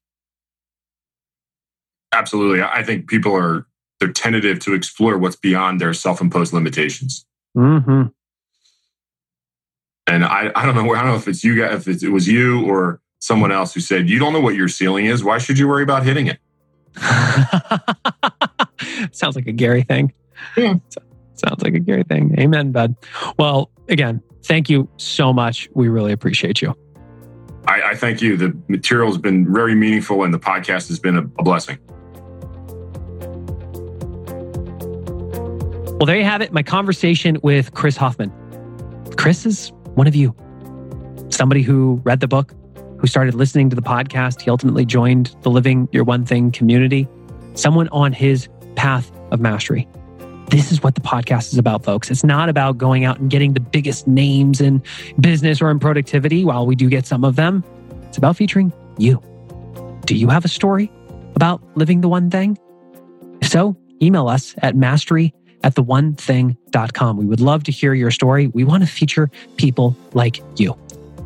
Absolutely. 2.13 2.61
I 2.61 2.83
think 2.83 3.07
people 3.07 3.35
are 3.35 3.65
they're 3.99 4.11
tentative 4.11 4.59
to 4.59 4.73
explore 4.73 5.17
what's 5.17 5.35
beyond 5.35 5.81
their 5.81 5.93
self-imposed 5.93 6.53
limitations. 6.53 7.25
Mm-hmm. 7.55 8.03
And 10.07 10.25
I, 10.25 10.51
I 10.55 10.65
don't 10.65 10.75
know. 10.75 10.93
I 10.93 11.01
don't 11.01 11.11
know 11.11 11.15
if 11.15 11.27
it's 11.27 11.43
you 11.43 11.59
guys, 11.59 11.87
if 11.87 12.03
it 12.03 12.09
was 12.09 12.27
you 12.27 12.65
or 12.65 13.01
someone 13.19 13.51
else 13.51 13.73
who 13.73 13.79
said, 13.79 14.09
"You 14.09 14.17
don't 14.17 14.33
know 14.33 14.39
what 14.39 14.55
your 14.55 14.67
ceiling 14.67 15.05
is. 15.05 15.23
Why 15.23 15.37
should 15.37 15.59
you 15.59 15.67
worry 15.67 15.83
about 15.83 16.03
hitting 16.03 16.27
it?" 16.27 16.39
Sounds 19.11 19.35
like 19.35 19.47
a 19.47 19.51
Gary 19.51 19.83
thing. 19.83 20.13
Yeah. 20.57 20.75
Sounds 21.35 21.61
like 21.61 21.75
a 21.75 21.79
Gary 21.79 22.03
thing. 22.03 22.35
Amen, 22.39 22.71
bud. 22.71 22.95
Well, 23.37 23.69
again, 23.87 24.21
thank 24.43 24.69
you 24.69 24.89
so 24.97 25.31
much. 25.31 25.69
We 25.75 25.89
really 25.89 26.11
appreciate 26.11 26.61
you. 26.61 26.75
I, 27.67 27.91
I 27.91 27.95
thank 27.95 28.21
you. 28.21 28.35
The 28.35 28.57
material 28.67 29.07
has 29.07 29.17
been 29.17 29.53
very 29.53 29.75
meaningful, 29.75 30.23
and 30.23 30.33
the 30.33 30.39
podcast 30.39 30.87
has 30.87 30.99
been 30.99 31.17
a, 31.17 31.23
a 31.37 31.43
blessing. 31.43 31.77
Well, 35.99 36.05
there 36.05 36.15
you 36.15 36.23
have 36.23 36.39
it. 36.41 36.53
My 36.53 36.63
conversation 36.63 37.37
with 37.43 37.73
Chris 37.73 37.97
Hofmann. 37.97 38.31
Chris 39.17 39.45
is 39.45 39.73
one 39.95 40.07
of 40.07 40.15
you, 40.15 40.33
somebody 41.27 41.61
who 41.61 41.99
read 42.05 42.21
the 42.21 42.27
book, 42.27 42.53
who 42.99 43.05
started 43.05 43.35
listening 43.35 43.69
to 43.69 43.75
the 43.75 43.81
podcast. 43.81 44.39
He 44.39 44.49
ultimately 44.49 44.85
joined 44.85 45.35
the 45.41 45.49
Living 45.49 45.89
Your 45.91 46.05
One 46.05 46.25
Thing 46.25 46.51
community, 46.51 47.05
someone 47.55 47.89
on 47.89 48.13
his 48.13 48.47
path 48.77 49.11
of 49.31 49.41
mastery. 49.41 49.89
This 50.47 50.71
is 50.71 50.81
what 50.81 50.95
the 50.95 51.01
podcast 51.01 51.51
is 51.51 51.57
about, 51.57 51.83
folks. 51.83 52.09
It's 52.09 52.23
not 52.23 52.47
about 52.47 52.77
going 52.77 53.03
out 53.03 53.19
and 53.19 53.29
getting 53.29 53.51
the 53.51 53.59
biggest 53.59 54.07
names 54.07 54.61
in 54.61 54.81
business 55.19 55.61
or 55.61 55.69
in 55.69 55.79
productivity, 55.79 56.45
while 56.45 56.65
we 56.65 56.75
do 56.75 56.87
get 56.87 57.05
some 57.05 57.25
of 57.25 57.35
them. 57.35 57.61
It's 58.03 58.17
about 58.17 58.37
featuring 58.37 58.71
you. 58.97 59.21
Do 60.05 60.15
you 60.15 60.29
have 60.29 60.45
a 60.45 60.49
story 60.49 60.89
about 61.35 61.61
living 61.75 61.99
the 61.99 62.07
one 62.07 62.29
thing? 62.29 62.57
If 63.41 63.49
so, 63.49 63.75
email 64.01 64.29
us 64.29 64.55
at 64.59 64.77
mastery 64.77 65.33
at 65.63 65.75
theonething.com. 65.75 67.17
We 67.17 67.25
would 67.25 67.41
love 67.41 67.63
to 67.65 67.71
hear 67.71 67.93
your 67.93 68.11
story. 68.11 68.47
We 68.47 68.63
want 68.63 68.83
to 68.83 68.87
feature 68.87 69.29
people 69.57 69.95
like 70.13 70.41
you. 70.57 70.77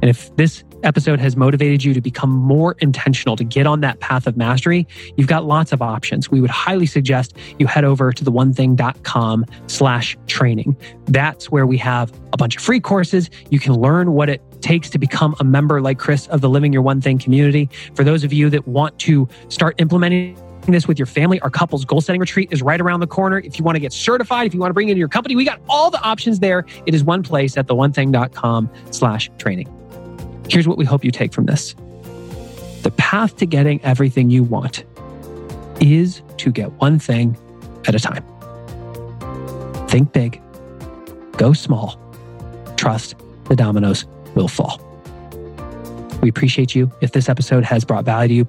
And 0.02 0.10
if 0.10 0.36
this 0.36 0.64
episode 0.84 1.20
has 1.20 1.38
motivated 1.38 1.84
you 1.84 1.94
to 1.94 2.02
become 2.02 2.30
more 2.30 2.76
intentional 2.80 3.36
to 3.38 3.44
get 3.44 3.66
on 3.66 3.80
that 3.82 4.02
path 4.02 4.28
of 4.28 4.36
mastery, 4.36 4.86
you've 5.16 5.28
got 5.28 5.46
lots 5.46 5.72
of 5.72 5.82
options. 5.82 6.30
We 6.30 6.42
would 6.42 6.50
highly 6.50 6.86
suggest 6.86 7.38
you 7.58 7.68
head 7.68 7.86
over 7.86 8.12
to 8.12 8.24
theonething.com 8.24 9.46
slash 9.68 10.18
training. 10.28 10.76
That's 11.06 11.50
where 11.50 11.66
we 11.66 11.78
have 11.78 12.12
a 12.34 12.38
bunch 12.38 12.58
of 12.58 12.64
free 12.64 12.82
courses. 12.82 13.30
You 13.50 13.60
can 13.60 13.76
learn 13.76 14.12
what 14.12 14.30
it 14.30 14.42
takes 14.62 14.90
to 14.90 14.98
become 14.98 15.36
a 15.40 15.44
member 15.44 15.82
like 15.82 16.00
Chris 16.00 16.28
of 16.28 16.42
the 16.42 16.50
Living 16.50 16.74
Your 16.74 16.82
One 16.82 17.00
Thing 17.00 17.18
community. 17.18 17.70
For 17.96 18.04
those 18.04 18.24
of 18.24 18.34
you 18.34 18.50
that 18.50 18.68
want 18.68 19.00
to 19.00 19.28
start 19.48 19.76
implementing 19.80 20.38
this 20.72 20.88
with 20.88 20.98
your 20.98 21.06
family, 21.06 21.40
our 21.42 21.50
couples 21.50 21.84
goal 21.84 22.02
setting 22.02 22.22
retreat 22.22 22.50
is 22.52 22.62
right 22.62 22.80
around 22.80 23.02
the 23.02 23.08
corner. 23.08 23.40
If 23.40 23.60
you 23.60 23.66
want 23.66 23.76
to 23.76 23.80
get 23.80 23.92
certified, 23.92 24.48
if 24.48 24.54
you 24.54 24.60
want 24.60 24.70
to 24.70 24.74
bring 24.74 24.90
it 24.90 24.94
in 24.94 24.98
your 24.98 25.10
company, 25.10 25.36
we 25.36 25.44
got 25.44 25.62
all 25.68 25.92
the 25.92 26.02
options 26.02 26.40
there. 26.40 26.66
It 26.86 26.96
is 26.96 27.04
one 27.04 27.24
place 27.24 27.58
at 27.58 27.68
theonething.com 27.68 28.70
slash 28.92 29.30
training. 29.38 29.68
Here's 30.50 30.68
what 30.68 30.78
we 30.78 30.86
hope 30.86 31.04
you 31.04 31.12
take 31.12 31.34
from 31.34 31.46
this. 31.46 31.76
The 32.84 32.94
path 32.98 33.38
to 33.38 33.46
getting 33.46 33.84
everything 33.84 34.30
you 34.30 34.44
want 34.44 34.84
is 35.80 36.22
to 36.38 36.52
get 36.52 36.72
one 36.74 37.00
thing 37.00 37.38
at 37.88 37.96
a 37.96 38.00
time. 38.00 38.24
Think 39.88 40.14
big, 40.14 40.42
go 41.38 41.54
small, 41.54 42.00
trust 42.78 43.16
the 43.46 43.56
dominoes 43.56 44.06
will 44.36 44.48
fall. 44.48 44.82
We 46.22 46.30
appreciate 46.30 46.74
you. 46.74 46.92
If 47.02 47.12
this 47.12 47.28
episode 47.28 47.64
has 47.66 47.84
brought 47.84 48.06
value 48.06 48.28
to 48.30 48.34
you, 48.34 48.46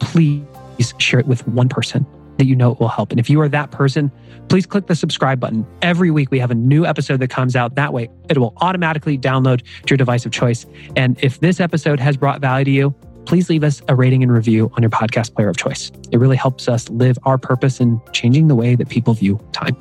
please 0.77 0.95
share 0.99 1.21
it 1.21 1.27
with 1.27 1.47
one 1.49 1.69
person 1.69 2.07
that 2.39 2.47
you 2.47 2.57
know 2.57 2.73
it 2.73 2.81
will 2.81 2.89
help. 2.89 3.11
And 3.11 3.21
if 3.21 3.31
you 3.31 3.41
are 3.41 3.49
that 3.49 3.71
person, 3.71 4.11
please 4.49 4.67
click 4.67 4.87
the 4.87 4.97
subscribe 4.97 5.39
button. 5.39 5.67
Every 5.83 6.11
week 6.11 6.31
we 6.31 6.39
have 6.41 6.51
a 6.51 6.55
new 6.55 6.85
episode 6.85 7.21
that 7.21 7.31
comes 7.31 7.55
out. 7.55 7.77
That 7.77 7.93
way 7.93 8.11
it 8.29 8.39
will 8.39 8.55
automatically 8.61 9.17
download 9.17 9.61
to 9.63 9.91
your 9.91 9.97
device 9.97 10.27
of 10.27 10.33
choice. 10.33 10.67
And 10.97 11.17
if 11.23 11.41
this 11.41 11.61
episode 11.61 12.01
has 12.01 12.17
brought 12.17 12.41
value 12.41 12.65
to 12.65 12.71
you, 12.71 12.95
please 13.25 13.49
leave 13.49 13.65
us 13.65 13.83
a 13.89 13.95
rating 13.95 14.23
and 14.23 14.33
review 14.33 14.71
on 14.75 14.83
your 14.83 14.91
podcast 14.91 15.35
player 15.35 15.49
of 15.49 15.57
choice. 15.57 15.91
It 16.11 16.19
really 16.19 16.37
helps 16.37 16.69
us 16.69 16.89
live 16.91 17.19
our 17.25 17.39
purpose 17.39 17.81
in 17.81 18.01
changing 18.13 18.49
the 18.49 18.55
way 18.55 18.75
that 18.75 18.89
people 18.89 19.15
view 19.15 19.41
time. 19.53 19.77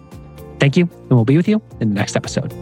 Thank 0.59 0.77
you, 0.77 0.83
and 0.85 1.09
we'll 1.09 1.25
be 1.25 1.35
with 1.35 1.47
you 1.47 1.61
in 1.81 1.89
the 1.89 1.95
next 1.95 2.15
episode. 2.15 2.53